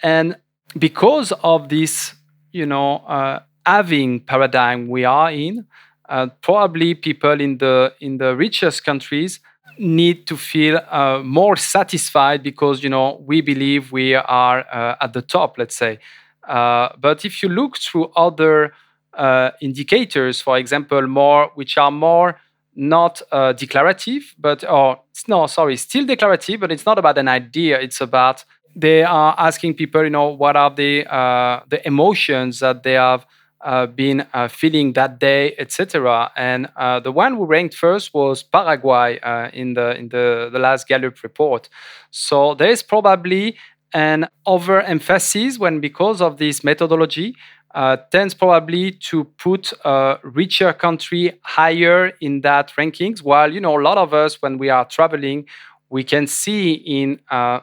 And 0.03 0.37
because 0.79 1.33
of 1.43 1.69
this, 1.69 2.15
you 2.53 2.67
know, 2.67 2.99
uh, 2.99 3.41
having 3.67 4.21
paradigm 4.21 4.89
we 4.89 5.05
are 5.05 5.31
in, 5.31 5.67
uh, 6.09 6.27
probably 6.43 6.95
people 6.95 7.41
in 7.41 7.59
the 7.59 7.95
in 8.01 8.19
the 8.19 8.35
richest 8.35 8.85
countries 8.85 9.41
need 9.79 10.27
to 10.27 10.37
feel 10.37 10.81
uh, 10.91 11.21
more 11.25 11.57
satisfied 11.57 12.43
because 12.43 12.83
you 12.83 12.91
know 12.91 13.23
we 13.25 13.41
believe 13.41 13.93
we 13.93 14.15
are 14.15 14.67
uh, 14.73 14.97
at 15.01 15.13
the 15.13 15.23
top 15.23 15.57
let's 15.57 15.77
say 15.77 15.95
uh, 15.95 15.99
but 16.47 17.25
if 17.25 17.43
you 17.43 17.49
look 17.49 17.79
through 17.79 18.07
other 18.17 18.73
uh, 19.15 19.51
indicators 19.61 20.41
for 20.41 20.57
example 20.59 21.07
more 21.07 21.51
which 21.55 21.77
are 21.77 21.91
more 21.91 22.39
not 22.77 23.21
uh, 23.33 23.53
declarative 23.53 24.35
but 24.39 24.65
or 24.69 25.01
no 25.29 25.47
sorry 25.47 25.77
still 25.77 26.07
declarative 26.07 26.61
but 26.61 26.71
it's 26.73 26.87
not 26.87 26.99
about 26.99 27.19
an 27.19 27.29
idea 27.29 27.79
it's 27.81 28.01
about 28.01 28.45
they 28.77 29.03
are 29.03 29.35
asking 29.39 29.75
people 29.75 30.05
you 30.05 30.11
know 30.11 30.29
what 30.29 30.57
are 30.57 30.71
the 30.71 31.05
uh, 31.13 31.61
the 31.69 31.85
emotions 31.87 32.61
that 32.61 32.83
they 32.83 32.95
have 32.95 33.27
uh, 33.63 33.87
been 33.87 34.27
uh, 34.33 34.49
feeling 34.49 34.95
that 34.95 35.19
day, 35.19 35.55
etc. 35.59 36.31
And 36.37 36.69
uh, 36.77 37.01
the 37.01 37.13
one 37.13 37.35
who 37.35 37.45
ranked 37.45 37.75
first 37.75 38.15
was 38.15 38.43
Paraguay 38.43 39.19
uh, 39.21 39.51
in 39.53 39.75
the 39.75 39.97
in 39.97 40.09
the, 40.09 40.49
the 40.51 40.59
last 40.59 40.89
Gallup 40.89 41.23
report. 41.23 41.69
So 42.11 42.55
there 42.55 42.71
is 42.71 42.83
probably 42.83 43.59
an 43.93 44.29
overemphasis 44.47 45.59
when 45.59 45.81
because 45.81 46.21
of 46.21 46.39
this 46.39 46.63
methodology 46.63 47.35
uh, 47.75 47.97
tends 48.11 48.35
probably 48.35 48.91
to 48.93 49.25
put 49.25 49.73
a 49.85 50.19
richer 50.23 50.73
country 50.73 51.39
higher 51.43 52.13
in 52.21 52.41
that 52.41 52.73
rankings 52.79 53.23
while 53.23 53.53
you 53.53 53.61
know 53.61 53.79
a 53.79 53.83
lot 53.83 53.99
of 53.99 54.13
us 54.13 54.41
when 54.43 54.59
we 54.59 54.69
are 54.69 54.85
traveling 54.85 55.47
we 55.89 56.05
can 56.05 56.27
see 56.27 56.73
in 56.73 57.21
uh, 57.31 57.61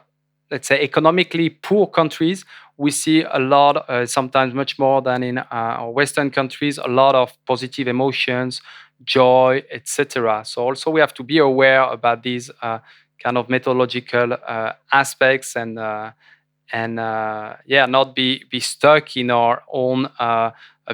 let's 0.50 0.68
say, 0.68 0.80
economically 0.82 1.50
poor 1.50 1.86
countries, 1.86 2.44
we 2.76 2.90
see 2.90 3.22
a 3.22 3.38
lot, 3.38 3.88
uh, 3.88 4.06
sometimes 4.06 4.54
much 4.54 4.78
more 4.78 5.02
than 5.02 5.22
in 5.22 5.38
uh, 5.38 5.84
Western 5.86 6.30
countries, 6.30 6.78
a 6.78 6.88
lot 6.88 7.14
of 7.14 7.32
positive 7.46 7.88
emotions, 7.88 8.62
joy, 9.04 9.62
etc. 9.70 10.42
So 10.44 10.62
also 10.62 10.90
we 10.90 11.00
have 11.00 11.14
to 11.14 11.22
be 11.22 11.38
aware 11.38 11.82
about 11.82 12.22
these 12.22 12.50
uh, 12.62 12.78
kind 13.22 13.36
of 13.36 13.48
methodological 13.48 14.32
uh, 14.32 14.72
aspects 14.92 15.56
and 15.56 15.78
uh, 15.78 16.12
and 16.72 17.00
uh, 17.00 17.56
yeah, 17.66 17.86
not 17.86 18.14
be 18.14 18.44
be 18.50 18.60
stuck 18.60 19.16
in 19.16 19.30
our 19.30 19.62
own 19.72 20.08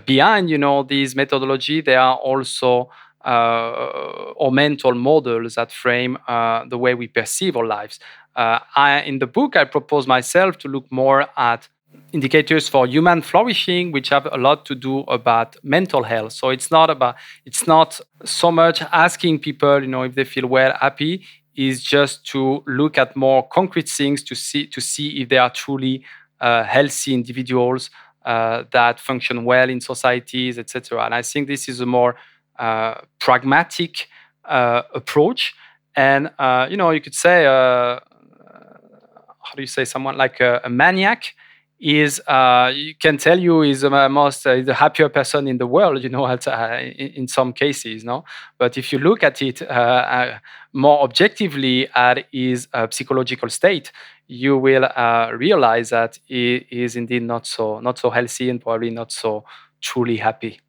behind. 0.06 0.50
You 0.50 0.58
know, 0.58 0.82
these 0.82 1.14
methodology. 1.16 1.80
They 1.80 1.96
are 1.96 2.16
also 2.16 2.90
or 3.24 4.52
mental 4.52 4.94
models 4.94 5.54
that 5.54 5.72
frame 5.72 6.18
the 6.26 6.78
way 6.78 6.94
we 6.94 7.08
perceive 7.08 7.56
our 7.56 7.66
lives. 7.66 7.98
I, 8.36 9.02
in 9.06 9.18
the 9.18 9.26
book, 9.26 9.56
I 9.56 9.64
propose 9.64 10.06
myself 10.06 10.58
to 10.58 10.68
look 10.68 10.90
more 10.90 11.26
at 11.36 11.68
indicators 12.12 12.68
for 12.68 12.86
human 12.86 13.22
flourishing 13.22 13.92
which 13.92 14.08
have 14.08 14.26
a 14.32 14.36
lot 14.36 14.64
to 14.66 14.74
do 14.74 15.00
about 15.00 15.56
mental 15.62 16.02
health 16.04 16.32
so 16.32 16.50
it's 16.50 16.70
not 16.70 16.90
about 16.90 17.16
it's 17.44 17.66
not 17.66 18.00
so 18.24 18.50
much 18.50 18.82
asking 18.92 19.38
people 19.38 19.80
you 19.82 19.88
know 19.88 20.02
if 20.02 20.14
they 20.14 20.24
feel 20.24 20.46
well 20.46 20.76
happy 20.80 21.24
is 21.56 21.82
just 21.82 22.26
to 22.26 22.62
look 22.66 22.98
at 22.98 23.16
more 23.16 23.46
concrete 23.48 23.88
things 23.88 24.22
to 24.22 24.34
see 24.34 24.66
to 24.66 24.80
see 24.80 25.22
if 25.22 25.28
they 25.28 25.38
are 25.38 25.50
truly 25.50 26.04
uh, 26.40 26.64
healthy 26.64 27.14
individuals 27.14 27.90
uh, 28.24 28.64
that 28.72 28.98
function 29.00 29.44
well 29.44 29.68
in 29.68 29.80
societies 29.80 30.58
etc 30.58 31.04
and 31.04 31.14
i 31.14 31.22
think 31.22 31.46
this 31.46 31.68
is 31.68 31.80
a 31.80 31.86
more 31.86 32.16
uh, 32.58 32.94
pragmatic 33.18 34.08
uh, 34.44 34.82
approach. 34.94 35.54
And 35.96 36.30
uh, 36.38 36.66
you 36.70 36.76
know 36.76 36.90
you 36.90 37.00
could 37.00 37.14
say 37.14 37.46
uh, 37.46 37.98
how 38.00 39.54
do 39.56 39.62
you 39.62 39.66
say 39.66 39.84
someone 39.84 40.16
like 40.16 40.40
a, 40.40 40.60
a 40.64 40.70
maniac 40.70 41.34
is 41.80 42.20
uh, 42.28 42.72
you 42.74 42.94
can 42.94 43.18
tell 43.18 43.38
you 43.38 43.62
is 43.62 43.80
the 43.80 44.08
most 44.08 44.46
uh, 44.46 44.60
the 44.62 44.74
happier 44.74 45.08
person 45.08 45.48
in 45.48 45.58
the 45.58 45.66
world 45.66 46.02
you 46.02 46.08
know 46.08 46.26
at, 46.34 46.46
uh, 46.46 46.78
in, 46.80 47.08
in, 47.08 47.28
some 47.28 47.52
cases 47.52 48.04
no? 48.04 48.24
But 48.58 48.78
if 48.78 48.92
you 48.92 48.98
look 48.98 49.22
at 49.22 49.42
it 49.42 49.62
uh, 49.62 49.64
uh, 49.64 50.38
more 50.72 51.02
objectively 51.02 51.88
at 51.94 52.26
his 52.32 52.68
uh, 52.72 52.86
psychological 52.90 53.48
state 53.48 53.92
you 54.26 54.56
will 54.56 54.88
realize 55.36 55.90
that 55.90 56.18
he 56.24 56.66
is 56.70 56.96
indeed 56.96 57.22
not 57.22 57.46
so 57.46 57.80
not 57.80 57.98
so 57.98 58.10
healthy 58.10 58.48
and 58.48 58.60
probably 58.60 58.90
not 58.90 59.12
so 59.12 59.44
truly 59.80 60.16
happy. 60.16 60.60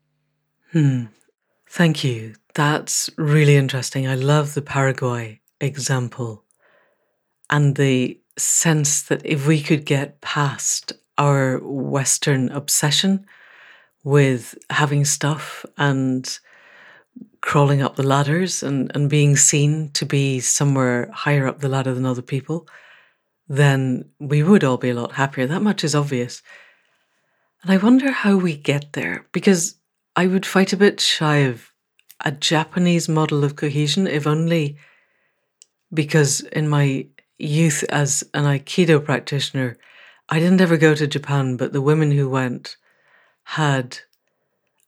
Hmm. 0.71 1.05
thank 1.69 2.03
you. 2.03 2.33
That's 2.53 3.09
really 3.17 3.55
interesting. 3.55 4.07
I 4.07 4.15
love 4.15 4.55
the 4.55 4.61
paraguay 4.61 5.41
example 5.61 6.43
and 7.49 7.75
the 7.75 8.19
sense 8.37 9.03
that 9.03 9.25
if 9.25 9.47
we 9.47 9.61
could 9.61 9.85
get 9.85 10.21
past 10.21 10.93
our 11.17 11.59
Western 11.59 12.49
obsession 12.49 13.25
with 14.03 14.55
having 14.69 15.05
stuff 15.05 15.65
and 15.77 16.39
crawling 17.41 17.81
up 17.81 17.95
the 17.95 18.03
ladders 18.03 18.63
and, 18.63 18.91
and 18.95 19.09
being 19.09 19.35
seen 19.35 19.89
to 19.91 20.05
be 20.05 20.39
somewhere 20.39 21.09
higher 21.13 21.47
up 21.47 21.59
the 21.59 21.69
ladder 21.69 21.93
than 21.93 22.05
other 22.05 22.21
people, 22.21 22.67
then 23.47 24.03
we 24.19 24.43
would 24.43 24.63
all 24.63 24.77
be 24.77 24.89
a 24.89 24.95
lot 24.95 25.13
happier. 25.13 25.45
That 25.45 25.61
much 25.61 25.83
is 25.83 25.95
obvious. 25.95 26.41
And 27.61 27.71
I 27.71 27.77
wonder 27.77 28.11
how 28.11 28.35
we 28.35 28.55
get 28.55 28.93
there, 28.93 29.25
because 29.31 29.75
I 30.15 30.27
would 30.27 30.45
fight 30.45 30.73
a 30.73 30.77
bit 30.77 30.99
shy 30.99 31.37
of 31.37 31.71
a 32.23 32.31
Japanese 32.31 33.07
model 33.07 33.43
of 33.43 33.55
cohesion, 33.55 34.07
if 34.07 34.25
only 34.25 34.77
because 35.93 36.41
in 36.41 36.67
my 36.67 37.07
youth 37.37 37.83
as 37.89 38.23
an 38.33 38.45
Aikido 38.45 39.03
practitioner, 39.03 39.77
I 40.29 40.39
didn't 40.39 40.61
ever 40.61 40.77
go 40.77 40.95
to 40.95 41.07
Japan, 41.07 41.57
but 41.57 41.73
the 41.73 41.81
women 41.81 42.11
who 42.11 42.29
went 42.29 42.77
had 43.43 43.99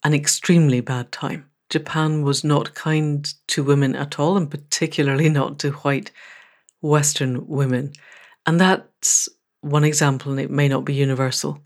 an 0.03 0.13
extremely 0.13 0.81
bad 0.81 1.11
time. 1.11 1.49
Japan 1.69 2.23
was 2.23 2.43
not 2.43 2.73
kind 2.73 3.31
to 3.47 3.63
women 3.63 3.95
at 3.95 4.19
all, 4.19 4.37
and 4.37 4.49
particularly 4.49 5.29
not 5.39 5.59
to 5.59 5.71
white 5.71 6.11
Western 6.81 7.45
women. 7.47 7.93
And 8.45 8.59
that's 8.59 9.29
one 9.61 9.83
example, 9.83 10.31
and 10.31 10.39
it 10.39 10.49
may 10.49 10.67
not 10.67 10.85
be 10.85 10.93
universal. 10.93 11.61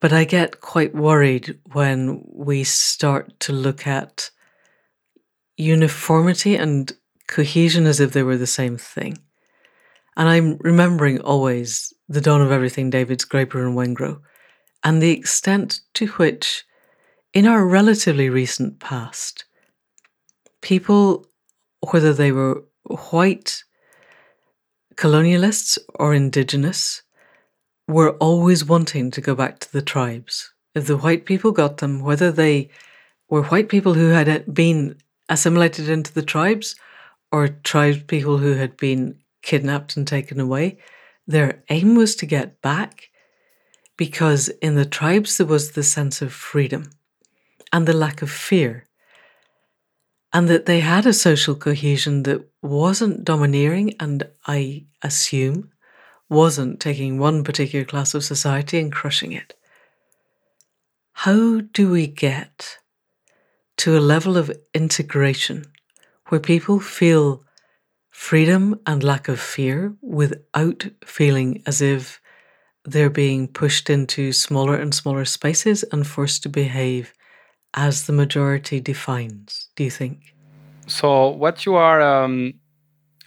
But 0.00 0.12
I 0.12 0.24
get 0.24 0.60
quite 0.60 0.94
worried 0.94 1.58
when 1.72 2.24
we 2.32 2.62
start 2.62 3.38
to 3.40 3.52
look 3.52 3.86
at 3.86 4.30
uniformity 5.56 6.54
and 6.54 6.92
cohesion 7.28 7.86
as 7.86 8.00
if 8.00 8.12
they 8.12 8.24
were 8.24 8.36
the 8.36 8.46
same 8.46 8.76
thing. 8.76 9.18
And 10.16 10.28
I'm 10.28 10.56
remembering 10.58 11.20
always 11.20 11.92
the 12.08 12.20
dawn 12.20 12.40
of 12.40 12.50
everything, 12.50 12.90
David's 12.90 13.24
Graeber 13.24 13.64
and 13.64 13.76
Wengrow, 13.76 14.20
and 14.82 15.00
the 15.00 15.12
extent 15.12 15.80
to 15.94 16.08
which, 16.08 16.64
in 17.32 17.46
our 17.46 17.64
relatively 17.64 18.28
recent 18.28 18.80
past, 18.80 19.44
people, 20.60 21.26
whether 21.90 22.12
they 22.12 22.32
were 22.32 22.64
white 23.10 23.62
colonialists 24.96 25.78
or 25.94 26.14
indigenous, 26.14 27.02
were 27.86 28.16
always 28.16 28.64
wanting 28.64 29.10
to 29.12 29.20
go 29.20 29.34
back 29.34 29.60
to 29.60 29.72
the 29.72 29.82
tribes. 29.82 30.52
If 30.74 30.86
the 30.86 30.96
white 30.96 31.24
people 31.24 31.52
got 31.52 31.76
them, 31.76 32.00
whether 32.00 32.32
they 32.32 32.70
were 33.28 33.44
white 33.44 33.68
people 33.68 33.94
who 33.94 34.08
had 34.08 34.52
been 34.52 34.96
assimilated 35.28 35.88
into 35.88 36.12
the 36.12 36.22
tribes 36.22 36.74
or 37.30 37.48
tribe 37.48 38.06
people 38.06 38.38
who 38.38 38.54
had 38.54 38.76
been 38.76 39.18
kidnapped 39.42 39.96
and 39.96 40.06
taken 40.06 40.40
away, 40.40 40.78
their 41.26 41.62
aim 41.68 41.94
was 41.94 42.16
to 42.16 42.26
get 42.26 42.60
back 42.62 43.10
because 43.96 44.48
in 44.62 44.74
the 44.76 44.86
tribes 44.86 45.36
there 45.36 45.46
was 45.46 45.72
the 45.72 45.82
sense 45.82 46.22
of 46.22 46.32
freedom 46.32 46.90
and 47.72 47.86
the 47.86 47.92
lack 47.92 48.22
of 48.22 48.30
fear, 48.30 48.86
and 50.32 50.48
that 50.48 50.66
they 50.66 50.80
had 50.80 51.06
a 51.06 51.12
social 51.12 51.54
cohesion 51.54 52.22
that 52.22 52.48
wasn't 52.62 53.24
domineering 53.24 53.94
and 54.00 54.28
I 54.46 54.86
assume 55.02 55.70
wasn't 56.30 56.80
taking 56.80 57.18
one 57.18 57.44
particular 57.44 57.84
class 57.84 58.14
of 58.14 58.24
society 58.24 58.78
and 58.78 58.92
crushing 58.92 59.32
it. 59.32 59.54
How 61.12 61.60
do 61.60 61.90
we 61.90 62.06
get 62.06 62.78
to 63.78 63.96
a 63.96 64.00
level 64.00 64.36
of 64.36 64.52
integration 64.74 65.64
where 66.28 66.40
people 66.40 66.80
feel 66.80 67.44
freedom 68.10 68.80
and 68.86 69.02
lack 69.02 69.28
of 69.28 69.40
fear 69.40 69.94
without 70.02 70.86
feeling 71.04 71.62
as 71.66 71.80
if 71.80 72.20
they're 72.84 73.10
being 73.10 73.48
pushed 73.48 73.90
into 73.90 74.32
smaller 74.32 74.74
and 74.74 74.94
smaller 74.94 75.24
spaces 75.24 75.84
and 75.92 76.06
forced 76.06 76.42
to 76.42 76.48
behave 76.48 77.12
as 77.74 78.06
the 78.06 78.12
majority 78.12 78.80
defines, 78.80 79.68
do 79.76 79.84
you 79.84 79.90
think? 79.90 80.34
So, 80.86 81.28
what 81.28 81.66
you 81.66 81.74
are, 81.74 82.00
um, 82.00 82.54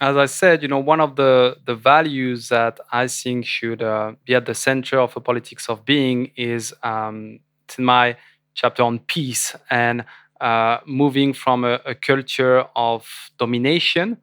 as 0.00 0.16
I 0.16 0.26
said, 0.26 0.62
you 0.62 0.68
know, 0.68 0.80
one 0.80 1.00
of 1.00 1.14
the, 1.14 1.56
the 1.64 1.76
values 1.76 2.48
that 2.48 2.80
I 2.90 3.06
think 3.06 3.46
should 3.46 3.82
uh, 3.82 4.12
be 4.24 4.34
at 4.34 4.46
the 4.46 4.54
center 4.54 4.98
of 4.98 5.16
a 5.16 5.20
politics 5.20 5.68
of 5.68 5.84
being 5.84 6.32
is 6.36 6.74
um, 6.82 7.38
in 7.78 7.84
my 7.84 8.16
chapter 8.54 8.82
on 8.82 8.98
peace 8.98 9.54
and 9.70 10.04
uh, 10.42 10.78
moving 10.86 11.32
from 11.34 11.64
a, 11.64 11.80
a 11.86 11.94
culture 11.94 12.64
of 12.76 13.06
domination 13.38 14.18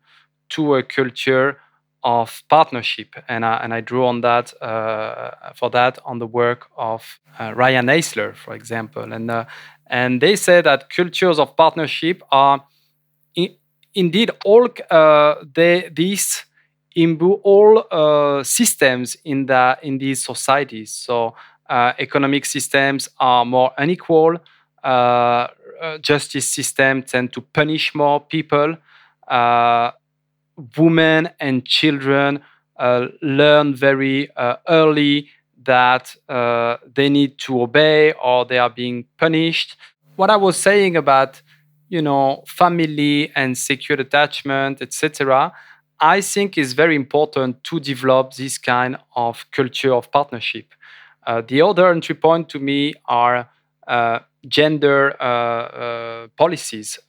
to 0.49 0.75
a 0.75 0.83
culture 0.83 1.57
of 2.03 2.43
partnership, 2.49 3.15
and 3.27 3.45
I, 3.45 3.57
and 3.63 3.73
I 3.73 3.81
drew 3.81 4.05
on 4.05 4.21
that 4.21 4.53
uh, 4.61 5.31
for 5.55 5.69
that 5.71 5.99
on 6.05 6.19
the 6.19 6.27
work 6.27 6.67
of 6.77 7.19
uh, 7.39 7.53
Riane 7.55 7.87
Eisler, 7.87 8.35
for 8.35 8.53
example, 8.53 9.11
and 9.13 9.29
uh, 9.31 9.45
and 9.87 10.21
they 10.21 10.35
say 10.35 10.61
that 10.61 10.89
cultures 10.89 11.39
of 11.39 11.55
partnership 11.57 12.23
are 12.31 12.63
in, 13.35 13.55
indeed 13.93 14.31
all 14.45 14.69
uh, 14.91 15.35
they 15.55 15.89
these 15.95 16.45
imbue 16.95 17.33
all 17.43 17.83
uh, 17.91 18.43
systems 18.43 19.17
in 19.25 19.45
the 19.45 19.77
in 19.83 19.97
these 19.97 20.23
societies. 20.25 20.91
So 20.91 21.35
uh, 21.69 21.93
economic 21.99 22.45
systems 22.45 23.09
are 23.19 23.45
more 23.45 23.71
unequal. 23.77 24.37
Justice 26.01 26.47
systems 26.47 27.11
tend 27.11 27.33
to 27.33 27.41
punish 27.41 27.95
more 27.95 28.19
people 28.19 28.75
women 30.77 31.29
and 31.39 31.65
children 31.65 32.41
uh, 32.77 33.07
learn 33.21 33.75
very 33.75 34.29
uh, 34.35 34.55
early 34.67 35.29
that 35.63 36.15
uh, 36.27 36.77
they 36.95 37.09
need 37.09 37.37
to 37.37 37.61
obey 37.61 38.13
or 38.13 38.45
they 38.45 38.57
are 38.57 38.69
being 38.69 39.05
punished. 39.17 39.75
What 40.15 40.29
I 40.29 40.37
was 40.37 40.57
saying 40.57 40.95
about, 40.95 41.41
you 41.89 42.01
know, 42.01 42.43
family 42.47 43.31
and 43.35 43.57
secure 43.57 43.99
attachment, 43.99 44.81
etc., 44.81 45.51
I 46.01 46.21
think 46.21 46.57
is 46.57 46.71
very 46.71 46.95
important 46.95 47.61
to 47.65 47.79
develop 47.79 48.33
this 48.33 48.57
kind 48.57 48.97
of 49.17 49.45
culture 49.51 49.93
of 49.93 50.09
partnership. 50.11 50.73
Uh, 51.27 51.41
the 51.45 51.61
other 51.61 51.91
entry 51.91 52.15
point 52.15 52.47
to 52.49 52.59
me 52.59 52.93
are 53.05 53.49
uh, 53.85 54.19
gender 54.47 55.15
uh, 55.21 56.27
policies 56.37 56.99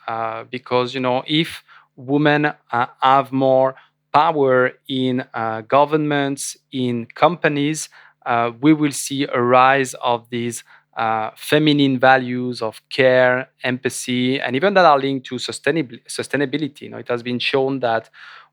because 0.51 0.95
you 0.95 1.01
know 1.01 1.23
if 1.27 1.63
women 1.97 2.47
uh, 2.73 2.87
have 3.01 3.33
more 3.33 3.75
power 4.13 4.73
in 4.89 5.25
uh, 5.35 5.61
governments, 5.63 6.57
in 6.73 7.07
companies, 7.15 7.89
uh, 8.27 8.51
we 8.61 8.73
will 8.73 8.91
see 8.93 9.25
a 9.33 9.41
rise 9.41 9.95
of 9.95 10.29
these 10.31 10.65
uh, 10.97 11.31
feminine 11.37 11.99
values 11.99 12.61
of 12.61 12.81
care, 12.91 13.49
empathy, 13.63 14.41
and 14.41 14.57
even 14.57 14.75
that 14.75 14.85
are 14.85 14.99
linked 14.99 15.27
to 15.27 15.37
sustainability. 15.37 16.03
sustainability. 16.09 16.83
You 16.83 16.91
know, 16.91 16.99
it 16.99 17.09
has 17.09 17.23
been 17.23 17.39
shown 17.39 17.81
that 17.81 18.11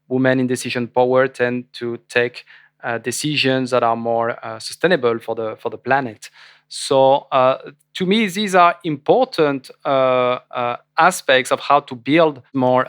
women 0.08 0.40
in 0.40 0.48
decision 0.48 0.88
power 0.88 1.28
tend 1.28 1.74
to 1.74 1.98
take 2.10 2.46
uh, 2.84 2.98
decisions 3.00 3.72
that 3.72 3.84
are 3.84 3.96
more 3.96 4.44
uh, 4.46 4.60
sustainable 4.60 5.20
for 5.20 5.36
the 5.36 5.56
for 5.58 5.70
the 5.70 5.78
planet. 5.78 6.30
So 6.68 7.28
uh, 7.32 7.72
to 7.96 8.06
me, 8.06 8.28
these 8.28 8.56
are 8.56 8.76
important 8.84 9.72
uh, 9.86 10.40
uh, 10.52 10.78
aspects 10.98 11.52
of 11.52 11.60
how 11.60 11.80
to 11.82 11.96
build 11.96 12.42
more 12.54 12.86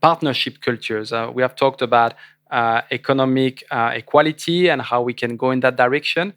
partnership 0.00 0.60
cultures. 0.60 1.12
we 1.34 1.42
have 1.42 1.56
talked 1.56 1.82
about 1.82 2.14
economic 2.90 3.64
equality 3.72 4.68
and 4.68 4.82
how 4.82 5.02
we 5.02 5.12
can 5.14 5.36
go 5.36 5.50
in 5.50 5.60
that 5.60 5.76
direction. 5.76 6.34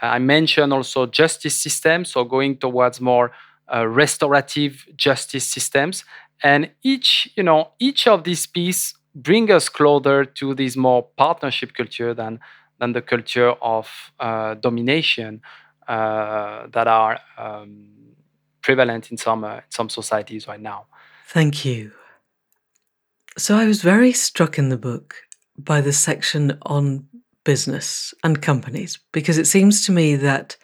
I 0.00 0.18
mentioned 0.18 0.72
also 0.72 1.06
justice 1.06 1.56
systems, 1.58 2.10
so 2.12 2.24
going 2.24 2.56
towards 2.58 3.00
more 3.00 3.32
restorative 3.72 4.86
justice 4.96 5.46
systems 5.46 6.04
and 6.42 6.70
each 6.82 7.28
you 7.36 7.42
know 7.42 7.72
each 7.78 8.06
of 8.06 8.24
these 8.24 8.46
pieces 8.46 8.94
bring 9.14 9.50
us 9.50 9.68
closer 9.68 10.24
to 10.24 10.54
this 10.54 10.76
more 10.76 11.02
partnership 11.16 11.74
culture 11.74 12.14
than 12.14 12.38
than 12.78 12.92
the 12.92 13.02
culture 13.02 13.50
of 13.60 13.88
uh, 14.20 14.54
domination 14.54 15.40
uh, 15.44 15.67
that 15.88 16.86
are 16.86 17.18
um, 17.36 17.88
prevalent 18.62 19.10
in 19.10 19.16
some 19.16 19.44
uh, 19.44 19.60
some 19.70 19.88
societies 19.88 20.46
right 20.46 20.60
now. 20.60 20.86
Thank 21.28 21.64
you. 21.64 21.92
So 23.36 23.56
I 23.56 23.66
was 23.66 23.82
very 23.82 24.12
struck 24.12 24.58
in 24.58 24.68
the 24.68 24.78
book 24.78 25.16
by 25.56 25.80
the 25.80 25.92
section 25.92 26.58
on 26.62 27.06
business 27.44 28.12
and 28.24 28.42
companies 28.42 28.98
because 29.12 29.38
it 29.38 29.46
seems 29.46 29.86
to 29.86 29.92
me 29.92 30.16
that 30.16 30.56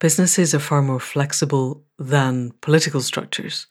businesses 0.00 0.54
are 0.54 0.58
far 0.58 0.82
more 0.82 1.00
flexible 1.00 1.84
than 1.98 2.52
political 2.60 3.00
structures. 3.00 3.66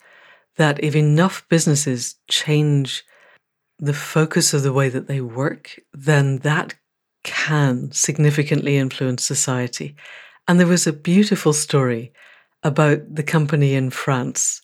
That 0.57 0.81
if 0.83 0.95
enough 0.95 1.45
businesses 1.49 2.15
change 2.29 3.03
the 3.77 3.93
focus 3.93 4.53
of 4.53 4.63
the 4.63 4.73
way 4.73 4.89
that 4.89 5.07
they 5.07 5.21
work, 5.21 5.79
then 5.93 6.37
that 6.39 6.75
can 7.23 7.91
significantly 7.91 8.77
influence 8.77 9.23
society. 9.23 9.95
And 10.47 10.59
there 10.59 10.67
was 10.67 10.85
a 10.85 10.93
beautiful 10.93 11.53
story 11.53 12.13
about 12.63 13.15
the 13.15 13.23
company 13.23 13.73
in 13.75 13.89
France 13.89 14.61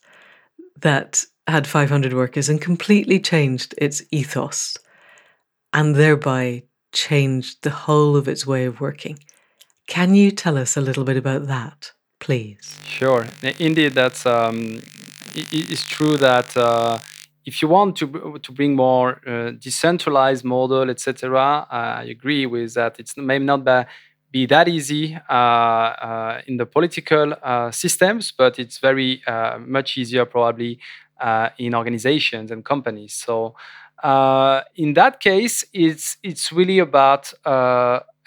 that 0.80 1.24
had 1.48 1.68
500 1.68 2.14
workers 2.14 2.50
and 2.50 2.62
completely 2.62 3.20
changed 3.20 3.74
its 3.78 4.04
ethos 4.12 4.78
and 5.74 5.96
thereby 5.96 6.64
changed 6.92 7.64
the 7.64 7.70
whole 7.70 8.16
of 8.16 8.28
its 8.28 8.46
way 8.46 8.66
of 8.66 8.82
working. 8.82 9.20
Can 9.88 10.16
you 10.16 10.32
tell 10.32 10.58
us 10.58 10.78
a 10.78 10.82
little 10.82 11.04
bit 11.04 11.18
about 11.18 11.48
that, 11.48 11.92
please? 12.20 12.80
Sure. 12.86 13.26
Indeed, 13.60 13.94
that's 13.94 14.26
um, 14.26 14.82
it's 15.36 15.84
true 15.88 16.18
that 16.18 16.56
uh, 16.56 17.00
if 17.46 17.62
you 17.62 17.68
want 17.68 17.96
to 17.98 18.40
to 18.42 18.52
bring 18.52 18.76
more 18.76 19.20
uh, 19.28 19.52
decentralized 19.52 20.46
model, 20.46 20.90
etc., 20.90 21.68
I 21.70 22.04
agree 22.04 22.46
with 22.46 22.74
that. 22.76 23.00
It's 23.00 23.18
maybe 23.18 23.46
not 23.46 23.66
be, 23.66 23.84
be 24.32 24.46
that 24.46 24.68
easy 24.68 25.18
uh, 25.30 25.34
uh, 25.34 26.42
in 26.48 26.58
the 26.58 26.66
political 26.66 27.34
uh, 27.44 27.70
systems, 27.72 28.32
but 28.32 28.58
it's 28.60 28.78
very 28.78 29.22
much 29.60 29.98
easier 29.98 30.26
probably 30.26 30.80
in 31.58 31.76
organizations 31.76 32.52
and 32.52 32.64
companies. 32.66 33.14
So 33.14 33.56
in 34.76 34.94
that 34.94 35.20
case, 35.20 35.66
it's 35.74 36.18
it's 36.24 36.52
really 36.52 36.80
about 36.80 37.34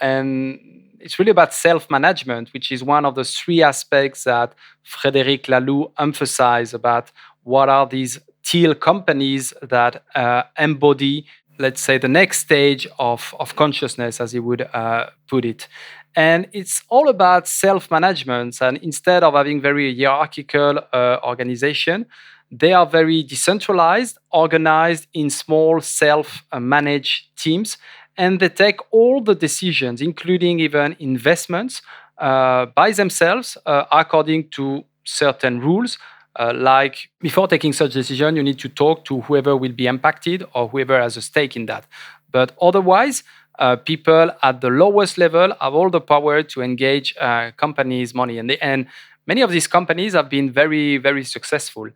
and 0.01 0.61
it's 1.01 1.19
really 1.19 1.31
about 1.31 1.53
self-management, 1.53 2.53
which 2.55 2.73
is 2.73 2.83
one 2.83 3.05
of 3.05 3.15
the 3.15 3.25
three 3.25 3.63
aspects 3.63 4.25
that 4.25 4.55
Frederic 4.83 5.45
Laloux 5.45 5.93
emphasized 5.99 6.73
about 6.73 7.13
what 7.43 7.69
are 7.69 7.87
these 7.87 8.21
teal 8.43 8.75
companies 8.75 9.53
that 9.63 10.03
uh, 10.15 10.43
embody, 10.59 11.27
let's 11.59 11.81
say, 11.81 11.99
the 11.99 12.09
next 12.09 12.41
stage 12.41 12.87
of, 12.99 13.35
of 13.39 13.57
consciousness, 13.57 14.21
as 14.21 14.33
he 14.33 14.41
would 14.41 14.63
uh, 14.63 15.07
put 15.29 15.45
it. 15.45 15.69
And 16.17 16.49
it's 16.53 16.83
all 16.89 17.09
about 17.09 17.49
self 17.49 17.91
management. 17.91 18.61
And 18.61 18.79
instead 18.79 19.23
of 19.25 19.35
having 19.35 19.61
very 19.61 19.97
hierarchical 19.97 20.81
uh, 20.93 21.19
organization, 21.25 22.07
they 22.51 22.73
are 22.73 22.87
very 22.87 23.23
decentralized, 23.23 24.19
organized 24.31 25.09
in 25.13 25.31
small 25.31 25.81
self 25.81 26.45
managed 26.59 27.37
teams. 27.37 27.79
And 28.17 28.39
they 28.39 28.49
take 28.49 28.79
all 28.93 29.21
the 29.21 29.35
decisions, 29.35 30.01
including 30.01 30.61
even 30.61 30.95
investments, 31.01 31.83
uh, 32.19 32.67
by 32.67 32.93
themselves 32.93 33.59
uh, 33.67 33.85
according 33.91 34.51
to 34.51 34.85
certain 35.05 35.61
rules 35.61 35.99
uh, 36.37 36.53
like 36.55 37.11
before 37.21 37.47
taking 37.49 37.73
such 37.73 37.93
decision, 37.93 38.37
you 38.37 38.43
need 38.43 38.59
to 38.59 38.69
talk 38.69 39.05
to 39.05 39.21
whoever 39.23 39.57
will 39.57 39.73
be 39.73 39.87
impacted 39.87 40.45
or 40.55 40.69
whoever 40.69 41.01
has 41.01 41.17
a 41.17 41.23
stake 41.23 41.57
in 41.57 41.67
that. 41.67 41.87
But 42.31 42.57
otherwise, 42.61 43.23
uh, 43.59 43.77
people 43.77 44.31
at 44.43 44.61
the 44.61 44.69
lowest 44.69 45.17
level 45.17 45.55
have 45.61 45.75
all 45.75 45.91
the 45.91 46.01
power 46.01 46.43
to 46.43 46.63
engage 46.63 47.15
uh, 47.21 47.53
companies' 47.57 48.15
money, 48.15 48.39
and, 48.39 48.51
they, 48.51 48.59
and 48.59 48.87
many 49.27 49.43
of 49.43 49.51
these 49.51 49.67
companies 49.67 50.15
have 50.15 50.29
been 50.29 50.51
very, 50.51 50.97
very 50.97 51.25
successful. 51.25 51.89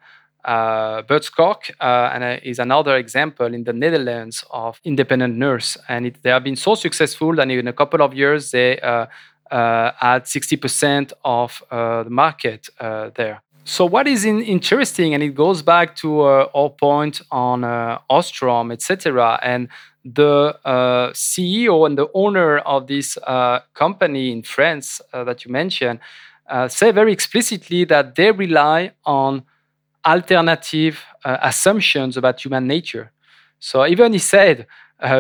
Uh, 0.45 1.03
Buurtzorg 1.03 1.71
uh, 1.81 1.85
uh, 1.85 2.39
is 2.43 2.59
another 2.59 2.97
example 2.97 3.53
in 3.53 3.65
the 3.65 3.73
Netherlands 3.73 4.45
of 4.51 4.81
independent 4.85 5.37
nurse, 5.37 5.77
and 5.89 6.07
it, 6.07 6.23
they 6.23 6.31
have 6.31 6.45
been 6.45 6.57
so 6.57 6.75
successful 6.75 7.35
that 7.35 7.51
in 7.51 7.67
a 7.67 7.73
couple 7.73 8.01
of 8.01 8.15
years 8.15 8.53
they 8.53 8.79
uh, 8.81 9.07
had 9.51 10.25
60% 10.25 11.13
of 11.25 11.63
the 11.71 12.07
market 12.09 12.69
there. 12.79 13.43
So 13.69 13.85
what 13.85 14.09
is 14.09 14.25
in, 14.25 14.41
interesting, 14.41 15.13
and 15.13 15.23
it 15.23 15.35
goes 15.35 15.61
back 15.61 15.95
to 15.97 16.23
uh, 16.23 16.49
our 16.55 16.71
point 16.71 17.21
on 17.31 17.65
uh, 17.65 17.99
Ostrom, 18.09 18.73
etc., 18.73 19.39
and 19.43 19.69
the 20.07 20.59
uh, 20.65 21.11
CEO 21.13 21.85
and 21.85 21.99
the 21.99 22.09
owner 22.15 22.61
of 22.61 22.87
this 22.87 23.19
uh, 23.19 23.61
company 23.75 24.33
in 24.33 24.43
France 24.43 25.03
uh, 25.13 25.23
that 25.25 25.45
you 25.45 25.53
mentioned 25.53 26.01
uh, 26.49 26.67
say 26.67 26.93
very 26.93 27.13
explicitly 27.13 27.85
that 27.85 28.15
they 28.15 28.33
rely 28.33 28.93
on 29.05 29.43
alternative 30.07 31.05
assumptions 31.27 32.17
about 32.17 32.43
human 32.43 32.67
nature. 32.67 33.13
So 33.59 33.87
even 33.87 34.15
he 34.15 34.19
said, 34.19 34.67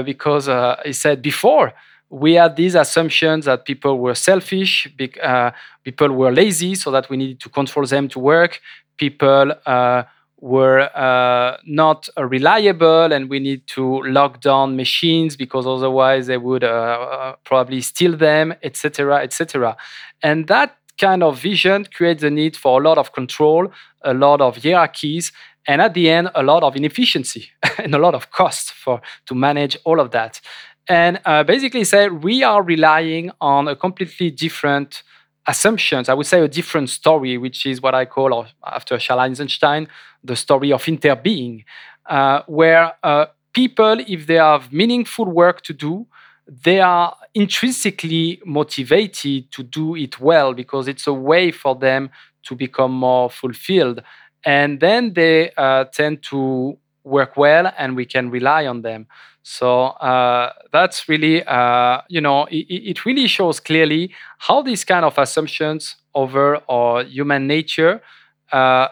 because 0.06 0.46
he 0.86 0.94
said 0.94 1.20
before 1.20 1.74
we 2.10 2.34
had 2.34 2.56
these 2.56 2.74
assumptions 2.74 3.44
that 3.44 3.64
people 3.64 3.98
were 3.98 4.14
selfish, 4.14 4.88
uh, 5.22 5.50
people 5.84 6.10
were 6.10 6.32
lazy, 6.32 6.74
so 6.74 6.90
that 6.90 7.08
we 7.10 7.16
needed 7.16 7.40
to 7.40 7.48
control 7.48 7.86
them 7.86 8.08
to 8.08 8.18
work. 8.18 8.60
People 8.96 9.52
uh, 9.66 10.04
were 10.40 10.80
uh, 10.96 11.58
not 11.66 12.08
reliable, 12.16 13.12
and 13.12 13.28
we 13.28 13.38
need 13.40 13.66
to 13.66 14.02
lock 14.04 14.40
down 14.40 14.76
machines 14.76 15.36
because 15.36 15.66
otherwise 15.66 16.28
they 16.28 16.38
would 16.38 16.64
uh, 16.64 16.68
uh, 16.68 17.34
probably 17.44 17.80
steal 17.80 18.16
them, 18.16 18.54
etc., 18.62 19.22
etc. 19.22 19.76
And 20.22 20.46
that 20.46 20.76
kind 20.98 21.22
of 21.22 21.38
vision 21.38 21.84
creates 21.92 22.22
the 22.22 22.30
need 22.30 22.56
for 22.56 22.80
a 22.80 22.84
lot 22.84 22.98
of 22.98 23.12
control, 23.12 23.70
a 24.02 24.14
lot 24.14 24.40
of 24.40 24.62
hierarchies, 24.62 25.30
and 25.66 25.82
at 25.82 25.92
the 25.92 26.08
end, 26.08 26.30
a 26.34 26.42
lot 26.42 26.62
of 26.62 26.74
inefficiency 26.74 27.50
and 27.78 27.94
a 27.94 27.98
lot 27.98 28.14
of 28.14 28.30
cost 28.30 28.72
for 28.72 29.02
to 29.26 29.34
manage 29.34 29.76
all 29.84 30.00
of 30.00 30.10
that 30.12 30.40
and 30.88 31.20
uh, 31.24 31.44
basically 31.44 31.84
said 31.84 32.22
we 32.24 32.42
are 32.42 32.62
relying 32.62 33.30
on 33.40 33.68
a 33.68 33.76
completely 33.76 34.30
different 34.30 35.02
assumptions. 35.46 36.08
I 36.08 36.14
would 36.14 36.26
say 36.26 36.40
a 36.40 36.48
different 36.48 36.90
story, 36.90 37.38
which 37.38 37.66
is 37.66 37.80
what 37.80 37.94
I 37.94 38.04
call, 38.04 38.46
after 38.64 38.98
Charles 38.98 39.30
Eisenstein, 39.30 39.88
the 40.22 40.36
story 40.36 40.72
of 40.72 40.84
interbeing, 40.84 41.64
uh, 42.06 42.42
where 42.46 42.92
uh, 43.02 43.26
people, 43.52 43.98
if 44.06 44.26
they 44.26 44.34
have 44.34 44.72
meaningful 44.72 45.24
work 45.26 45.62
to 45.62 45.72
do, 45.72 46.06
they 46.46 46.80
are 46.80 47.14
intrinsically 47.34 48.40
motivated 48.44 49.50
to 49.52 49.62
do 49.62 49.94
it 49.94 50.18
well 50.20 50.54
because 50.54 50.88
it's 50.88 51.06
a 51.06 51.12
way 51.12 51.50
for 51.50 51.74
them 51.74 52.10
to 52.44 52.54
become 52.54 52.92
more 52.92 53.30
fulfilled. 53.30 54.02
And 54.44 54.80
then 54.80 55.12
they 55.12 55.50
uh, 55.56 55.84
tend 55.84 56.22
to 56.24 56.78
work 57.04 57.36
well 57.36 57.72
and 57.78 57.96
we 57.96 58.06
can 58.06 58.30
rely 58.30 58.66
on 58.66 58.82
them. 58.82 59.06
So 59.50 59.86
uh, 59.86 60.52
that's 60.72 61.08
really, 61.08 61.42
uh, 61.42 62.02
you 62.10 62.20
know, 62.20 62.44
it, 62.50 62.66
it, 62.68 63.06
really 63.06 63.26
shows 63.26 63.60
clearly 63.60 64.12
how 64.36 64.60
these 64.60 64.84
kind 64.84 65.06
of 65.06 65.16
assumptions 65.16 65.96
over 66.14 66.60
our 66.68 67.02
human 67.02 67.46
nature 67.46 68.02
uh, 68.52 68.88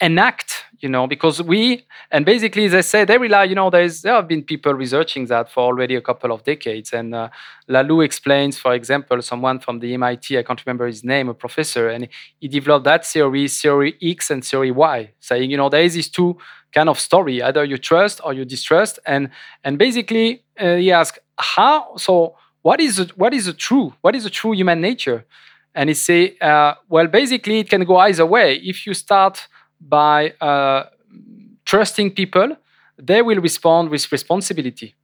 enact 0.00 0.64
you 0.80 0.88
know 0.88 1.06
because 1.06 1.42
we 1.42 1.84
and 2.12 2.24
basically 2.24 2.68
they 2.68 2.82
say 2.82 3.04
they 3.04 3.18
rely 3.18 3.42
you 3.44 3.54
know 3.54 3.68
there's 3.68 4.02
there 4.02 4.14
have 4.14 4.28
been 4.28 4.42
people 4.42 4.72
researching 4.72 5.26
that 5.26 5.50
for 5.50 5.64
already 5.64 5.96
a 5.96 6.00
couple 6.00 6.30
of 6.30 6.44
decades. 6.44 6.92
And 6.92 7.14
uh, 7.14 7.30
Laloux 7.68 8.04
explains 8.04 8.58
for 8.58 8.74
example 8.74 9.20
someone 9.22 9.58
from 9.58 9.80
the 9.80 9.96
mit 9.96 10.26
i 10.32 10.42
can't 10.42 10.64
remember 10.64 10.86
his 10.86 11.02
name 11.02 11.28
a 11.28 11.34
professor 11.34 11.88
and 11.88 12.08
he 12.38 12.46
developed 12.46 12.84
that 12.84 13.04
theory 13.04 13.48
theory 13.48 13.96
x 14.02 14.30
and 14.30 14.44
theory 14.44 14.70
y 14.70 15.12
saying 15.18 15.50
you 15.50 15.56
know 15.56 15.68
there 15.68 15.82
is 15.82 15.94
these 15.94 16.08
two 16.08 16.36
kind 16.72 16.88
of 16.88 16.98
story. 16.98 17.42
Either 17.42 17.64
you 17.64 17.78
trust 17.78 18.20
or 18.24 18.32
you 18.32 18.44
distrust. 18.44 18.98
And 19.06 19.30
and 19.64 19.78
basically 19.78 20.44
uh, 20.58 20.76
he 20.76 20.92
asked 20.92 21.18
how? 21.38 21.96
So 21.96 22.36
what 22.62 22.80
is 22.80 22.98
a, 22.98 23.04
what 23.16 23.32
is 23.34 23.46
a 23.46 23.52
true? 23.52 23.94
What 24.00 24.14
is 24.14 24.26
a 24.26 24.30
true 24.30 24.52
human 24.52 24.80
nature? 24.80 25.24
And 25.74 25.88
he 25.88 25.94
say 25.94 26.36
uh, 26.40 26.74
well 26.88 27.06
basically 27.06 27.60
it 27.60 27.70
can 27.70 27.84
go 27.84 27.96
either 27.96 28.26
way. 28.26 28.56
If 28.56 28.86
you 28.86 28.94
start 28.94 29.48
by 29.80 30.30
uh, 30.40 30.84
trusting 31.64 32.12
people, 32.12 32.56
they 32.98 33.22
will 33.22 33.40
respond 33.40 33.90
with 33.90 34.10
responsibility. 34.10 34.94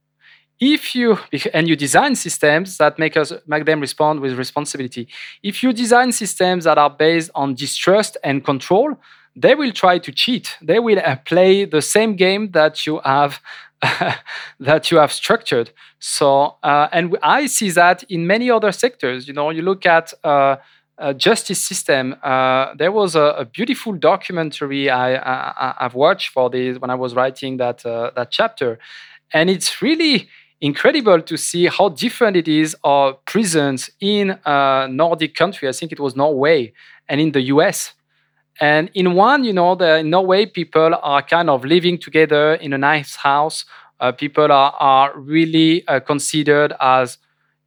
If 0.59 0.95
you 0.95 1.17
and 1.53 1.67
you 1.67 1.75
design 1.75 2.15
systems 2.15 2.77
that 2.77 2.97
make 2.97 3.17
us 3.17 3.33
make 3.45 3.65
them 3.65 3.81
respond 3.81 4.21
with 4.21 4.37
responsibility. 4.37 5.07
If 5.43 5.61
you 5.63 5.73
design 5.73 6.11
systems 6.13 6.63
that 6.63 6.77
are 6.77 6.89
based 6.89 7.29
on 7.35 7.55
distrust 7.55 8.17
and 8.23 8.43
control, 8.43 8.95
they 9.35 9.55
will 9.55 9.71
try 9.71 9.99
to 9.99 10.11
cheat. 10.11 10.57
They 10.61 10.79
will 10.79 10.99
uh, 10.99 11.17
play 11.17 11.65
the 11.65 11.81
same 11.81 12.15
game 12.15 12.51
that 12.51 12.85
you 12.85 12.99
have 13.03 13.41
that 14.59 14.89
you 14.89 14.97
have 14.97 15.11
structured. 15.11 15.71
So, 15.99 16.55
uh, 16.63 16.87
and 16.91 17.17
I 17.21 17.47
see 17.47 17.69
that 17.71 18.03
in 18.03 18.25
many 18.25 18.49
other 18.49 18.71
sectors. 18.71 19.27
You 19.27 19.33
know, 19.33 19.49
you 19.49 19.61
look 19.61 19.85
at 19.85 20.13
uh, 20.23 20.57
uh, 20.97 21.13
justice 21.13 21.59
system. 21.59 22.15
Uh, 22.23 22.73
there 22.75 22.91
was 22.91 23.15
a, 23.15 23.35
a, 23.39 23.45
beautiful 23.45 23.93
documentary 23.93 24.89
I, 24.89 25.75
have 25.79 25.93
watched 25.93 26.29
for 26.29 26.49
this 26.49 26.79
when 26.79 26.89
I 26.89 26.95
was 26.95 27.13
writing 27.13 27.57
that 27.57 27.85
uh, 27.85 28.11
that 28.15 28.31
chapter, 28.31 28.79
and 29.33 29.49
it's 29.49 29.81
really 29.81 30.29
incredible 30.61 31.21
to 31.21 31.37
see 31.37 31.67
how 31.67 31.89
different 31.89 32.37
it 32.37 32.47
is 32.47 32.77
of 32.83 33.23
prisons 33.25 33.89
in 33.99 34.39
a 34.45 34.87
Nordic 34.89 35.35
country. 35.35 35.67
I 35.67 35.73
think 35.73 35.91
it 35.91 35.99
was 35.99 36.15
Norway 36.15 36.71
and 37.09 37.19
in 37.19 37.33
the 37.33 37.41
U.S. 37.41 37.93
And 38.61 38.89
in 38.93 39.13
one, 39.13 39.43
you 39.43 39.53
know, 39.53 39.75
the, 39.75 39.97
in 39.97 40.09
Norway, 40.09 40.45
people 40.45 40.95
are 41.01 41.21
kind 41.21 41.49
of 41.49 41.65
living 41.65 41.97
together 41.97 42.53
in 42.55 42.73
a 42.73 42.77
nice 42.77 43.15
house. 43.15 43.65
Uh, 43.99 44.11
people 44.11 44.51
are, 44.51 44.73
are 44.79 45.17
really 45.17 45.87
uh, 45.87 45.99
considered 45.99 46.73
as 46.79 47.17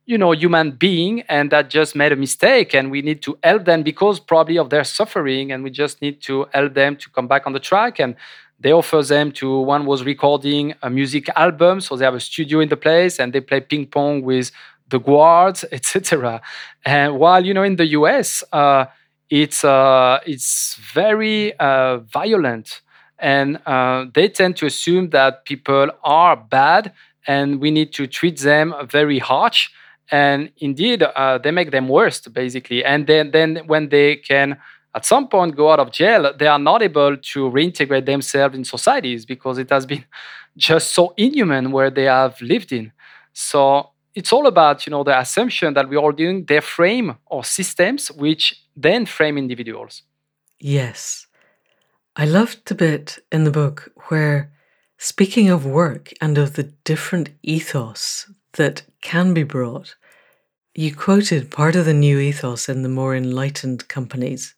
you 0.08 0.16
know 0.16 0.32
human 0.32 0.70
being 0.70 1.20
and 1.28 1.50
that 1.50 1.68
just 1.68 1.94
made 1.94 2.12
a 2.12 2.16
mistake 2.16 2.74
and 2.74 2.90
we 2.90 3.02
need 3.02 3.20
to 3.20 3.38
help 3.44 3.66
them 3.66 3.82
because 3.82 4.18
probably 4.18 4.56
of 4.56 4.70
their 4.70 4.82
suffering 4.82 5.52
and 5.52 5.62
we 5.62 5.70
just 5.70 6.00
need 6.00 6.22
to 6.22 6.46
help 6.54 6.72
them 6.72 6.96
to 6.96 7.10
come 7.10 7.28
back 7.28 7.46
on 7.46 7.52
the 7.52 7.60
track 7.60 8.00
and 8.00 8.16
they 8.58 8.72
offer 8.72 9.02
them 9.02 9.30
to 9.30 9.60
one 9.60 9.84
was 9.84 10.04
recording 10.04 10.72
a 10.80 10.88
music 10.88 11.28
album 11.36 11.78
so 11.78 11.94
they 11.94 12.06
have 12.06 12.14
a 12.14 12.20
studio 12.20 12.60
in 12.60 12.70
the 12.70 12.76
place 12.76 13.20
and 13.20 13.34
they 13.34 13.40
play 13.40 13.60
ping 13.60 13.86
pong 13.86 14.22
with 14.22 14.50
the 14.88 14.98
guards 14.98 15.62
etc 15.72 16.40
and 16.86 17.18
while 17.18 17.44
you 17.44 17.52
know 17.52 17.62
in 17.62 17.76
the 17.76 17.84
us 17.84 18.42
uh, 18.52 18.86
it's 19.30 19.64
uh, 19.64 20.20
it's 20.26 20.76
very 20.92 21.58
uh, 21.58 21.98
violent. 21.98 22.80
And 23.18 23.58
uh, 23.66 24.06
they 24.14 24.28
tend 24.28 24.56
to 24.58 24.66
assume 24.66 25.10
that 25.10 25.44
people 25.44 25.90
are 26.04 26.36
bad 26.36 26.92
and 27.26 27.60
we 27.60 27.70
need 27.70 27.92
to 27.94 28.06
treat 28.06 28.38
them 28.38 28.74
very 28.88 29.18
harsh. 29.18 29.70
And 30.10 30.50
indeed 30.58 31.02
uh, 31.02 31.38
they 31.38 31.50
make 31.50 31.70
them 31.70 31.88
worse 31.88 32.20
basically. 32.20 32.84
And 32.84 33.06
then 33.06 33.32
then 33.32 33.62
when 33.66 33.88
they 33.88 34.16
can 34.16 34.56
at 34.94 35.04
some 35.04 35.28
point 35.28 35.56
go 35.56 35.70
out 35.70 35.80
of 35.80 35.92
jail 35.92 36.32
they 36.38 36.46
are 36.46 36.58
not 36.58 36.80
able 36.82 37.16
to 37.16 37.50
reintegrate 37.50 38.06
themselves 38.06 38.56
in 38.56 38.64
societies 38.64 39.26
because 39.26 39.58
it 39.58 39.68
has 39.68 39.84
been 39.84 40.04
just 40.56 40.94
so 40.94 41.12
inhuman 41.16 41.70
where 41.72 41.90
they 41.90 42.04
have 42.04 42.40
lived 42.40 42.72
in. 42.72 42.92
So 43.32 43.90
it's 44.18 44.32
all 44.32 44.46
about 44.46 44.86
you 44.86 44.90
know 44.90 45.04
the 45.04 45.18
assumption 45.24 45.74
that 45.74 45.88
we're 45.88 46.04
all 46.04 46.16
doing 46.24 46.44
their 46.50 46.64
frame 46.76 47.08
or 47.26 47.42
systems 47.44 48.02
which 48.24 48.42
then 48.86 49.06
frame 49.06 49.36
individuals 49.44 50.02
yes 50.76 51.26
i 52.16 52.24
loved 52.24 52.58
the 52.66 52.74
bit 52.74 53.06
in 53.30 53.44
the 53.44 53.56
book 53.62 53.76
where 54.08 54.38
speaking 54.98 55.48
of 55.48 55.64
work 55.64 56.04
and 56.20 56.36
of 56.36 56.54
the 56.54 56.64
different 56.90 57.30
ethos 57.42 58.02
that 58.58 58.82
can 59.00 59.32
be 59.32 59.44
brought. 59.44 59.94
You 60.74 60.94
quoted 60.94 61.50
part 61.50 61.76
of 61.76 61.86
the 61.86 61.94
new 61.94 62.18
ethos 62.18 62.68
in 62.68 62.82
the 62.82 62.88
more 62.88 63.16
enlightened 63.16 63.88
companies, 63.88 64.54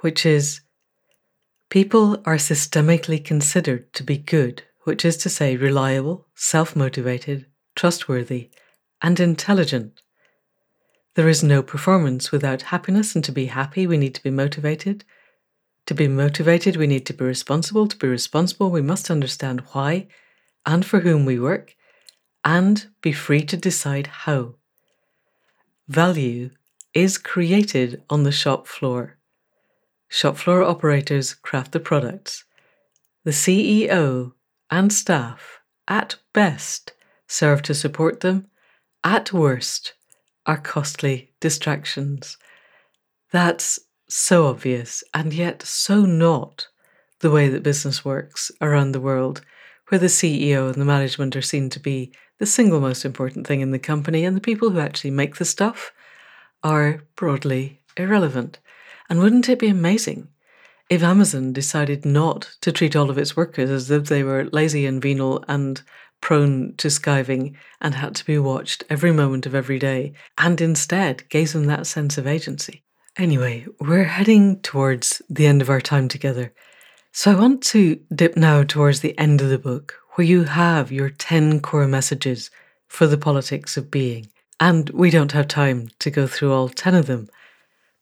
which 0.00 0.24
is 0.24 0.60
people 1.68 2.22
are 2.24 2.36
systemically 2.36 3.22
considered 3.24 3.92
to 3.94 4.02
be 4.02 4.18
good, 4.18 4.62
which 4.84 5.04
is 5.04 5.16
to 5.18 5.28
say, 5.28 5.56
reliable, 5.56 6.26
self 6.34 6.74
motivated, 6.76 7.46
trustworthy, 7.74 8.50
and 9.02 9.20
intelligent. 9.20 10.02
There 11.14 11.28
is 11.28 11.42
no 11.42 11.62
performance 11.62 12.32
without 12.32 12.62
happiness, 12.62 13.14
and 13.14 13.24
to 13.24 13.32
be 13.32 13.46
happy, 13.46 13.86
we 13.86 13.98
need 13.98 14.14
to 14.14 14.22
be 14.22 14.30
motivated. 14.30 15.04
To 15.86 15.94
be 15.94 16.08
motivated, 16.08 16.76
we 16.76 16.86
need 16.86 17.04
to 17.06 17.12
be 17.12 17.24
responsible. 17.24 17.86
To 17.88 17.96
be 17.96 18.08
responsible, 18.08 18.70
we 18.70 18.80
must 18.80 19.10
understand 19.10 19.62
why 19.72 20.06
and 20.64 20.86
for 20.86 21.00
whom 21.00 21.24
we 21.24 21.38
work 21.38 21.74
and 22.44 22.86
be 23.02 23.12
free 23.12 23.42
to 23.42 23.56
decide 23.56 24.06
how. 24.06 24.54
Value 25.88 26.50
is 26.94 27.18
created 27.18 28.02
on 28.08 28.22
the 28.22 28.32
shop 28.32 28.66
floor. 28.66 29.18
Shop 30.08 30.36
floor 30.36 30.62
operators 30.62 31.34
craft 31.34 31.72
the 31.72 31.80
products. 31.80 32.44
The 33.24 33.30
CEO 33.30 34.32
and 34.70 34.92
staff, 34.92 35.60
at 35.88 36.16
best, 36.32 36.92
serve 37.26 37.62
to 37.62 37.74
support 37.74 38.20
them, 38.20 38.46
at 39.04 39.32
worst, 39.32 39.94
are 40.46 40.58
costly 40.58 41.32
distractions. 41.40 42.36
That's 43.30 43.78
so 44.08 44.46
obvious 44.46 45.02
and 45.14 45.32
yet 45.32 45.62
so 45.62 46.04
not 46.04 46.68
the 47.20 47.30
way 47.30 47.48
that 47.48 47.62
business 47.62 48.04
works 48.04 48.50
around 48.60 48.92
the 48.92 49.00
world, 49.00 49.42
where 49.88 49.98
the 49.98 50.06
CEO 50.06 50.66
and 50.66 50.74
the 50.74 50.84
management 50.84 51.36
are 51.36 51.42
seen 51.42 51.70
to 51.70 51.80
be 51.80 52.12
the 52.38 52.46
single 52.46 52.80
most 52.80 53.04
important 53.04 53.46
thing 53.46 53.60
in 53.60 53.70
the 53.70 53.78
company, 53.78 54.24
and 54.24 54.36
the 54.36 54.40
people 54.40 54.70
who 54.70 54.80
actually 54.80 55.12
make 55.12 55.36
the 55.36 55.44
stuff 55.44 55.92
are 56.64 57.04
broadly 57.14 57.80
irrelevant. 57.96 58.58
And 59.08 59.20
wouldn't 59.20 59.48
it 59.48 59.58
be 59.58 59.68
amazing 59.68 60.28
if 60.90 61.02
Amazon 61.02 61.52
decided 61.52 62.04
not 62.04 62.56
to 62.60 62.72
treat 62.72 62.96
all 62.96 63.10
of 63.10 63.18
its 63.18 63.36
workers 63.36 63.70
as 63.70 63.90
if 63.90 64.06
they 64.06 64.22
were 64.22 64.48
lazy 64.52 64.84
and 64.84 65.00
venal 65.00 65.44
and 65.46 65.80
prone 66.22 66.72
to 66.78 66.88
skiving 66.88 67.54
and 67.82 67.94
had 67.94 68.14
to 68.14 68.24
be 68.24 68.38
watched 68.38 68.84
every 68.88 69.12
moment 69.12 69.44
of 69.44 69.54
every 69.54 69.78
day, 69.78 70.14
and 70.38 70.58
instead 70.62 71.28
gave 71.28 71.52
them 71.52 71.66
that 71.66 71.86
sense 71.86 72.16
of 72.16 72.26
agency? 72.26 72.82
Anyway, 73.18 73.66
we're 73.78 74.04
heading 74.04 74.58
towards 74.60 75.20
the 75.28 75.46
end 75.46 75.60
of 75.60 75.68
our 75.68 75.82
time 75.82 76.08
together. 76.08 76.54
So 77.12 77.30
I 77.30 77.34
want 77.34 77.62
to 77.64 78.00
dip 78.14 78.38
now 78.38 78.62
towards 78.62 79.00
the 79.00 79.18
end 79.18 79.42
of 79.42 79.50
the 79.50 79.58
book, 79.58 80.00
where 80.14 80.26
you 80.26 80.44
have 80.44 80.90
your 80.90 81.10
10 81.10 81.60
core 81.60 81.86
messages 81.86 82.50
for 82.88 83.06
the 83.06 83.18
politics 83.18 83.76
of 83.76 83.90
being. 83.90 84.28
And 84.58 84.88
we 84.90 85.10
don't 85.10 85.32
have 85.32 85.48
time 85.48 85.88
to 85.98 86.10
go 86.10 86.26
through 86.26 86.54
all 86.54 86.70
10 86.70 86.94
of 86.94 87.06
them, 87.06 87.28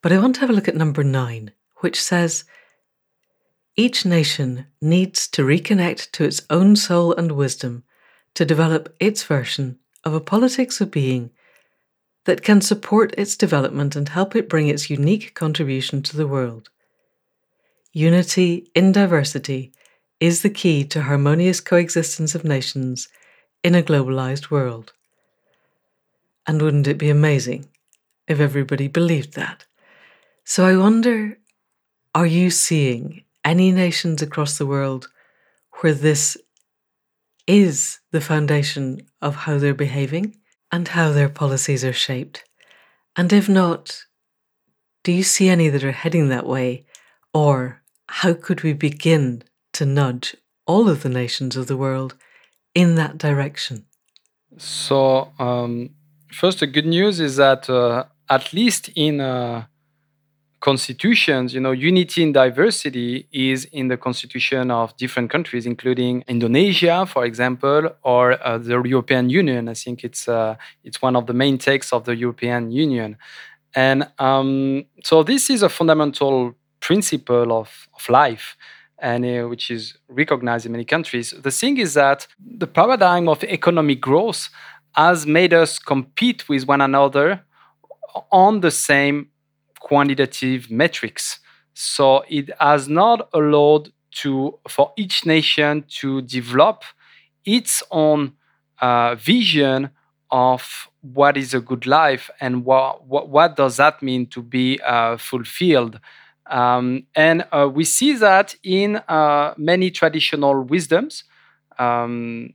but 0.03 0.13
I 0.13 0.19
want 0.19 0.37
to 0.37 0.43
have 0.43 0.51
a 0.51 0.53
look 0.53 0.69
at 0.69 0.77
number 0.77 1.03
9, 1.03 1.51
which 1.79 2.01
says 2.01 2.45
Each 3.77 4.05
nation 4.05 4.67
needs 4.81 5.27
to 5.29 5.43
reconnect 5.43 6.13
to 6.13 6.25
its 6.25 6.43
own 6.51 6.77
soul 6.77 7.15
and 7.15 7.33
wisdom 7.33 7.83
to 8.35 8.45
develop 8.45 8.95
its 9.01 9.23
version 9.23 9.79
of 10.05 10.15
a 10.15 10.21
politics 10.21 10.81
of 10.81 10.91
being 10.91 11.31
that 12.25 12.43
can 12.43 12.61
support 12.61 13.15
its 13.17 13.37
development 13.37 13.97
and 13.97 14.11
help 14.11 14.37
it 14.37 14.49
bring 14.49 14.69
its 14.69 14.91
unique 14.91 15.35
contribution 15.35 16.03
to 16.03 16.17
the 16.17 16.27
world. 16.27 16.69
Unity 17.93 18.71
in 18.75 18.93
diversity 18.93 19.73
is 20.21 20.43
the 20.43 20.51
key 20.51 20.85
to 20.85 21.03
harmonious 21.03 21.61
coexistence 21.61 22.35
of 22.35 22.45
nations 22.45 23.09
in 23.65 23.75
a 23.75 23.83
globalized 23.83 24.51
world. 24.51 24.93
And 26.47 26.61
wouldn't 26.61 26.87
it 26.87 26.99
be 26.99 27.11
amazing 27.11 27.69
if 28.29 28.39
everybody 28.39 28.87
believed 28.87 29.35
that? 29.35 29.65
So 30.45 30.67
I 30.67 30.77
wonder 30.77 31.39
are 32.15 32.27
you 32.27 32.51
seeing 32.51 33.25
any 33.45 33.73
nations 33.73 34.21
across 34.21 34.59
the 34.59 34.67
world 34.67 35.09
where 35.81 35.95
this 35.95 36.37
is 37.47 38.01
the 38.13 38.21
foundation 38.21 39.01
of 39.21 39.35
how 39.37 39.59
they're 39.59 39.75
behaving 39.75 40.37
and 40.73 40.89
how 40.89 41.13
their 41.13 41.29
policies 41.29 41.85
are 41.85 41.93
shaped? 41.93 42.45
And 43.17 43.33
if 43.33 43.49
not, 43.49 44.05
do 45.03 45.13
you 45.13 45.23
see 45.23 45.49
any 45.49 45.69
that 45.69 45.85
are 45.85 45.93
heading 45.93 46.29
that 46.29 46.47
way? 46.47 46.87
Or 47.33 47.83
how 48.09 48.35
could 48.35 48.63
we 48.63 48.73
begin 48.73 49.43
to 49.73 49.87
nudge 49.87 50.37
all 50.67 50.89
of 50.89 51.03
the 51.03 51.09
nations 51.09 51.57
of 51.57 51.67
the 51.67 51.77
world 51.77 52.17
in 52.75 52.95
that 52.97 53.19
direction? 53.19 53.87
So, 54.59 55.33
um, 55.39 55.91
first, 56.33 56.61
the 56.61 56.67
good 56.67 56.87
news 56.87 57.21
is 57.21 57.37
that 57.37 57.71
uh, 57.71 58.05
at 58.29 58.53
least 58.53 58.91
in 58.95 59.21
uh, 59.21 59.67
constitutions, 60.61 61.55
you 61.55 61.61
know, 61.61 61.73
unity 61.73 62.23
in 62.23 62.33
diversity 62.33 63.27
is 63.33 63.65
in 63.67 63.89
the 63.89 63.97
constitution 63.97 64.71
of 64.71 64.95
different 64.97 65.31
countries, 65.31 65.67
including 65.67 66.23
Indonesia, 66.29 67.07
for 67.07 67.25
example, 67.25 67.91
or 68.03 68.33
uh, 68.47 68.59
the 68.59 68.81
European 68.83 69.31
Union. 69.31 69.69
I 69.69 69.75
think 69.75 70.05
it's 70.05 70.29
uh, 70.29 70.57
it's 70.85 71.01
one 71.03 71.17
of 71.17 71.27
the 71.27 71.33
main 71.33 71.59
texts 71.59 71.93
of 71.93 72.05
the 72.05 72.15
European 72.15 72.71
Union, 72.71 73.17
and 73.75 74.09
um, 74.19 74.85
so 75.03 75.23
this 75.23 75.49
is 75.51 75.63
a 75.63 75.69
fundamental 75.69 76.55
principle 76.81 77.53
of, 77.53 77.89
of 77.95 78.09
life. 78.09 78.57
And 79.03 79.25
uh, 79.25 79.49
which 79.49 79.71
is 79.71 79.97
recognized 80.11 80.67
in 80.67 80.73
many 80.73 80.85
countries. 80.85 81.31
The 81.31 81.51
thing 81.51 81.79
is 81.79 81.95
that 81.95 82.27
the 82.39 82.67
paradigm 82.67 83.31
of 83.31 83.43
economic 83.45 83.99
growth 83.99 84.51
has 84.93 85.27
made 85.27 85.55
us 85.55 85.79
compete 85.79 86.47
with 86.51 86.69
one 86.69 86.83
another 86.83 87.43
on 88.31 88.61
the 88.61 88.71
same 88.71 89.30
quantitative 89.91 90.71
metrics. 90.71 91.41
So 91.75 92.23
it 92.29 92.51
has 92.61 92.89
not 92.89 93.29
allowed 93.35 93.93
to 94.23 94.59
for 94.69 94.93
each 94.97 95.27
nation 95.27 95.85
to 96.01 96.23
develop 96.23 96.85
its 97.45 97.83
own 97.91 98.35
uh, 98.81 99.17
vision 99.17 99.91
of 100.31 100.89
what 101.01 101.37
is 101.37 101.55
a 101.55 101.61
good 101.61 101.87
life 101.87 102.31
and 102.41 102.65
what 102.65 103.05
what, 103.05 103.29
what 103.29 103.57
does 103.57 103.79
that 103.79 104.01
mean 104.01 104.27
to 104.29 104.43
be 104.43 104.79
uh, 104.87 105.17
fulfilled. 105.17 105.99
Um, 106.47 107.07
and 107.17 107.45
uh, 107.51 107.69
we 107.73 107.85
see 107.85 108.13
that 108.15 108.55
in 108.63 108.97
uh, 109.09 109.55
many 109.57 109.91
traditional 109.91 110.63
wisdoms 110.63 111.25
um, 111.79 112.55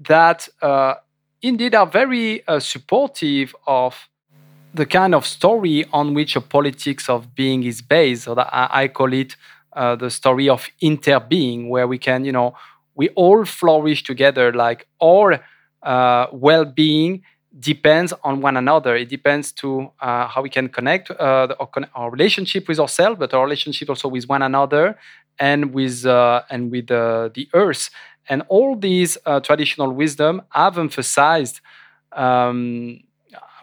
that 0.00 0.48
uh, 0.60 0.94
indeed 1.40 1.74
are 1.74 1.86
very 1.86 2.46
uh, 2.46 2.60
supportive 2.60 3.54
of 3.66 4.10
the 4.72 4.86
kind 4.86 5.14
of 5.14 5.26
story 5.26 5.84
on 5.92 6.14
which 6.14 6.36
a 6.36 6.40
politics 6.40 7.08
of 7.08 7.34
being 7.34 7.64
is 7.64 7.82
based. 7.82 8.24
So 8.24 8.34
that 8.34 8.48
I, 8.52 8.84
I 8.84 8.88
call 8.88 9.12
it 9.12 9.36
uh, 9.72 9.96
the 9.96 10.10
story 10.10 10.48
of 10.48 10.68
interbeing, 10.82 11.68
where 11.68 11.86
we 11.86 11.98
can, 11.98 12.24
you 12.24 12.32
know, 12.32 12.54
we 12.94 13.08
all 13.10 13.44
flourish 13.44 14.02
together. 14.04 14.52
Like 14.52 14.86
our 15.02 15.40
uh, 15.82 16.26
well-being 16.32 17.22
depends 17.58 18.12
on 18.22 18.40
one 18.40 18.56
another. 18.56 18.96
It 18.96 19.08
depends 19.08 19.52
to 19.52 19.90
uh, 20.00 20.28
how 20.28 20.42
we 20.42 20.50
can 20.50 20.68
connect 20.68 21.10
uh, 21.10 21.46
the, 21.46 21.88
our, 21.94 22.10
relationship 22.10 22.68
with 22.68 22.78
ourselves, 22.78 23.18
but 23.18 23.34
our 23.34 23.44
relationship 23.44 23.88
also 23.88 24.08
with 24.08 24.28
one 24.28 24.42
another 24.42 24.96
and 25.38 25.72
with 25.72 26.04
uh, 26.04 26.42
and 26.50 26.70
with 26.70 26.90
uh, 26.90 27.30
the 27.34 27.48
earth. 27.54 27.90
And 28.28 28.42
all 28.48 28.76
these 28.76 29.18
traditional 29.42 29.92
wisdom 29.92 30.42
have 30.50 30.78
emphasized. 30.78 31.60
Um, 32.12 33.00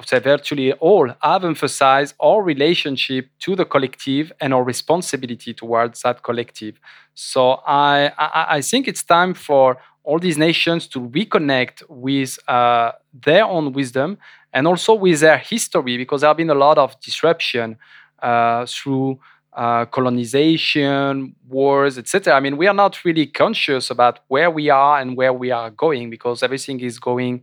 say 0.05 0.19
virtually 0.19 0.73
all 0.73 1.11
have 1.21 1.43
emphasized 1.43 2.15
our 2.19 2.41
relationship 2.41 3.29
to 3.39 3.55
the 3.55 3.65
collective 3.65 4.31
and 4.39 4.53
our 4.53 4.63
responsibility 4.63 5.53
towards 5.53 6.01
that 6.01 6.23
collective. 6.23 6.79
So 7.15 7.61
I, 7.65 8.11
I, 8.17 8.57
I 8.57 8.61
think 8.61 8.87
it's 8.87 9.03
time 9.03 9.33
for 9.33 9.77
all 10.03 10.19
these 10.19 10.37
nations 10.37 10.87
to 10.87 10.99
reconnect 10.99 11.83
with 11.89 12.37
uh, 12.47 12.91
their 13.13 13.45
own 13.45 13.73
wisdom 13.73 14.17
and 14.53 14.67
also 14.67 14.93
with 14.93 15.19
their 15.19 15.37
history, 15.37 15.97
because 15.97 16.21
there 16.21 16.29
have 16.29 16.37
been 16.37 16.49
a 16.49 16.55
lot 16.55 16.77
of 16.77 16.99
disruption 17.01 17.77
uh, 18.21 18.65
through 18.65 19.19
uh, 19.53 19.85
colonization, 19.85 21.35
wars, 21.49 21.97
etc. 21.97 22.33
I 22.33 22.39
mean, 22.39 22.57
we 22.57 22.67
are 22.67 22.73
not 22.73 23.03
really 23.03 23.25
conscious 23.25 23.89
about 23.89 24.19
where 24.27 24.51
we 24.51 24.69
are 24.69 24.99
and 24.99 25.17
where 25.17 25.33
we 25.33 25.51
are 25.51 25.71
going 25.71 26.09
because 26.09 26.43
everything 26.43 26.79
is 26.79 26.99
going 26.99 27.41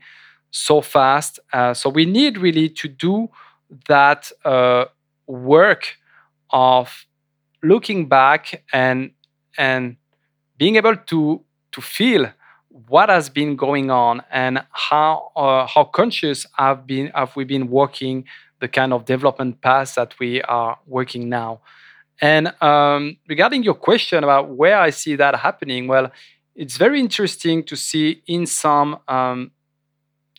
so 0.55 0.80
fast. 0.80 1.40
Uh, 1.52 1.74
so 1.74 1.90
we 1.90 2.07
need 2.07 2.38
really 2.38 2.68
to 2.68 2.88
do 2.88 3.28
that 3.88 4.30
uh, 4.44 4.84
work 5.26 5.96
of 6.50 7.07
looking 7.62 8.09
back 8.09 8.62
and 8.72 9.11
and 9.59 9.96
being 10.57 10.76
able 10.76 10.96
to 10.96 11.42
to 11.72 11.80
feel 11.80 12.30
what 12.88 13.09
has 13.09 13.28
been 13.28 13.57
going 13.57 13.90
on 13.90 14.22
and 14.30 14.62
how 14.70 15.32
uh, 15.34 15.66
how 15.66 15.84
conscious 15.84 16.46
have 16.57 16.86
been 16.86 17.11
have 17.14 17.34
we 17.34 17.44
been 17.44 17.68
working 17.68 18.24
the 18.61 18.68
kind 18.68 18.92
of 18.92 19.05
development 19.05 19.61
path 19.61 19.96
that 19.96 20.14
we 20.20 20.40
are 20.42 20.78
working 20.86 21.28
now. 21.28 21.61
And 22.20 22.55
um, 22.62 23.16
regarding 23.28 23.64
your 23.64 23.74
question 23.74 24.22
about 24.22 24.50
where 24.50 24.78
I 24.78 24.90
see 24.90 25.16
that 25.16 25.34
happening, 25.34 25.88
well, 25.88 26.12
it's 26.55 26.76
very 26.76 27.00
interesting 27.00 27.64
to 27.64 27.74
see 27.74 28.22
in 28.28 28.46
some 28.46 29.00
um, 29.09 29.50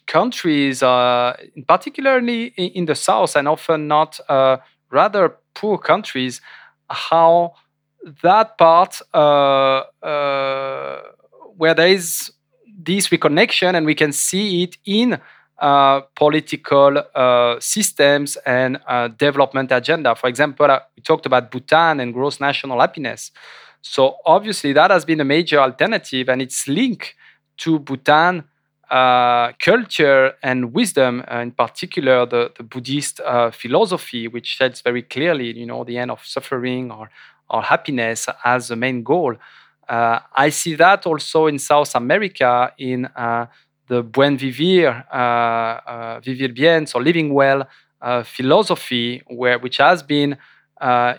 countries, 0.07 0.83
uh, 0.83 1.35
particularly 1.67 2.47
in 2.57 2.85
the 2.85 2.95
south 2.95 3.35
and 3.35 3.47
often 3.47 3.87
not 3.87 4.19
uh, 4.29 4.57
rather 4.91 5.37
poor 5.53 5.77
countries, 5.77 6.41
how 6.89 7.53
that 8.21 8.57
part 8.57 9.01
uh, 9.13 9.83
uh, 10.03 11.01
where 11.57 11.73
there 11.73 11.87
is 11.87 12.31
this 12.77 13.07
reconnection 13.09 13.75
and 13.75 13.85
we 13.85 13.95
can 13.95 14.11
see 14.11 14.63
it 14.63 14.77
in 14.85 15.19
uh, 15.59 16.01
political 16.15 17.01
systems 17.59 18.37
and 18.45 18.77
development 19.17 19.71
agenda. 19.71 20.13
For 20.15 20.27
example, 20.27 20.67
we 20.95 21.01
talked 21.01 21.25
about 21.25 21.49
Bhutan 21.49 21.99
and 21.99 22.13
gross 22.13 22.39
national 22.39 22.79
happiness. 22.79 23.31
So 23.81 24.17
obviously 24.25 24.73
that 24.73 24.91
has 24.91 25.05
been 25.05 25.21
a 25.21 25.25
major 25.25 25.59
alternative 25.59 26.27
and 26.29 26.41
it's 26.41 26.67
linked 26.67 27.15
to 27.57 27.79
Bhutan 27.79 28.43
uh, 28.89 29.51
culture 29.59 30.33
and 30.43 30.73
wisdom, 30.73 31.23
uh, 31.31 31.39
in 31.39 31.51
particular 31.51 32.25
the, 32.25 32.51
the 32.57 32.63
Buddhist 32.63 33.19
uh, 33.19 33.51
philosophy, 33.51 34.27
which 34.27 34.57
says 34.57 34.81
very 34.81 35.01
clearly, 35.01 35.57
you 35.57 35.65
know, 35.65 35.83
the 35.83 35.97
end 35.97 36.11
of 36.11 36.23
suffering 36.23 36.91
or, 36.91 37.09
or 37.49 37.63
happiness 37.63 38.27
as 38.43 38.67
the 38.67 38.75
main 38.75 39.01
goal. 39.03 39.35
Uh, 39.89 40.19
I 40.35 40.49
see 40.49 40.75
that 40.75 41.05
also 41.05 41.47
in 41.47 41.59
South 41.59 41.95
America 41.95 42.73
in 42.77 43.05
uh, 43.05 43.47
the 43.87 44.03
Buen 44.03 44.37
Vivir, 44.37 45.03
Vivir 46.23 46.53
Bien, 46.53 46.85
so 46.87 46.99
living 46.99 47.33
well 47.33 47.67
philosophy, 48.23 49.21
where 49.27 49.59
which 49.59 49.77
has 49.77 50.01
been 50.03 50.37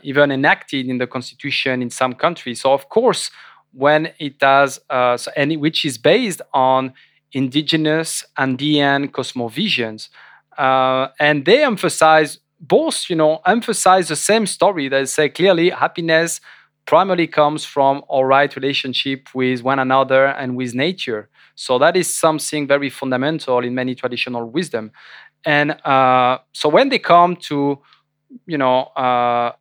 even 0.02 0.30
enacted 0.30 0.88
in 0.88 0.98
the 0.98 1.06
constitution 1.06 1.80
in 1.80 1.90
some 1.90 2.14
countries. 2.14 2.60
So 2.60 2.72
of 2.72 2.88
course, 2.88 3.30
when 3.72 4.12
it 4.18 4.34
has, 4.40 4.80
so 4.90 5.30
any, 5.36 5.56
which 5.56 5.84
is 5.84 5.96
based 5.96 6.42
on 6.52 6.92
indigenous 7.36 8.24
Andean 8.38 9.08
cosmovisions. 9.08 10.08
Uh, 10.56 11.08
and 11.20 11.44
they 11.44 11.62
emphasize 11.62 12.38
both, 12.58 13.10
you 13.10 13.16
know, 13.16 13.40
emphasize 13.46 14.08
the 14.08 14.16
same 14.16 14.46
story. 14.46 14.88
They 14.88 15.04
say 15.04 15.28
clearly 15.28 15.68
happiness 15.70 16.40
primarily 16.86 17.26
comes 17.26 17.64
from 17.64 18.02
our 18.08 18.26
right 18.26 18.54
relationship 18.56 19.20
with 19.34 19.62
one 19.62 19.78
another 19.78 20.26
and 20.26 20.56
with 20.56 20.74
nature. 20.74 21.28
So 21.56 21.78
that 21.78 21.94
is 21.96 22.12
something 22.12 22.66
very 22.66 22.90
fundamental 22.90 23.58
in 23.58 23.74
many 23.74 23.94
traditional 23.94 24.48
wisdom. 24.48 24.92
And 25.44 25.72
uh, 25.84 26.38
so 26.52 26.68
when 26.70 26.88
they 26.88 26.98
come 26.98 27.36
to, 27.50 27.78
you 28.46 28.58
know, 28.58 28.78
uh, 28.96 29.52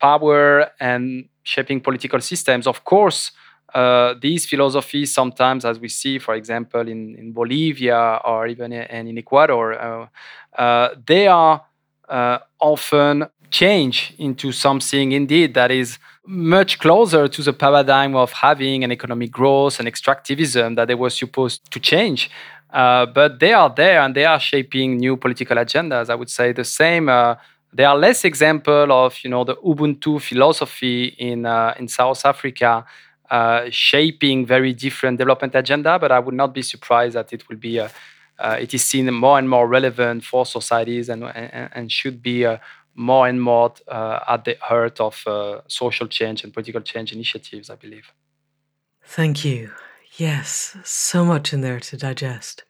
power 0.00 0.70
and 0.78 1.28
shaping 1.42 1.80
political 1.80 2.20
systems, 2.20 2.66
of 2.66 2.84
course, 2.84 3.32
uh, 3.74 4.14
these 4.20 4.46
philosophies 4.46 5.12
sometimes, 5.12 5.64
as 5.64 5.78
we 5.78 5.88
see, 5.88 6.18
for 6.18 6.34
example, 6.34 6.80
in, 6.80 7.14
in 7.16 7.32
Bolivia 7.32 8.20
or 8.24 8.46
even 8.46 8.72
in, 8.72 9.06
in 9.06 9.18
Ecuador, 9.18 9.74
uh, 9.74 10.06
uh, 10.58 10.88
they 11.06 11.28
are 11.28 11.62
uh, 12.08 12.38
often 12.60 13.26
change 13.50 14.14
into 14.18 14.52
something 14.52 15.12
indeed 15.12 15.54
that 15.54 15.70
is 15.70 15.98
much 16.26 16.78
closer 16.78 17.28
to 17.28 17.42
the 17.42 17.52
paradigm 17.52 18.14
of 18.14 18.32
having 18.32 18.84
an 18.84 18.92
economic 18.92 19.30
growth 19.30 19.80
and 19.80 19.88
extractivism 19.88 20.76
that 20.76 20.86
they 20.88 20.94
were 20.94 21.10
supposed 21.10 21.70
to 21.70 21.80
change. 21.80 22.30
Uh, 22.72 23.06
but 23.06 23.40
they 23.40 23.52
are 23.52 23.72
there 23.74 24.00
and 24.00 24.14
they 24.14 24.24
are 24.24 24.38
shaping 24.38 24.96
new 24.96 25.16
political 25.16 25.56
agendas. 25.56 26.08
I 26.08 26.14
would 26.14 26.30
say 26.30 26.52
the 26.52 26.64
same. 26.64 27.08
Uh, 27.08 27.34
there 27.72 27.88
are 27.88 27.96
less 27.96 28.24
example 28.24 28.92
of 28.92 29.16
you 29.22 29.30
know 29.30 29.44
the 29.44 29.56
Ubuntu 29.56 30.20
philosophy 30.20 31.06
in 31.18 31.46
in 31.78 31.88
South 31.88 32.24
Africa 32.24 32.68
uh, 32.68 32.82
shaping 33.70 34.46
very 34.46 34.72
different 34.72 35.18
development 35.18 35.54
agenda, 35.54 35.98
but 35.98 36.10
I 36.12 36.18
would 36.18 36.34
not 36.34 36.54
be 36.54 36.62
surprised 36.62 37.14
that 37.14 37.32
it 37.32 37.48
will 37.48 37.56
be 37.56 37.80
uh, 37.80 37.88
uh, 38.38 38.56
it 38.58 38.72
is 38.72 38.82
seen 38.82 39.12
more 39.12 39.38
and 39.38 39.48
more 39.48 39.68
relevant 39.68 40.24
for 40.24 40.46
societies 40.46 41.08
and 41.08 41.24
and, 41.24 41.70
and 41.72 41.92
should 41.92 42.22
be 42.22 42.46
uh, 42.46 42.58
more 42.94 43.28
and 43.28 43.40
more 43.40 43.72
uh, 43.88 44.20
at 44.28 44.44
the 44.44 44.56
heart 44.60 45.00
of 45.00 45.24
social 45.68 46.06
change 46.06 46.44
and 46.44 46.52
political 46.52 46.80
change 46.80 47.12
initiatives. 47.12 47.70
I 47.70 47.76
believe. 47.76 48.12
Thank 49.04 49.44
you. 49.44 49.72
Yes, 50.16 50.76
so 50.84 51.24
much 51.24 51.52
in 51.52 51.60
there 51.60 51.80
to 51.80 51.96
digest. 51.96 52.64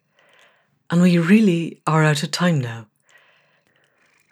And 0.90 1.00
we 1.00 1.18
really 1.18 1.80
are 1.86 2.04
out 2.04 2.22
of 2.22 2.30
time 2.30 2.61
now. 2.61 2.86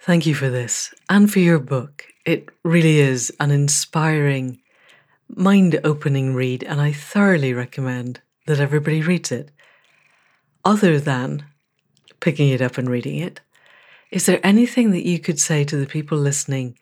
Thank 0.00 0.26
you 0.26 0.34
for 0.34 0.50
this 0.50 0.92
and 1.08 1.30
for 1.30 1.38
your 1.38 1.58
book. 1.58 2.06
It 2.24 2.48
really 2.64 2.98
is 2.98 3.32
an 3.40 3.50
inspiring 3.50 4.60
mind 5.34 5.80
opening 5.84 6.34
read, 6.34 6.62
and 6.64 6.80
I 6.80 6.92
thoroughly 6.92 7.52
recommend 7.52 8.20
that 8.46 8.60
everybody 8.60 9.02
reads 9.02 9.30
it. 9.30 9.50
Other 10.64 10.98
than 10.98 11.44
picking 12.20 12.48
it 12.48 12.60
up 12.60 12.78
and 12.78 12.88
reading 12.88 13.18
it, 13.18 13.40
is 14.10 14.26
there 14.26 14.40
anything 14.42 14.90
that 14.92 15.06
you 15.06 15.18
could 15.18 15.38
say 15.38 15.64
to 15.64 15.76
the 15.76 15.86
people 15.86 16.18
listening 16.18 16.78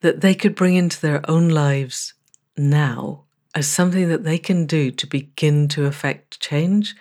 that 0.00 0.20
they 0.20 0.34
could 0.34 0.54
bring 0.54 0.74
into 0.74 1.00
their 1.00 1.28
own 1.30 1.48
lives 1.48 2.14
now 2.56 3.24
as 3.54 3.66
something 3.66 4.08
that 4.08 4.24
they 4.24 4.38
can 4.38 4.66
do 4.66 4.90
to 4.90 5.06
begin 5.06 5.68
to 5.68 5.84
affect 5.86 6.40
change 6.40 6.94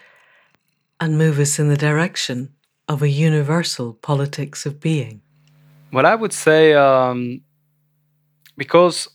and 0.99 1.17
move 1.17 1.39
us 1.39 1.59
in 1.59 1.67
the 1.67 1.77
direction 1.77 2.53
of 2.87 3.01
a 3.01 3.09
universal 3.09 3.93
politics 3.93 4.65
of 4.65 4.79
being? 4.79 5.21
Well, 5.91 6.05
I 6.05 6.15
would 6.15 6.33
say 6.33 6.73
um, 6.73 7.41
because 8.57 9.07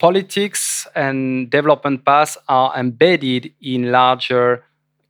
politics 0.00 0.88
and 0.96 1.50
development 1.50 2.04
paths 2.06 2.38
are 2.48 2.76
embedded 2.78 3.52
in 3.62 3.92
larger 3.92 4.64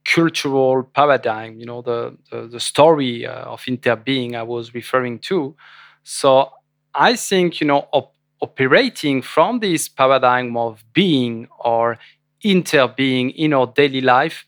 cultural 0.04 0.82
paradigm 0.82 1.60
you 1.60 1.66
know 1.66 1.82
the 1.82 2.16
the, 2.30 2.48
the 2.48 2.60
story 2.60 3.26
uh, 3.26 3.44
of 3.54 3.62
interbeing 3.64 4.34
i 4.36 4.42
was 4.42 4.74
referring 4.74 5.18
to. 5.20 5.56
So 6.04 6.50
i 6.94 7.16
think 7.16 7.60
you 7.60 7.66
know 7.66 7.88
op- 7.92 8.14
operating 8.42 9.22
from 9.22 9.60
this 9.60 9.88
paradigm 9.88 10.56
of 10.56 10.82
being 10.94 11.48
or 11.64 11.98
interbeing 12.44 13.34
in 13.36 13.52
our 13.52 13.66
daily 13.66 14.00
life 14.00 14.46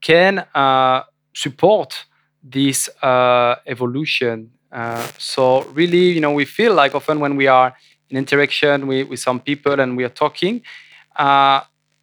can 0.00 0.40
uh, 0.54 1.02
support 1.34 2.06
this 2.42 2.88
uh, 3.02 3.56
evolution. 3.66 4.50
Uh, 4.72 5.06
so 5.18 5.62
really 5.72 6.10
you 6.10 6.20
know 6.20 6.32
we 6.32 6.44
feel 6.44 6.74
like 6.74 6.94
often 6.94 7.20
when 7.20 7.36
we 7.36 7.46
are 7.46 7.74
in 8.10 8.16
interaction 8.16 8.86
with, 8.86 9.08
with 9.08 9.20
some 9.20 9.40
people 9.40 9.80
and 9.80 9.96
we 9.96 10.04
are 10.04 10.08
talking 10.08 10.62
uh, 11.16 11.60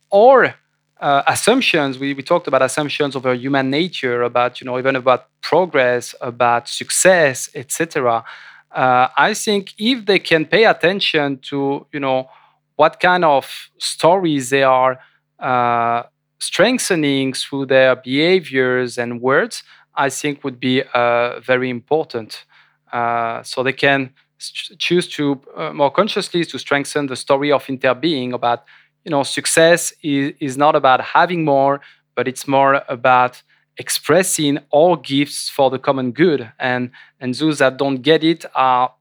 or 0.09 0.55
uh, 0.99 1.23
assumptions. 1.27 1.97
We, 1.97 2.13
we 2.13 2.23
talked 2.23 2.47
about 2.47 2.61
assumptions 2.61 3.15
over 3.15 3.33
human 3.33 3.69
nature 3.69 4.21
about 4.23 4.61
you 4.61 4.65
know 4.65 4.77
even 4.77 4.95
about 4.95 5.27
progress 5.41 6.13
about 6.21 6.67
success 6.67 7.49
etc 7.55 8.23
uh, 8.71 9.07
i 9.17 9.33
think 9.33 9.73
if 9.77 10.05
they 10.05 10.19
can 10.19 10.45
pay 10.45 10.65
attention 10.65 11.39
to 11.39 11.85
you 11.91 11.99
know 11.99 12.29
what 12.75 12.99
kind 12.99 13.25
of 13.25 13.69
stories 13.79 14.49
they 14.49 14.63
are 14.63 14.99
uh, 15.39 16.03
strengthening 16.39 17.33
through 17.33 17.65
their 17.65 17.95
behaviors 17.95 18.97
and 18.97 19.21
words 19.21 19.63
i 19.95 20.09
think 20.09 20.43
would 20.43 20.59
be 20.59 20.83
uh, 20.93 21.39
very 21.39 21.69
important. 21.69 22.45
Uh, 22.91 23.41
so 23.43 23.63
they 23.63 23.73
can 23.73 24.11
choose 24.49 25.07
to 25.09 25.41
uh, 25.55 25.73
more 25.73 25.91
consciously 25.91 26.43
to 26.45 26.57
strengthen 26.59 27.07
the 27.07 27.15
story 27.15 27.51
of 27.51 27.65
interbeing 27.67 28.33
about 28.33 28.63
you 29.05 29.11
know 29.11 29.23
success 29.23 29.93
is, 30.03 30.33
is 30.39 30.57
not 30.57 30.75
about 30.75 31.01
having 31.01 31.43
more 31.45 31.81
but 32.15 32.27
it's 32.27 32.47
more 32.47 32.83
about 32.87 33.41
expressing 33.77 34.59
all 34.69 34.95
gifts 34.95 35.49
for 35.49 35.69
the 35.69 35.79
common 35.79 36.11
good. 36.11 36.51
And 36.59 36.91
and 37.19 37.33
those 37.35 37.59
that 37.59 37.77
don't 37.77 38.01
get 38.01 38.23
it 38.23 38.45
are 38.55 38.93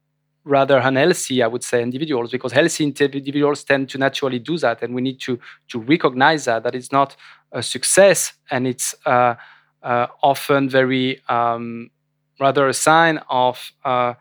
rather 0.45 0.78
unhealthy 0.78 1.43
i 1.43 1.47
would 1.47 1.62
say 1.62 1.82
individuals 1.82 2.30
because 2.30 2.51
healthy 2.53 2.84
individuals 2.84 3.62
tend 3.62 3.91
to 3.91 3.99
naturally 3.99 4.38
do 4.38 4.57
that 4.57 4.82
and 4.82 4.95
we 4.95 5.03
need 5.03 5.20
to 5.20 5.38
to 5.68 5.78
recognize 5.80 6.47
that 6.47 6.62
that 6.62 6.74
it's 6.74 6.91
not 6.91 7.14
a 7.53 7.62
success 7.62 8.32
and 8.51 8.66
it's 8.66 8.95
uh, 9.05 9.34
uh, 9.82 10.07
often 10.22 10.68
very 10.68 11.20
um, 11.28 11.91
rather 12.41 12.68
a 12.68 12.74
sign 12.74 13.18
of 13.28 13.70
uh, 13.84 14.14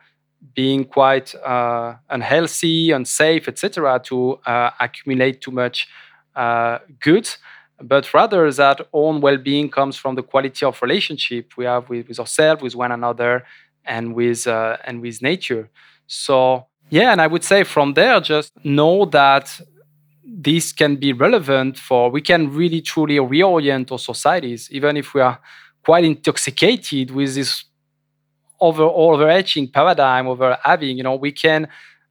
being 0.55 0.85
quite 0.85 1.35
uh, 1.35 1.95
unhealthy, 2.09 2.91
unsafe, 2.91 3.47
etc., 3.47 3.99
to 4.05 4.39
uh, 4.45 4.71
accumulate 4.79 5.41
too 5.41 5.51
much 5.51 5.87
uh, 6.35 6.79
goods, 6.99 7.37
but 7.81 8.13
rather 8.13 8.51
that 8.51 8.87
own 8.93 9.21
well-being 9.21 9.69
comes 9.69 9.95
from 9.95 10.15
the 10.15 10.23
quality 10.23 10.65
of 10.65 10.81
relationship 10.81 11.57
we 11.57 11.65
have 11.65 11.89
with, 11.89 12.07
with 12.07 12.19
ourselves, 12.19 12.61
with 12.61 12.75
one 12.75 12.91
another, 12.91 13.45
and 13.85 14.13
with 14.13 14.47
uh, 14.47 14.77
and 14.85 15.01
with 15.01 15.21
nature. 15.21 15.69
So 16.07 16.67
yeah, 16.89 17.11
and 17.11 17.21
I 17.21 17.27
would 17.27 17.43
say 17.43 17.63
from 17.63 17.93
there, 17.93 18.19
just 18.19 18.51
know 18.63 19.05
that 19.05 19.59
this 20.23 20.71
can 20.71 20.95
be 20.95 21.11
relevant 21.11 21.77
for 21.77 22.11
we 22.11 22.21
can 22.21 22.53
really 22.53 22.81
truly 22.81 23.17
reorient 23.17 23.91
our 23.91 23.99
societies, 23.99 24.69
even 24.71 24.97
if 24.97 25.13
we 25.13 25.21
are 25.21 25.39
quite 25.83 26.03
intoxicated 26.03 27.11
with 27.11 27.35
this 27.35 27.63
over 28.59 28.83
overarching 28.83 29.67
paradigm 29.67 30.27
over 30.27 30.57
having 30.63 30.97
you 30.97 31.03
know 31.03 31.15
we 31.15 31.31
can 31.31 31.67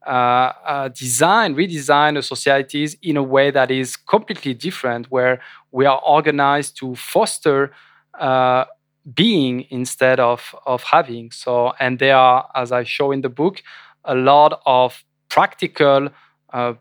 uh, 0.07 0.53
uh, 0.65 0.89
design 0.89 1.55
redesign 1.55 2.15
the 2.15 2.23
societies 2.23 2.97
in 3.03 3.17
a 3.17 3.23
way 3.23 3.51
that 3.51 3.71
is 3.71 3.97
completely 3.97 4.55
different 4.55 5.11
where 5.11 5.41
we 5.73 5.85
are 5.85 6.01
organized 6.07 6.77
to 6.79 6.95
foster 6.95 7.73
uh, 8.19 8.65
being 9.15 9.67
instead 9.71 10.21
of 10.21 10.55
of 10.67 10.83
having. 10.83 11.31
So 11.31 11.73
and 11.81 11.99
there 11.99 12.17
are 12.17 12.49
as 12.55 12.73
i 12.73 12.85
show 12.85 13.13
in 13.13 13.23
the 13.23 13.29
book 13.29 13.63
a 14.05 14.15
lot 14.15 14.61
of 14.65 15.05
practical 15.29 16.09
uh, 16.53 16.75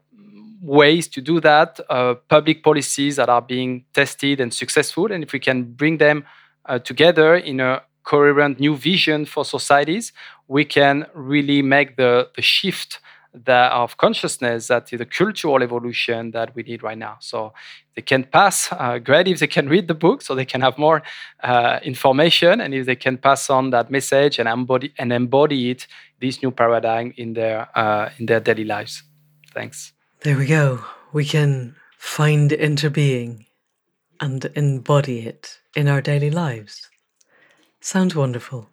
ways 0.61 1.07
to 1.07 1.21
do 1.21 1.39
that 1.41 1.79
uh, 1.89 2.15
public 2.29 2.63
policies 2.63 3.15
that 3.17 3.29
are 3.29 3.41
being 3.41 3.85
tested 3.93 4.39
and 4.39 4.53
successful 4.53 5.11
and 5.11 5.23
if 5.23 5.31
we 5.31 5.39
can 5.39 5.63
bring 5.63 5.97
them 5.97 6.25
uh, 6.65 6.79
together 6.79 7.35
in 7.35 7.59
a 7.59 7.81
coherent 8.07 8.59
new 8.59 8.75
vision 8.75 9.25
for 9.25 9.43
societies, 9.43 10.13
we 10.47 10.63
can 10.63 11.05
really 11.13 11.61
make 11.61 11.97
the, 11.97 12.29
the 12.35 12.41
shift 12.41 12.99
that 13.45 13.71
of 13.71 13.97
consciousness 13.97 14.67
that 14.67 14.87
the 14.87 15.05
cultural 15.05 15.61
evolution 15.61 16.31
that 16.31 16.55
we 16.55 16.63
need 16.63 16.81
right 16.81 16.97
now. 16.97 17.17
So 17.19 17.53
they 17.95 18.01
can 18.01 18.23
pass, 18.23 18.69
uh, 18.71 18.97
great 18.99 19.27
if 19.27 19.39
they 19.39 19.47
can 19.47 19.67
read 19.67 19.87
the 19.87 19.93
book, 19.93 20.21
so 20.21 20.33
they 20.33 20.45
can 20.45 20.61
have 20.61 20.77
more 20.77 21.03
uh, 21.43 21.79
information, 21.83 22.61
and 22.61 22.73
if 22.73 22.85
they 22.85 22.95
can 22.95 23.17
pass 23.17 23.49
on 23.49 23.71
that 23.71 23.91
message 23.91 24.39
and 24.39 24.47
embody 24.47 24.93
and 24.97 25.11
embody 25.11 25.71
it, 25.71 25.87
this 26.19 26.41
new 26.41 26.51
paradigm 26.51 27.13
in 27.17 27.33
their 27.33 27.67
uh, 27.75 28.09
in 28.17 28.25
their 28.25 28.39
daily 28.39 28.63
lives. 28.63 29.03
Thanks. 29.53 29.93
There 30.21 30.37
we 30.37 30.45
go. 30.45 30.79
We 31.13 31.25
can 31.25 31.75
find 31.97 32.51
interbeing 32.51 33.45
and 34.19 34.45
embody 34.55 35.27
it 35.27 35.59
in 35.75 35.87
our 35.87 36.01
daily 36.01 36.31
lives. 36.31 36.89
Sounds 37.87 38.13
wonderful. 38.13 38.67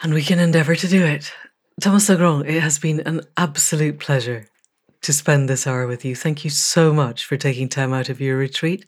And 0.00 0.14
we 0.14 0.22
can 0.22 0.38
endeavour 0.38 0.76
to 0.76 0.86
do 0.86 1.04
it. 1.04 1.32
Thomas 1.80 2.08
Legrand, 2.08 2.46
it 2.46 2.62
has 2.62 2.78
been 2.78 3.00
an 3.00 3.22
absolute 3.36 3.98
pleasure 3.98 4.46
to 5.02 5.12
spend 5.12 5.48
this 5.48 5.66
hour 5.66 5.88
with 5.88 6.04
you. 6.04 6.14
Thank 6.14 6.44
you 6.44 6.50
so 6.50 6.92
much 6.92 7.24
for 7.24 7.36
taking 7.36 7.68
time 7.68 7.92
out 7.92 8.08
of 8.08 8.20
your 8.20 8.36
retreat 8.36 8.86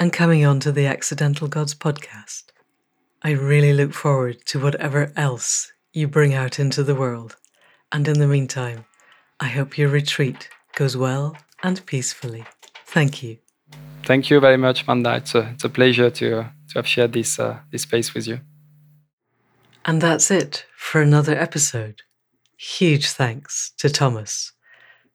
and 0.00 0.10
coming 0.10 0.42
on 0.42 0.58
to 0.60 0.72
the 0.72 0.86
Accidental 0.86 1.48
Gods 1.48 1.74
podcast. 1.74 2.44
I 3.20 3.32
really 3.32 3.74
look 3.74 3.92
forward 3.92 4.46
to 4.46 4.58
whatever 4.58 5.12
else 5.14 5.70
you 5.92 6.08
bring 6.08 6.32
out 6.32 6.58
into 6.58 6.82
the 6.82 6.94
world. 6.94 7.36
And 7.92 8.08
in 8.08 8.18
the 8.18 8.26
meantime, 8.26 8.86
I 9.38 9.48
hope 9.48 9.76
your 9.76 9.90
retreat 9.90 10.48
goes 10.76 10.96
well 10.96 11.36
and 11.62 11.84
peacefully. 11.84 12.46
Thank 12.86 13.22
you. 13.22 13.41
Thank 14.04 14.30
you 14.30 14.40
very 14.40 14.56
much, 14.56 14.86
Manda. 14.86 15.16
It's 15.16 15.34
a, 15.34 15.50
it's 15.52 15.64
a 15.64 15.68
pleasure 15.68 16.10
to 16.10 16.50
to 16.72 16.78
have 16.78 16.86
shared 16.86 17.12
this 17.12 17.38
uh, 17.38 17.60
this 17.70 17.82
space 17.82 18.14
with 18.14 18.26
you. 18.26 18.40
And 19.84 20.00
that's 20.00 20.30
it 20.30 20.66
for 20.76 21.00
another 21.00 21.36
episode. 21.38 22.02
Huge 22.56 23.08
thanks 23.08 23.72
to 23.78 23.90
Thomas 23.90 24.52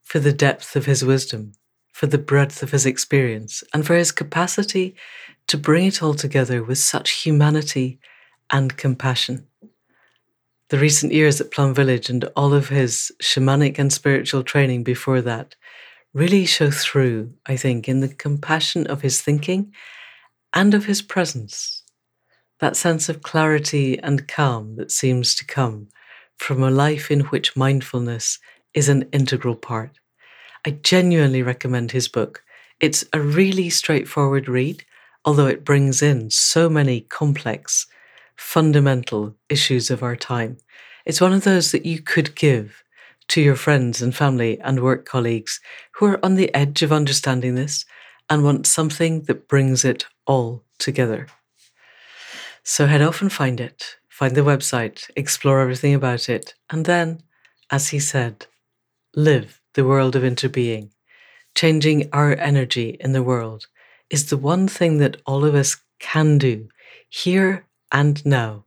for 0.04 0.20
the 0.20 0.34
depth 0.34 0.76
of 0.76 0.86
his 0.86 1.04
wisdom, 1.04 1.54
for 1.94 2.08
the 2.08 2.18
breadth 2.18 2.64
of 2.64 2.72
his 2.72 2.86
experience, 2.86 3.64
and 3.74 3.86
for 3.86 3.96
his 3.96 4.12
capacity 4.12 4.96
to 5.48 5.58
bring 5.58 5.86
it 5.86 6.04
all 6.04 6.14
together 6.14 6.64
with 6.64 6.78
such 6.78 7.24
humanity 7.24 8.00
and 8.50 8.78
compassion. 8.78 9.48
The 10.70 10.78
recent 10.78 11.14
years 11.14 11.40
at 11.40 11.52
Plum 11.52 11.74
Village 11.74 12.10
and 12.10 12.26
all 12.36 12.54
of 12.54 12.70
his 12.70 13.12
shamanic 13.22 13.80
and 13.80 13.92
spiritual 13.92 14.44
training 14.44 14.84
before 14.84 15.22
that 15.22 15.56
really 16.18 16.46
show 16.48 16.72
through, 16.72 17.32
I 17.46 17.56
think, 17.56 17.88
in 17.88 18.00
the 18.00 18.08
compassion 18.08 18.88
of 18.88 19.04
his 19.04 19.22
thinking 19.22 19.72
and 20.52 20.74
of 20.74 20.86
his 20.86 21.04
presence, 21.04 21.84
that 22.60 22.76
sense 22.76 23.08
of 23.08 23.22
clarity 23.22 24.00
and 24.00 24.28
calm 24.28 24.78
that 24.78 24.92
seems 24.92 25.36
to 25.36 25.46
come 25.46 25.90
from 26.40 26.64
a 26.64 26.72
life 26.72 27.12
in 27.12 27.20
which 27.20 27.56
mindfulness 27.56 28.40
is 28.74 28.90
an 28.90 29.08
integral 29.14 29.56
part. 29.56 29.92
I 30.66 30.72
genuinely 30.72 31.44
recommend 31.44 31.92
his 31.92 32.08
book. 32.08 32.44
It's 32.80 33.06
a 33.14 33.20
really 33.20 33.70
straightforward 33.70 34.50
read, 34.50 34.84
although 35.24 35.46
it 35.46 35.64
brings 35.64 36.02
in 36.02 36.32
so 36.32 36.68
many 36.68 37.02
complex, 37.02 37.86
fundamental 38.36 39.36
issues 39.50 39.92
of 39.92 40.02
our 40.02 40.16
time. 40.16 40.58
It's 41.06 41.22
one 41.22 41.34
of 41.34 41.44
those 41.44 41.72
that 41.74 41.86
you 41.86 42.02
could 42.02 42.34
give 42.34 42.84
to 43.30 43.42
your 43.42 43.56
friends 43.56 44.02
and 44.02 44.16
family 44.16 44.60
and 44.62 44.82
work 44.82 45.06
colleagues 45.06 45.60
who 45.94 46.06
are 46.06 46.26
on 46.26 46.36
the 46.36 46.54
edge 46.54 46.82
of 46.82 46.92
understanding 46.92 47.56
this 47.56 47.86
and 48.30 48.44
want 48.44 48.68
something 48.68 49.24
that 49.24 49.48
brings 49.48 49.84
it 49.86 50.06
all 50.26 50.64
together. 50.80 51.28
So 52.64 52.86
head 52.86 53.02
off 53.02 53.22
and 53.22 53.32
find 53.32 53.60
it, 53.60 53.96
find 54.10 54.36
the 54.36 54.42
website, 54.42 55.10
explore 55.16 55.62
everything 55.62 55.94
about 55.94 56.28
it, 56.30 56.54
and 56.70 56.86
then, 56.86 57.22
as 57.72 57.90
he 57.90 58.00
said, 58.00 58.48
live 59.16 59.62
the 59.74 59.86
world 59.86 60.16
of 60.16 60.24
interbeing. 60.24 60.90
Changing 61.56 62.10
our 62.14 62.36
energy 62.36 62.98
in 63.00 63.14
the 63.14 63.24
world 63.24 63.68
is 64.10 64.30
the 64.30 64.38
one 64.38 64.68
thing 64.68 64.98
that 64.98 65.22
all 65.26 65.46
of 65.46 65.56
us 65.56 65.78
can 66.00 66.38
do 66.38 66.68
here 67.10 67.66
and 67.92 68.24
now. 68.26 68.66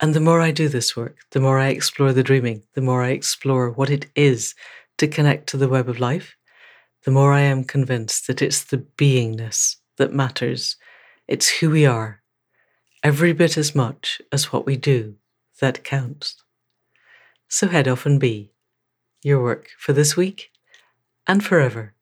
And 0.00 0.14
the 0.14 0.20
more 0.20 0.40
I 0.40 0.50
do 0.50 0.68
this 0.68 0.96
work, 0.96 1.18
the 1.30 1.40
more 1.40 1.58
I 1.58 1.68
explore 1.68 2.12
the 2.12 2.22
dreaming, 2.22 2.62
the 2.74 2.80
more 2.80 3.02
I 3.02 3.10
explore 3.10 3.70
what 3.70 3.90
it 3.90 4.06
is 4.16 4.54
to 4.98 5.08
connect 5.08 5.48
to 5.48 5.56
the 5.56 5.68
web 5.68 5.88
of 5.88 6.00
life, 6.00 6.36
the 7.04 7.10
more 7.10 7.32
I 7.32 7.40
am 7.40 7.64
convinced 7.64 8.26
that 8.26 8.42
it's 8.42 8.64
the 8.64 8.78
beingness 8.78 9.76
that 9.96 10.12
matters. 10.12 10.76
It's 11.28 11.48
who 11.48 11.70
we 11.70 11.86
are, 11.86 12.22
every 13.02 13.32
bit 13.32 13.56
as 13.56 13.74
much 13.74 14.20
as 14.32 14.52
what 14.52 14.66
we 14.66 14.76
do, 14.76 15.16
that 15.60 15.84
counts. 15.84 16.42
So 17.48 17.68
head 17.68 17.86
off 17.86 18.04
and 18.04 18.18
be 18.18 18.52
your 19.22 19.42
work 19.42 19.68
for 19.78 19.92
this 19.92 20.16
week 20.16 20.50
and 21.26 21.42
forever. 21.44 21.94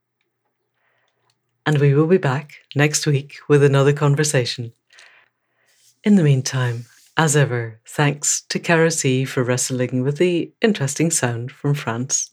And 1.67 1.79
we 1.79 1.95
will 1.95 2.07
be 2.07 2.19
back 2.19 2.55
next 2.75 3.07
week 3.07 3.37
with 3.49 3.63
another 3.63 3.93
conversation. 3.93 4.73
In 6.03 6.17
the 6.17 6.25
meantime, 6.25 6.87
as 7.17 7.37
ever, 7.37 7.81
thanks 7.87 8.43
to 8.49 8.91
C 8.91 9.25
for 9.25 9.43
wrestling 9.43 10.03
with 10.03 10.19
the 10.19 10.53
interesting 10.63 11.11
sound 11.11 11.53
from 11.53 11.75
France, 11.75 12.31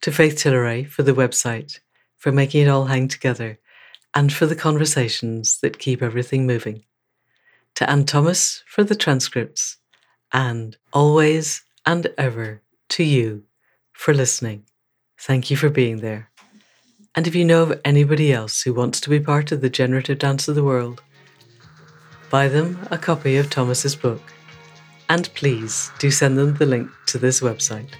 to 0.00 0.10
Faith 0.10 0.36
Tilleray 0.36 0.88
for 0.88 1.02
the 1.02 1.12
website, 1.12 1.80
for 2.16 2.32
making 2.32 2.62
it 2.62 2.68
all 2.68 2.86
hang 2.86 3.08
together, 3.08 3.58
and 4.14 4.32
for 4.32 4.46
the 4.46 4.56
conversations 4.56 5.58
that 5.60 5.78
keep 5.78 6.02
everything 6.02 6.46
moving, 6.46 6.84
to 7.74 7.88
Anne 7.88 8.04
Thomas 8.04 8.62
for 8.66 8.82
the 8.82 8.96
transcripts, 8.96 9.76
and 10.32 10.76
always 10.92 11.62
and 11.84 12.06
ever 12.16 12.62
to 12.88 13.04
you 13.04 13.44
for 13.92 14.14
listening. 14.14 14.64
Thank 15.18 15.50
you 15.50 15.56
for 15.56 15.68
being 15.68 15.98
there. 15.98 16.30
And 17.14 17.26
if 17.26 17.34
you 17.34 17.44
know 17.44 17.62
of 17.64 17.80
anybody 17.84 18.32
else 18.32 18.62
who 18.62 18.72
wants 18.72 19.00
to 19.02 19.10
be 19.10 19.20
part 19.20 19.52
of 19.52 19.60
the 19.60 19.68
generative 19.68 20.18
dance 20.18 20.48
of 20.48 20.54
the 20.54 20.64
world, 20.64 21.02
buy 22.32 22.48
them 22.48 22.78
a 22.90 22.96
copy 22.96 23.36
of 23.36 23.50
Thomas's 23.50 23.94
book. 23.94 24.22
And 25.08 25.32
please 25.34 25.92
do 25.98 26.10
send 26.10 26.38
them 26.38 26.54
the 26.54 26.66
link 26.66 26.90
to 27.06 27.18
this 27.18 27.40
website. 27.40 27.90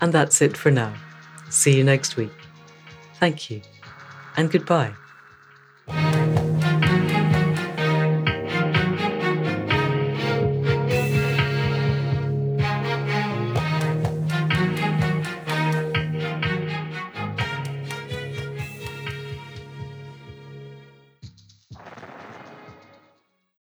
And 0.00 0.12
that's 0.12 0.42
it 0.42 0.56
for 0.56 0.72
now. 0.72 0.92
See 1.48 1.76
you 1.76 1.84
next 1.84 2.16
week. 2.16 2.32
Thank 3.20 3.50
you 3.50 3.62
and 4.36 4.50
goodbye. 4.50 4.94